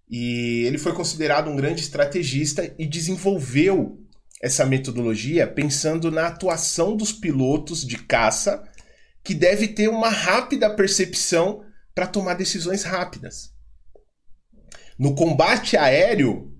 E 0.09 0.63
ele 0.65 0.79
foi 0.79 0.95
considerado 0.95 1.47
um 1.47 1.55
grande 1.55 1.81
estrategista 1.81 2.73
e 2.79 2.87
desenvolveu 2.87 4.01
essa 4.41 4.65
metodologia 4.65 5.45
pensando 5.45 6.09
na 6.09 6.27
atuação 6.27 6.95
dos 6.97 7.13
pilotos 7.13 7.85
de 7.85 7.97
caça, 7.97 8.63
que 9.23 9.35
deve 9.35 9.67
ter 9.67 9.87
uma 9.87 10.09
rápida 10.09 10.69
percepção 10.69 11.63
para 11.93 12.07
tomar 12.07 12.33
decisões 12.33 12.83
rápidas. 12.83 13.53
No 14.97 15.13
combate 15.13 15.77
aéreo, 15.77 16.51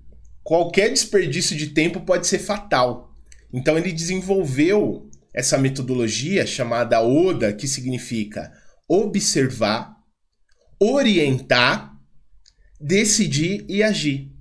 qualquer 0.44 0.92
desperdício 0.92 1.56
de 1.56 1.68
tempo 1.68 2.00
pode 2.00 2.26
ser 2.26 2.38
fatal. 2.38 3.14
Então 3.52 3.76
ele 3.76 3.92
desenvolveu 3.92 5.10
essa 5.34 5.58
metodologia 5.58 6.46
chamada 6.46 7.00
ODA, 7.00 7.52
que 7.52 7.66
significa 7.66 8.52
observar, 8.88 9.96
orientar, 10.78 11.96
decidir 12.80 13.64
e 13.68 13.82
agir. 13.82 14.31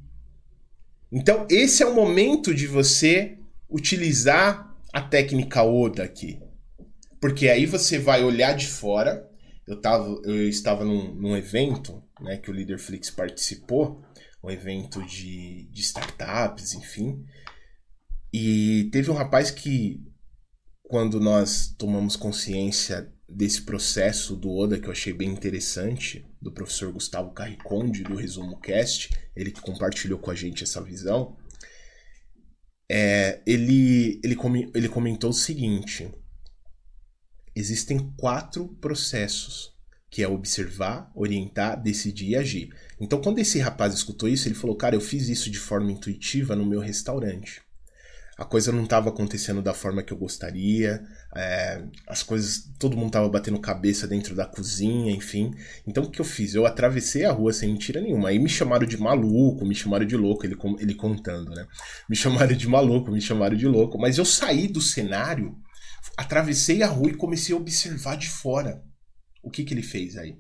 Então, 1.12 1.46
esse 1.50 1.84
é 1.84 1.86
o 1.86 1.94
momento 1.94 2.54
de 2.54 2.68
você 2.68 3.38
utilizar 3.70 4.76
a 4.94 5.02
técnica 5.02 5.64
ODA 5.64 6.04
aqui. 6.04 6.40
Porque 7.20 7.50
aí 7.50 7.66
você 7.66 8.00
vai 8.00 8.24
olhar 8.24 8.54
de 8.54 8.68
fora. 8.68 9.30
Eu, 9.68 9.80
tava, 9.80 10.08
eu 10.24 10.48
estava 10.48 10.86
num, 10.86 11.14
num 11.14 11.36
evento 11.36 12.02
né, 12.20 12.38
que 12.38 12.50
o 12.50 12.54
Leaderflix 12.54 13.10
participou, 13.10 14.02
um 14.44 14.50
evento 14.50 15.04
de, 15.04 15.70
de 15.72 15.82
startups, 15.82 16.74
enfim. 16.74 17.24
E 18.34 18.90
teve 18.92 19.12
um 19.12 19.16
rapaz 19.16 19.52
que, 19.52 20.02
quando 20.84 21.20
nós 21.20 21.76
tomamos 21.78 22.16
consciência 22.16 23.12
desse 23.36 23.62
processo 23.62 24.36
do 24.36 24.52
Oda, 24.52 24.80
que 24.80 24.88
eu 24.88 24.92
achei 24.92 25.14
bem 25.14 25.30
interessante, 25.30 26.26
do 26.42 26.52
professor 26.52 26.92
Gustavo 26.92 27.32
Carriconde, 27.32 28.04
do 28.04 28.16
Resumo 28.16 28.60
Cast, 28.60 29.10
ele 29.36 29.52
que 29.52 29.62
compartilhou 29.62 30.20
com 30.20 30.32
a 30.32 30.36
gente 30.36 30.64
essa 30.64 30.82
visão, 30.82 31.38
é, 32.90 33.42
ele, 33.46 34.20
ele, 34.24 34.38
ele 34.76 34.90
comentou 34.90 35.30
o 35.30 35.34
seguinte: 35.34 36.14
existem 37.56 38.14
quatro 38.18 38.68
processos, 38.82 39.72
que 40.10 40.22
é 40.22 40.28
observar, 40.28 41.10
orientar, 41.16 41.82
decidir 41.82 42.30
e 42.30 42.36
agir. 42.36 42.76
Então, 43.00 43.22
quando 43.22 43.40
esse 43.40 43.60
rapaz 43.60 43.94
escutou 43.94 44.28
isso, 44.28 44.48
ele 44.48 44.56
falou: 44.56 44.76
Cara, 44.76 44.96
eu 44.96 45.02
fiz 45.02 45.30
isso 45.30 45.50
de 45.50 45.60
forma 45.60 45.92
intuitiva 45.92 46.56
no 46.56 46.66
meu 46.66 46.82
restaurante 46.82 47.62
a 48.42 48.46
coisa 48.46 48.72
não 48.72 48.86
estava 48.86 49.10
acontecendo 49.10 49.62
da 49.62 49.72
forma 49.72 50.02
que 50.02 50.12
eu 50.12 50.18
gostaria, 50.18 51.06
é, 51.36 51.82
as 52.08 52.24
coisas, 52.24 52.70
todo 52.78 52.98
mundo 52.98 53.08
estava 53.08 53.30
batendo 53.30 53.60
cabeça 53.60 54.08
dentro 54.08 54.36
da 54.36 54.46
cozinha, 54.46 55.12
enfim. 55.12 55.52
Então 55.88 56.04
o 56.04 56.12
que 56.12 56.20
eu 56.20 56.26
fiz? 56.26 56.54
Eu 56.54 56.66
atravessei 56.66 57.24
a 57.24 57.32
rua 57.32 57.54
sem 57.54 57.72
mentira 57.72 58.02
nenhuma. 58.02 58.30
Aí 58.30 58.40
me 58.40 58.50
chamaram 58.50 58.86
de 58.86 58.98
maluco, 58.98 59.66
me 59.66 59.74
chamaram 59.74 60.06
de 60.06 60.18
louco, 60.18 60.46
ele, 60.46 60.58
ele 60.80 60.94
contando, 60.94 61.52
né? 61.52 61.66
Me 62.10 62.16
chamaram 62.16 62.56
de 62.56 62.68
maluco, 62.68 63.12
me 63.12 63.22
chamaram 63.22 63.56
de 63.56 63.68
louco. 63.68 63.98
Mas 63.98 64.18
eu 64.18 64.26
saí 64.26 64.68
do 64.68 64.82
cenário, 64.82 65.56
atravessei 66.18 66.84
a 66.84 66.88
rua 66.88 67.10
e 67.10 67.16
comecei 67.16 67.56
a 67.56 67.58
observar 67.58 68.18
de 68.18 68.30
fora. 68.30 68.84
O 69.42 69.50
que, 69.50 69.64
que 69.64 69.74
ele 69.74 69.84
fez 69.84 70.18
aí? 70.18 70.38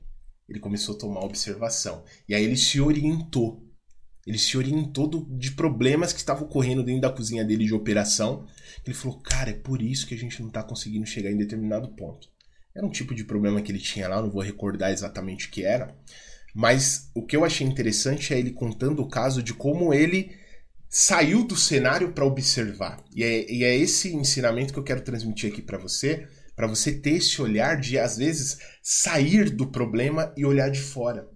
Ele 0.47 0.59
começou 0.59 0.95
a 0.95 0.99
tomar 0.99 1.21
observação. 1.21 2.03
E 2.27 2.35
aí 2.35 2.43
ele 2.43 2.57
se 2.57 2.81
orientou 2.81 3.70
ele 4.25 4.37
se 4.37 4.57
orientou 4.57 5.07
do, 5.07 5.25
de 5.37 5.51
problemas 5.51 6.13
que 6.13 6.19
estavam 6.19 6.43
ocorrendo 6.43 6.83
dentro 6.83 7.01
da 7.01 7.09
cozinha 7.09 7.43
dele 7.43 7.65
de 7.65 7.73
operação. 7.73 8.45
Ele 8.85 8.95
falou, 8.95 9.19
cara, 9.19 9.49
é 9.49 9.53
por 9.53 9.81
isso 9.81 10.05
que 10.05 10.13
a 10.13 10.17
gente 10.17 10.39
não 10.39 10.47
está 10.47 10.61
conseguindo 10.61 11.05
chegar 11.05 11.31
em 11.31 11.37
determinado 11.37 11.89
ponto. 11.89 12.29
Era 12.75 12.85
um 12.85 12.91
tipo 12.91 13.13
de 13.13 13.23
problema 13.23 13.61
que 13.61 13.71
ele 13.71 13.79
tinha 13.79 14.07
lá, 14.07 14.21
não 14.21 14.29
vou 14.29 14.41
recordar 14.41 14.91
exatamente 14.91 15.47
o 15.47 15.51
que 15.51 15.63
era. 15.63 15.95
Mas 16.53 17.09
o 17.15 17.25
que 17.25 17.35
eu 17.35 17.43
achei 17.43 17.65
interessante 17.65 18.33
é 18.33 18.39
ele 18.39 18.51
contando 18.51 19.01
o 19.01 19.09
caso 19.09 19.41
de 19.41 19.53
como 19.53 19.93
ele 19.93 20.35
saiu 20.89 21.43
do 21.43 21.55
cenário 21.55 22.11
para 22.11 22.25
observar. 22.25 23.03
E 23.15 23.23
é, 23.23 23.51
e 23.51 23.63
é 23.63 23.75
esse 23.75 24.13
ensinamento 24.13 24.73
que 24.73 24.79
eu 24.79 24.83
quero 24.83 25.01
transmitir 25.01 25.51
aqui 25.51 25.61
para 25.61 25.77
você, 25.77 26.27
para 26.55 26.67
você 26.67 26.91
ter 26.91 27.15
esse 27.15 27.41
olhar 27.41 27.79
de, 27.79 27.97
às 27.97 28.17
vezes, 28.17 28.59
sair 28.83 29.49
do 29.49 29.67
problema 29.67 30.33
e 30.35 30.45
olhar 30.45 30.69
de 30.69 30.81
fora. 30.81 31.27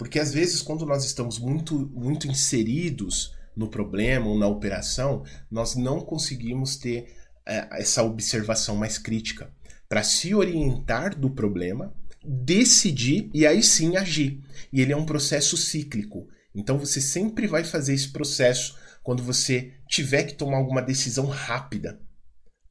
Porque 0.00 0.18
às 0.18 0.32
vezes, 0.32 0.62
quando 0.62 0.86
nós 0.86 1.04
estamos 1.04 1.38
muito, 1.38 1.78
muito 1.92 2.26
inseridos 2.26 3.36
no 3.54 3.68
problema 3.68 4.28
ou 4.28 4.38
na 4.38 4.46
operação, 4.46 5.24
nós 5.50 5.76
não 5.76 6.00
conseguimos 6.00 6.76
ter 6.76 7.14
é, 7.44 7.68
essa 7.72 8.02
observação 8.02 8.76
mais 8.76 8.96
crítica 8.96 9.52
para 9.90 10.02
se 10.02 10.34
orientar 10.34 11.14
do 11.14 11.28
problema, 11.28 11.92
decidir 12.24 13.28
e 13.34 13.46
aí 13.46 13.62
sim 13.62 13.98
agir. 13.98 14.42
E 14.72 14.80
ele 14.80 14.94
é 14.94 14.96
um 14.96 15.04
processo 15.04 15.54
cíclico. 15.54 16.26
Então 16.54 16.78
você 16.78 16.98
sempre 16.98 17.46
vai 17.46 17.62
fazer 17.62 17.92
esse 17.92 18.08
processo 18.08 18.78
quando 19.02 19.22
você 19.22 19.74
tiver 19.86 20.22
que 20.22 20.32
tomar 20.32 20.56
alguma 20.56 20.80
decisão 20.80 21.26
rápida. 21.26 22.00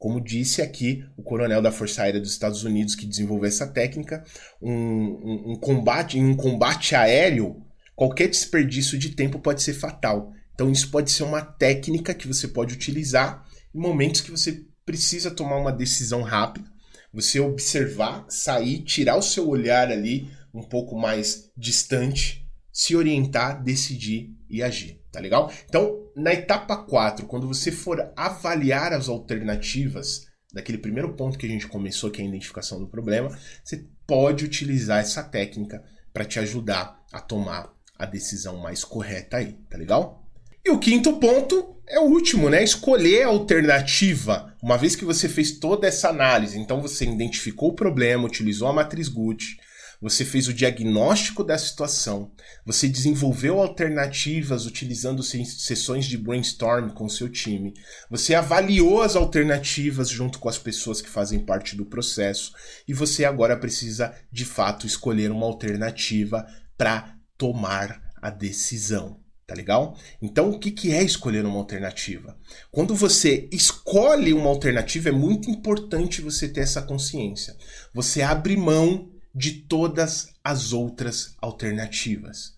Como 0.00 0.18
disse 0.18 0.62
aqui 0.62 1.04
o 1.14 1.22
coronel 1.22 1.60
da 1.60 1.70
Força 1.70 2.02
Aérea 2.02 2.22
dos 2.22 2.32
Estados 2.32 2.64
Unidos 2.64 2.94
que 2.94 3.04
desenvolveu 3.04 3.46
essa 3.46 3.66
técnica, 3.66 4.24
um, 4.60 4.72
um, 4.72 5.52
um 5.52 5.56
combate 5.56 6.18
em 6.18 6.24
um 6.24 6.34
combate 6.34 6.94
aéreo, 6.94 7.62
qualquer 7.94 8.28
desperdício 8.28 8.98
de 8.98 9.10
tempo 9.10 9.38
pode 9.38 9.62
ser 9.62 9.74
fatal. 9.74 10.32
Então 10.54 10.72
isso 10.72 10.90
pode 10.90 11.10
ser 11.10 11.24
uma 11.24 11.42
técnica 11.42 12.14
que 12.14 12.26
você 12.26 12.48
pode 12.48 12.72
utilizar 12.72 13.46
em 13.74 13.78
momentos 13.78 14.22
que 14.22 14.30
você 14.30 14.64
precisa 14.86 15.30
tomar 15.30 15.58
uma 15.58 15.70
decisão 15.70 16.22
rápida, 16.22 16.66
você 17.12 17.38
observar, 17.38 18.24
sair, 18.30 18.82
tirar 18.84 19.16
o 19.16 19.22
seu 19.22 19.50
olhar 19.50 19.90
ali 19.90 20.30
um 20.54 20.62
pouco 20.62 20.98
mais 20.98 21.52
distante, 21.54 22.48
se 22.72 22.96
orientar, 22.96 23.62
decidir 23.62 24.34
e 24.48 24.62
agir 24.62 24.99
tá 25.12 25.20
legal? 25.20 25.52
Então, 25.68 26.10
na 26.16 26.32
etapa 26.32 26.76
4, 26.76 27.26
quando 27.26 27.46
você 27.46 27.70
for 27.70 28.12
avaliar 28.16 28.92
as 28.92 29.08
alternativas 29.08 30.26
daquele 30.52 30.78
primeiro 30.78 31.14
ponto 31.14 31.38
que 31.38 31.46
a 31.46 31.48
gente 31.48 31.68
começou, 31.68 32.10
que 32.10 32.20
é 32.20 32.24
a 32.24 32.28
identificação 32.28 32.78
do 32.78 32.88
problema, 32.88 33.36
você 33.62 33.86
pode 34.06 34.44
utilizar 34.44 35.00
essa 35.00 35.22
técnica 35.22 35.82
para 36.12 36.24
te 36.24 36.38
ajudar 36.38 37.00
a 37.12 37.20
tomar 37.20 37.72
a 37.98 38.06
decisão 38.06 38.56
mais 38.56 38.82
correta 38.82 39.36
aí, 39.36 39.52
tá 39.68 39.78
legal? 39.78 40.26
E 40.64 40.70
o 40.70 40.78
quinto 40.78 41.14
ponto 41.14 41.80
é 41.88 41.98
o 41.98 42.04
último, 42.04 42.50
né? 42.50 42.62
Escolher 42.62 43.22
a 43.22 43.28
alternativa. 43.28 44.54
Uma 44.62 44.76
vez 44.76 44.94
que 44.94 45.04
você 45.04 45.28
fez 45.28 45.58
toda 45.58 45.86
essa 45.86 46.08
análise, 46.08 46.58
então 46.58 46.80
você 46.80 47.04
identificou 47.04 47.70
o 47.70 47.74
problema, 47.74 48.26
utilizou 48.26 48.68
a 48.68 48.72
matriz 48.72 49.08
Gucci, 49.08 49.56
você 50.00 50.24
fez 50.24 50.48
o 50.48 50.54
diagnóstico 50.54 51.44
da 51.44 51.58
situação, 51.58 52.32
você 52.64 52.88
desenvolveu 52.88 53.60
alternativas 53.60 54.64
utilizando 54.64 55.22
sessões 55.22 56.06
de 56.06 56.16
brainstorm 56.16 56.90
com 56.90 57.08
seu 57.08 57.28
time, 57.28 57.74
você 58.10 58.34
avaliou 58.34 59.02
as 59.02 59.14
alternativas 59.14 60.08
junto 60.08 60.38
com 60.38 60.48
as 60.48 60.58
pessoas 60.58 61.02
que 61.02 61.08
fazem 61.08 61.40
parte 61.40 61.76
do 61.76 61.84
processo 61.84 62.52
e 62.88 62.94
você 62.94 63.24
agora 63.24 63.56
precisa 63.56 64.14
de 64.32 64.44
fato 64.44 64.86
escolher 64.86 65.30
uma 65.30 65.46
alternativa 65.46 66.46
para 66.78 67.14
tomar 67.36 68.00
a 68.22 68.30
decisão. 68.30 69.20
Tá 69.46 69.56
legal? 69.56 69.98
Então, 70.22 70.48
o 70.48 70.60
que, 70.60 70.70
que 70.70 70.92
é 70.92 71.02
escolher 71.02 71.44
uma 71.44 71.58
alternativa? 71.58 72.38
Quando 72.70 72.94
você 72.94 73.48
escolhe 73.50 74.32
uma 74.32 74.48
alternativa, 74.48 75.08
é 75.08 75.12
muito 75.12 75.50
importante 75.50 76.22
você 76.22 76.48
ter 76.48 76.60
essa 76.60 76.80
consciência. 76.80 77.56
Você 77.92 78.22
abre 78.22 78.56
mão 78.56 79.10
de 79.34 79.52
todas 79.52 80.28
as 80.42 80.72
outras 80.72 81.34
alternativas. 81.40 82.54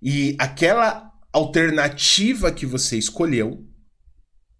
E 0.00 0.36
aquela 0.38 1.12
alternativa 1.32 2.52
que 2.52 2.66
você 2.66 2.96
escolheu, 2.96 3.66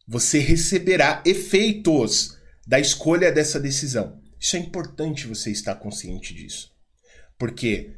você 0.07 0.39
receberá 0.39 1.23
efeitos 1.25 2.37
da 2.67 2.81
escolha 2.81 3.31
dessa 3.31 3.61
decisão. 3.61 4.21
Isso 4.41 4.57
é 4.57 4.59
importante 4.59 5.27
você 5.27 5.51
estar 5.51 5.75
consciente 5.77 6.35
disso. 6.35 6.73
Porque 7.39 7.95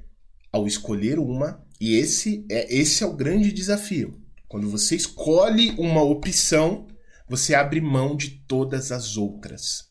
ao 0.53 0.67
escolher 0.67 1.19
uma, 1.19 1.65
e 1.81 1.97
esse 1.97 2.45
é 2.51 2.75
esse 2.75 3.03
é 3.03 3.07
o 3.07 3.17
grande 3.17 3.53
desafio. 3.53 4.21
Quando 4.49 4.71
você 4.71 4.97
escolhe 4.97 5.71
uma 5.73 6.03
opção, 6.03 6.87
você 7.29 7.55
abre 7.55 7.81
mão 7.81 8.17
de 8.17 8.31
todas 8.47 8.93
as 8.93 9.17
outras. 9.17 9.89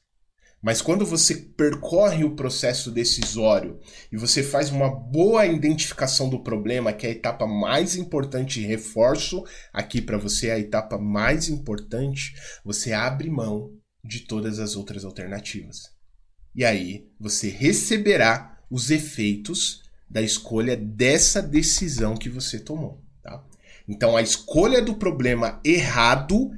Mas 0.66 0.82
quando 0.82 1.06
você 1.06 1.36
percorre 1.36 2.24
o 2.24 2.36
processo 2.36 2.90
decisório 2.90 3.80
e 4.12 4.18
você 4.18 4.42
faz 4.42 4.72
uma 4.72 4.90
boa 4.90 5.46
identificação 5.46 6.28
do 6.28 6.42
problema, 6.42 6.92
que 6.92 7.06
é 7.06 7.10
a 7.10 7.14
etapa 7.14 7.46
mais 7.46 7.96
importante, 7.96 8.66
reforço 8.66 9.44
aqui 9.72 10.02
para 10.02 10.18
você 10.18 10.50
a 10.50 10.58
etapa 10.58 10.98
mais 10.98 11.50
importante, 11.50 12.34
você 12.64 12.94
abre 12.94 13.30
mão 13.30 13.78
de 14.04 14.22
todas 14.22 14.58
as 14.58 14.76
outras 14.76 15.06
alternativas. 15.06 15.84
E 16.56 16.66
aí 16.66 17.06
você 17.20 17.48
receberá 17.48 18.58
os 18.68 18.90
efeitos 18.90 19.84
da 20.10 20.24
escolha 20.24 20.76
dessa 20.76 21.44
decisão 21.44 22.18
que 22.18 22.28
você 22.28 22.58
tomou. 22.58 23.04
Tá? 23.22 23.46
Então, 23.88 24.18
a 24.18 24.22
escolha 24.24 24.82
do 24.82 24.96
problema 24.96 25.62
errado 25.64 26.50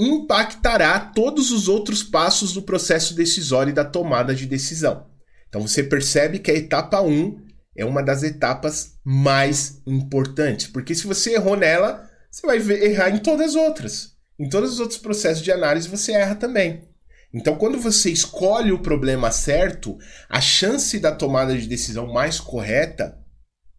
impactará 0.00 0.98
todos 0.98 1.50
os 1.50 1.68
outros 1.68 2.02
passos 2.02 2.52
do 2.52 2.62
processo 2.62 3.14
decisório 3.14 3.70
e 3.70 3.74
da 3.74 3.84
tomada 3.84 4.34
de 4.34 4.46
decisão. 4.46 5.06
Então, 5.48 5.60
você 5.60 5.82
percebe 5.82 6.38
que 6.38 6.50
a 6.50 6.54
etapa 6.54 7.00
1 7.00 7.38
é 7.76 7.84
uma 7.84 8.02
das 8.02 8.22
etapas 8.22 8.98
mais 9.04 9.82
importantes, 9.86 10.66
porque 10.68 10.94
se 10.94 11.06
você 11.06 11.34
errou 11.34 11.56
nela, 11.56 12.08
você 12.30 12.46
vai 12.46 12.58
errar 12.58 13.10
em 13.10 13.18
todas 13.18 13.50
as 13.50 13.54
outras. 13.54 14.12
Em 14.38 14.48
todos 14.48 14.72
os 14.72 14.80
outros 14.80 14.98
processos 14.98 15.42
de 15.42 15.52
análise 15.52 15.88
você 15.88 16.12
erra 16.12 16.34
também. 16.34 16.88
Então, 17.32 17.56
quando 17.56 17.78
você 17.78 18.10
escolhe 18.10 18.72
o 18.72 18.82
problema 18.82 19.30
certo, 19.30 19.96
a 20.28 20.40
chance 20.40 20.98
da 20.98 21.12
tomada 21.12 21.56
de 21.56 21.68
decisão 21.68 22.12
mais 22.12 22.40
correta 22.40 23.18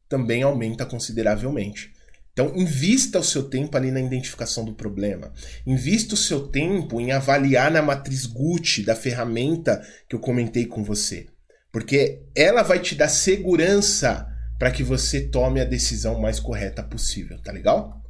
também 0.07 0.43
aumenta 0.43 0.85
consideravelmente. 0.85 1.91
Então, 2.33 2.53
invista 2.55 3.19
o 3.19 3.23
seu 3.23 3.43
tempo 3.43 3.75
ali 3.75 3.91
na 3.91 3.99
identificação 3.99 4.63
do 4.63 4.73
problema. 4.73 5.33
Invista 5.65 6.13
o 6.13 6.17
seu 6.17 6.47
tempo 6.47 6.99
em 6.99 7.11
avaliar 7.11 7.69
na 7.69 7.81
matriz 7.81 8.25
Gucci 8.25 8.83
da 8.83 8.95
ferramenta 8.95 9.81
que 10.07 10.15
eu 10.15 10.19
comentei 10.19 10.65
com 10.65 10.83
você. 10.83 11.27
Porque 11.71 12.21
ela 12.35 12.63
vai 12.63 12.79
te 12.79 12.95
dar 12.95 13.09
segurança 13.09 14.27
para 14.57 14.71
que 14.71 14.83
você 14.83 15.21
tome 15.21 15.59
a 15.59 15.65
decisão 15.65 16.19
mais 16.19 16.39
correta 16.39 16.83
possível, 16.83 17.41
tá 17.41 17.51
legal? 17.51 18.01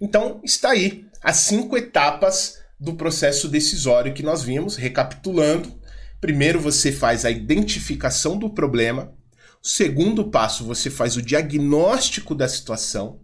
Então, 0.00 0.40
está 0.44 0.70
aí 0.70 1.06
as 1.22 1.36
cinco 1.38 1.76
etapas 1.76 2.58
do 2.78 2.94
processo 2.94 3.48
decisório 3.48 4.14
que 4.14 4.22
nós 4.22 4.42
vimos, 4.42 4.76
recapitulando. 4.76 5.80
Primeiro 6.20 6.60
você 6.60 6.92
faz 6.92 7.24
a 7.24 7.30
identificação 7.30 8.38
do 8.38 8.50
problema. 8.50 9.12
Segundo 9.62 10.30
passo, 10.30 10.64
você 10.64 10.90
faz 10.90 11.16
o 11.16 11.22
diagnóstico 11.22 12.34
da 12.34 12.48
situação. 12.48 13.20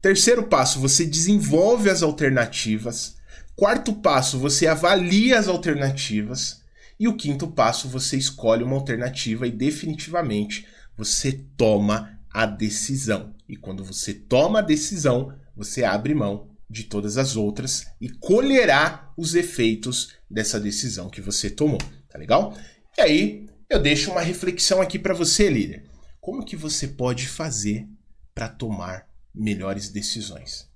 Terceiro 0.00 0.46
passo, 0.46 0.80
você 0.80 1.04
desenvolve 1.04 1.90
as 1.90 2.02
alternativas. 2.02 3.16
Quarto 3.56 3.92
passo, 3.94 4.38
você 4.38 4.66
avalia 4.66 5.38
as 5.38 5.48
alternativas. 5.48 6.62
E 7.00 7.08
o 7.08 7.16
quinto 7.16 7.48
passo, 7.48 7.88
você 7.88 8.16
escolhe 8.16 8.62
uma 8.62 8.76
alternativa 8.76 9.46
e 9.46 9.52
definitivamente 9.52 10.66
você 10.96 11.32
toma 11.56 12.18
a 12.30 12.44
decisão. 12.44 13.34
E 13.48 13.56
quando 13.56 13.84
você 13.84 14.12
toma 14.12 14.58
a 14.58 14.62
decisão, 14.62 15.32
você 15.56 15.84
abre 15.84 16.14
mão 16.14 16.50
de 16.68 16.84
todas 16.84 17.16
as 17.16 17.34
outras 17.34 17.86
e 18.00 18.08
colherá 18.08 19.12
os 19.16 19.34
efeitos 19.34 20.12
dessa 20.30 20.60
decisão 20.60 21.08
que 21.08 21.20
você 21.20 21.48
tomou, 21.48 21.80
tá 22.08 22.18
legal? 22.18 22.56
E 22.96 23.00
aí, 23.00 23.47
eu 23.68 23.80
deixo 23.80 24.10
uma 24.10 24.22
reflexão 24.22 24.80
aqui 24.80 24.98
para 24.98 25.14
você, 25.14 25.50
líder. 25.50 25.84
Como 26.20 26.44
que 26.44 26.56
você 26.56 26.88
pode 26.88 27.28
fazer 27.28 27.86
para 28.34 28.48
tomar 28.48 29.08
melhores 29.34 29.90
decisões? 29.90 30.68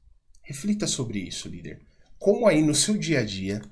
Reflita 0.42 0.86
sobre 0.86 1.18
isso, 1.18 1.48
líder. 1.48 1.80
Como 2.18 2.46
aí 2.46 2.62
no 2.62 2.74
seu 2.74 2.96
dia 2.96 3.20
a 3.20 3.24
dia, 3.24 3.62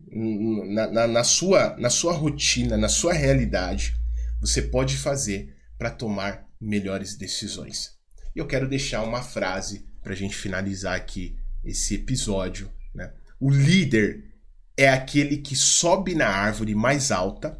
na, 0.00 0.86
na, 0.86 1.06
na 1.06 1.24
sua, 1.24 1.76
na 1.76 1.90
sua 1.90 2.12
rotina, 2.12 2.76
na 2.76 2.88
sua 2.88 3.12
realidade, 3.12 3.94
você 4.40 4.62
pode 4.62 4.96
fazer 4.96 5.54
para 5.76 5.90
tomar 5.90 6.48
melhores 6.60 7.16
decisões? 7.16 7.98
E 8.34 8.38
eu 8.38 8.46
quero 8.46 8.68
deixar 8.68 9.02
uma 9.02 9.22
frase 9.22 9.84
para 10.02 10.12
a 10.12 10.16
gente 10.16 10.36
finalizar 10.36 10.94
aqui 10.94 11.36
esse 11.64 11.96
episódio. 11.96 12.70
Né? 12.94 13.12
O 13.40 13.50
líder 13.50 14.32
é 14.76 14.88
aquele 14.88 15.38
que 15.38 15.56
sobe 15.56 16.14
na 16.14 16.28
árvore 16.28 16.74
mais 16.74 17.10
alta, 17.10 17.59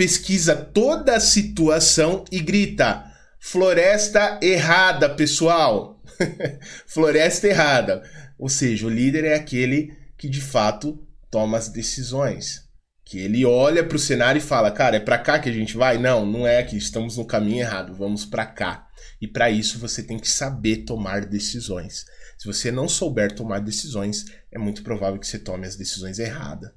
pesquisa 0.00 0.56
toda 0.56 1.14
a 1.14 1.20
situação 1.20 2.24
e 2.32 2.40
grita: 2.40 3.04
floresta 3.38 4.40
errada, 4.40 5.10
pessoal! 5.10 6.02
floresta 6.88 7.46
errada. 7.46 8.02
Ou 8.38 8.48
seja, 8.48 8.86
o 8.86 8.90
líder 8.90 9.24
é 9.24 9.34
aquele 9.34 9.94
que 10.16 10.26
de 10.26 10.40
fato 10.40 11.06
toma 11.30 11.58
as 11.58 11.68
decisões. 11.68 12.62
Que 13.04 13.18
ele 13.18 13.44
olha 13.44 13.84
para 13.84 13.96
o 13.96 13.98
cenário 13.98 14.38
e 14.38 14.42
fala: 14.42 14.70
cara, 14.70 14.96
é 14.96 15.00
para 15.00 15.18
cá 15.18 15.38
que 15.38 15.50
a 15.50 15.52
gente 15.52 15.76
vai? 15.76 15.98
Não, 15.98 16.24
não 16.24 16.46
é 16.46 16.56
aqui, 16.56 16.78
estamos 16.78 17.18
no 17.18 17.26
caminho 17.26 17.60
errado, 17.60 17.94
vamos 17.94 18.24
para 18.24 18.46
cá. 18.46 18.88
E 19.20 19.28
para 19.28 19.50
isso 19.50 19.78
você 19.78 20.02
tem 20.02 20.18
que 20.18 20.30
saber 20.30 20.86
tomar 20.86 21.26
decisões. 21.26 22.06
Se 22.38 22.46
você 22.46 22.70
não 22.70 22.88
souber 22.88 23.34
tomar 23.34 23.58
decisões, 23.58 24.24
é 24.50 24.58
muito 24.58 24.82
provável 24.82 25.20
que 25.20 25.26
você 25.26 25.38
tome 25.38 25.66
as 25.66 25.76
decisões 25.76 26.18
erradas, 26.18 26.70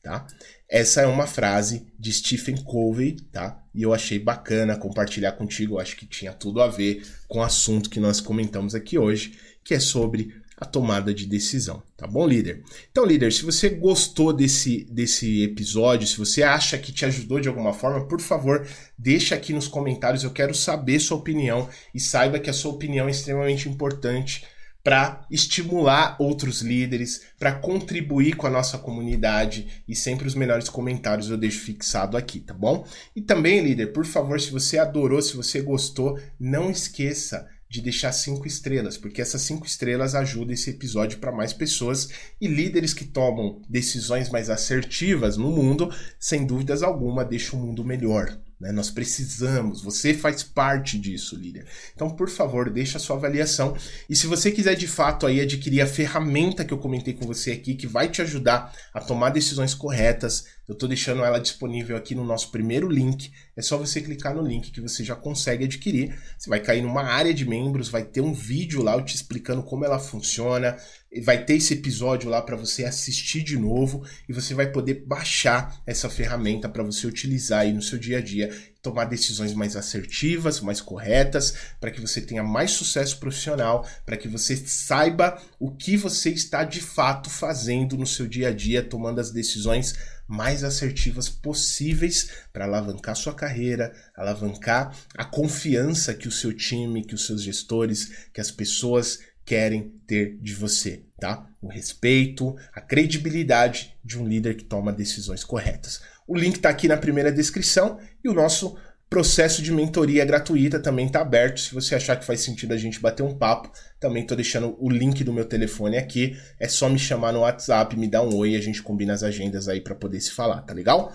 tá? 0.00 0.24
Essa 0.68 1.00
é 1.00 1.06
uma 1.06 1.26
frase 1.26 1.86
de 1.98 2.12
Stephen 2.12 2.56
Covey, 2.62 3.16
tá? 3.32 3.64
E 3.74 3.82
eu 3.82 3.94
achei 3.94 4.18
bacana 4.18 4.76
compartilhar 4.76 5.32
contigo, 5.32 5.74
eu 5.74 5.80
acho 5.80 5.96
que 5.96 6.06
tinha 6.06 6.32
tudo 6.32 6.60
a 6.60 6.68
ver 6.68 7.02
com 7.26 7.38
o 7.38 7.42
assunto 7.42 7.88
que 7.88 7.98
nós 7.98 8.20
comentamos 8.20 8.74
aqui 8.74 8.98
hoje, 8.98 9.38
que 9.64 9.72
é 9.72 9.80
sobre 9.80 10.34
a 10.60 10.66
tomada 10.66 11.14
de 11.14 11.24
decisão, 11.24 11.82
tá 11.96 12.06
bom, 12.06 12.26
líder? 12.26 12.64
Então, 12.90 13.04
líder, 13.04 13.32
se 13.32 13.44
você 13.44 13.70
gostou 13.70 14.32
desse, 14.32 14.84
desse 14.90 15.44
episódio, 15.44 16.06
se 16.06 16.18
você 16.18 16.42
acha 16.42 16.76
que 16.76 16.92
te 16.92 17.04
ajudou 17.04 17.40
de 17.40 17.48
alguma 17.48 17.72
forma, 17.72 18.06
por 18.06 18.20
favor, 18.20 18.66
deixa 18.98 19.36
aqui 19.36 19.52
nos 19.52 19.68
comentários, 19.68 20.24
eu 20.24 20.32
quero 20.32 20.52
saber 20.54 20.98
sua 20.98 21.16
opinião 21.16 21.68
e 21.94 22.00
saiba 22.00 22.40
que 22.40 22.50
a 22.50 22.52
sua 22.52 22.72
opinião 22.72 23.06
é 23.06 23.10
extremamente 23.10 23.68
importante 23.68 24.44
para 24.88 25.26
estimular 25.30 26.16
outros 26.18 26.62
líderes, 26.62 27.20
para 27.38 27.52
contribuir 27.52 28.36
com 28.36 28.46
a 28.46 28.50
nossa 28.50 28.78
comunidade 28.78 29.82
e 29.86 29.94
sempre 29.94 30.26
os 30.26 30.34
melhores 30.34 30.70
comentários 30.70 31.28
eu 31.28 31.36
deixo 31.36 31.60
fixado 31.60 32.16
aqui, 32.16 32.40
tá 32.40 32.54
bom? 32.54 32.86
E 33.14 33.20
também, 33.20 33.60
líder, 33.60 33.88
por 33.88 34.06
favor, 34.06 34.40
se 34.40 34.50
você 34.50 34.78
adorou, 34.78 35.20
se 35.20 35.36
você 35.36 35.60
gostou, 35.60 36.18
não 36.40 36.70
esqueça 36.70 37.46
de 37.68 37.82
deixar 37.82 38.12
cinco 38.12 38.46
estrelas, 38.46 38.96
porque 38.96 39.20
essas 39.20 39.42
cinco 39.42 39.66
estrelas 39.66 40.14
ajudam 40.14 40.54
esse 40.54 40.70
episódio 40.70 41.18
para 41.18 41.32
mais 41.32 41.52
pessoas 41.52 42.08
e 42.40 42.48
líderes 42.48 42.94
que 42.94 43.04
tomam 43.04 43.60
decisões 43.68 44.30
mais 44.30 44.48
assertivas 44.48 45.36
no 45.36 45.50
mundo, 45.50 45.94
sem 46.18 46.46
dúvidas 46.46 46.82
alguma, 46.82 47.26
deixam 47.26 47.60
o 47.60 47.62
mundo 47.66 47.84
melhor. 47.84 48.38
Né? 48.60 48.72
Nós 48.72 48.90
precisamos, 48.90 49.82
você 49.82 50.12
faz 50.12 50.42
parte 50.42 50.98
disso, 50.98 51.36
líder. 51.36 51.66
Então, 51.94 52.10
por 52.10 52.28
favor, 52.28 52.70
deixa 52.70 52.98
a 52.98 53.00
sua 53.00 53.16
avaliação. 53.16 53.76
E 54.08 54.16
se 54.16 54.26
você 54.26 54.50
quiser 54.50 54.74
de 54.74 54.88
fato 54.88 55.26
aí 55.26 55.40
adquirir 55.40 55.80
a 55.80 55.86
ferramenta 55.86 56.64
que 56.64 56.74
eu 56.74 56.78
comentei 56.78 57.14
com 57.14 57.26
você 57.26 57.52
aqui, 57.52 57.74
que 57.74 57.86
vai 57.86 58.08
te 58.08 58.20
ajudar 58.20 58.72
a 58.92 59.00
tomar 59.00 59.30
decisões 59.30 59.74
corretas, 59.74 60.57
eu 60.68 60.74
estou 60.74 60.86
deixando 60.86 61.24
ela 61.24 61.38
disponível 61.38 61.96
aqui 61.96 62.14
no 62.14 62.22
nosso 62.22 62.50
primeiro 62.50 62.90
link. 62.90 63.32
É 63.56 63.62
só 63.62 63.78
você 63.78 64.02
clicar 64.02 64.34
no 64.34 64.42
link 64.42 64.70
que 64.70 64.82
você 64.82 65.02
já 65.02 65.16
consegue 65.16 65.64
adquirir. 65.64 66.14
Você 66.36 66.50
vai 66.50 66.60
cair 66.60 66.82
numa 66.82 67.04
área 67.04 67.32
de 67.32 67.48
membros, 67.48 67.88
vai 67.88 68.04
ter 68.04 68.20
um 68.20 68.34
vídeo 68.34 68.82
lá 68.82 69.00
te 69.02 69.14
explicando 69.14 69.62
como 69.62 69.86
ela 69.86 69.98
funciona, 69.98 70.76
vai 71.24 71.42
ter 71.42 71.54
esse 71.54 71.72
episódio 71.72 72.28
lá 72.28 72.42
para 72.42 72.54
você 72.54 72.84
assistir 72.84 73.42
de 73.42 73.56
novo 73.56 74.04
e 74.28 74.32
você 74.32 74.52
vai 74.52 74.70
poder 74.70 75.06
baixar 75.06 75.80
essa 75.86 76.10
ferramenta 76.10 76.68
para 76.68 76.82
você 76.82 77.06
utilizar 77.06 77.60
aí 77.60 77.72
no 77.72 77.80
seu 77.80 77.98
dia 77.98 78.18
a 78.18 78.20
dia, 78.20 78.54
tomar 78.82 79.06
decisões 79.06 79.54
mais 79.54 79.74
assertivas, 79.74 80.60
mais 80.60 80.82
corretas, 80.82 81.54
para 81.80 81.90
que 81.90 82.00
você 82.00 82.20
tenha 82.20 82.42
mais 82.42 82.72
sucesso 82.72 83.18
profissional, 83.18 83.88
para 84.04 84.18
que 84.18 84.28
você 84.28 84.54
saiba 84.54 85.40
o 85.58 85.70
que 85.70 85.96
você 85.96 86.28
está 86.28 86.62
de 86.62 86.82
fato 86.82 87.30
fazendo 87.30 87.96
no 87.96 88.06
seu 88.06 88.26
dia 88.26 88.48
a 88.48 88.52
dia, 88.52 88.82
tomando 88.82 89.18
as 89.18 89.30
decisões 89.30 89.94
mais 90.28 90.62
assertivas 90.62 91.28
possíveis 91.28 92.30
para 92.52 92.66
alavancar 92.66 93.16
sua 93.16 93.34
carreira, 93.34 93.92
alavancar 94.14 94.94
a 95.16 95.24
confiança 95.24 96.14
que 96.14 96.28
o 96.28 96.32
seu 96.32 96.52
time, 96.52 97.04
que 97.04 97.14
os 97.14 97.26
seus 97.26 97.42
gestores, 97.42 98.28
que 98.32 98.40
as 98.40 98.50
pessoas 98.50 99.20
querem 99.44 99.94
ter 100.06 100.36
de 100.36 100.54
você, 100.54 101.04
tá? 101.18 101.48
O 101.62 101.68
respeito, 101.68 102.54
a 102.74 102.82
credibilidade 102.82 103.96
de 104.04 104.18
um 104.18 104.28
líder 104.28 104.54
que 104.54 104.64
toma 104.64 104.92
decisões 104.92 105.42
corretas. 105.42 106.02
O 106.26 106.36
link 106.36 106.56
está 106.56 106.68
aqui 106.68 106.86
na 106.86 106.98
primeira 106.98 107.32
descrição 107.32 107.98
e 108.22 108.28
o 108.28 108.34
nosso 108.34 108.76
processo 109.08 109.62
de 109.62 109.72
mentoria 109.72 110.24
gratuita 110.24 110.78
também 110.78 111.06
está 111.06 111.20
aberto. 111.20 111.60
Se 111.60 111.74
você 111.74 111.94
achar 111.94 112.16
que 112.16 112.26
faz 112.26 112.40
sentido 112.40 112.72
a 112.72 112.76
gente 112.76 113.00
bater 113.00 113.22
um 113.22 113.34
papo, 113.34 113.70
também 113.98 114.22
estou 114.22 114.36
deixando 114.36 114.76
o 114.78 114.90
link 114.90 115.24
do 115.24 115.32
meu 115.32 115.44
telefone 115.44 115.96
aqui. 115.96 116.36
É 116.60 116.68
só 116.68 116.88
me 116.88 116.98
chamar 116.98 117.32
no 117.32 117.40
WhatsApp, 117.40 117.96
me 117.96 118.08
dar 118.08 118.22
um 118.22 118.36
oi 118.36 118.54
a 118.54 118.60
gente 118.60 118.82
combina 118.82 119.14
as 119.14 119.22
agendas 119.22 119.68
aí 119.68 119.80
para 119.80 119.94
poder 119.94 120.20
se 120.20 120.32
falar, 120.32 120.60
tá 120.62 120.74
legal? 120.74 121.12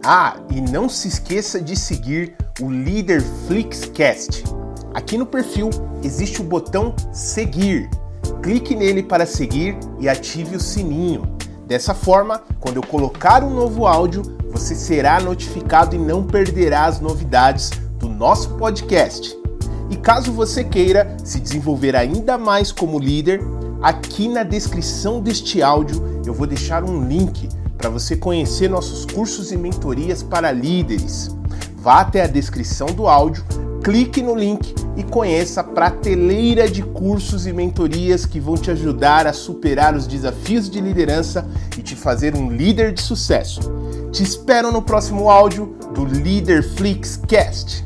Ah, 0.03 0.36
e 0.51 0.59
não 0.59 0.89
se 0.89 1.07
esqueça 1.07 1.61
de 1.61 1.77
seguir 1.77 2.36
o 2.59 2.69
Líder 2.69 3.21
Flixcast. 3.47 4.43
Aqui 4.93 5.17
no 5.17 5.25
perfil 5.25 5.69
existe 6.03 6.41
o 6.41 6.43
botão 6.43 6.95
seguir. 7.13 7.89
Clique 8.41 8.75
nele 8.75 9.01
para 9.01 9.25
seguir 9.25 9.77
e 9.99 10.09
ative 10.09 10.57
o 10.57 10.59
sininho. 10.59 11.32
Dessa 11.68 11.93
forma, 11.93 12.41
quando 12.59 12.78
eu 12.78 12.84
colocar 12.84 13.43
um 13.43 13.53
novo 13.53 13.88
áudio, 13.88 14.22
você 14.51 14.76
será 14.76 15.20
notificado 15.20 15.95
e 15.95 15.99
não 15.99 16.24
perderá 16.24 16.86
as 16.86 16.99
novidades 16.99 17.72
do 17.97 18.09
nosso 18.09 18.49
podcast. 18.51 19.38
E 19.89 19.95
caso 19.95 20.32
você 20.32 20.64
queira 20.64 21.16
se 21.24 21.39
desenvolver 21.39 21.95
ainda 21.95 22.38
mais 22.38 22.72
como 22.72 22.99
líder, 22.99 23.41
aqui 23.82 24.28
na 24.28 24.43
descrição 24.43 25.22
deste 25.22 25.61
áudio 25.61 26.22
eu 26.26 26.34
vou 26.34 26.47
deixar 26.47 26.84
um 26.84 27.07
link 27.07 27.49
para 27.78 27.89
você 27.89 28.16
conhecer 28.16 28.70
nossos 28.70 29.05
cursos 29.05 29.51
e 29.51 29.57
mentorias 29.57 30.22
para 30.24 30.51
líderes. 30.51 31.30
Vá 31.84 31.99
até 31.99 32.23
a 32.23 32.27
descrição 32.27 32.88
do 32.88 33.09
áudio, 33.09 33.43
clique 33.84 34.21
no 34.21 34.34
link 34.34 34.73
e 34.95 35.03
conheça 35.03 35.59
a 35.59 35.63
prateleira 35.65 36.65
de 36.69 36.81
cursos 36.81 37.45
e 37.45 37.51
mentorias 37.51 38.25
que 38.25 38.39
vão 38.39 38.55
te 38.55 38.71
ajudar 38.71 39.27
a 39.27 39.34
superar 39.34 39.93
os 39.93 40.07
desafios 40.07 40.69
de 40.69 40.79
liderança 40.79 41.45
e 41.77 41.81
te 41.81 41.93
fazer 41.93 42.38
um 42.38 42.49
líder 42.49 42.93
de 42.93 43.01
sucesso. 43.01 43.59
Te 44.13 44.23
espero 44.23 44.71
no 44.71 44.81
próximo 44.81 45.29
áudio 45.29 45.75
do 45.93 46.05
Leader 46.05 46.63
Flix 46.63 47.19
Cast. 47.27 47.84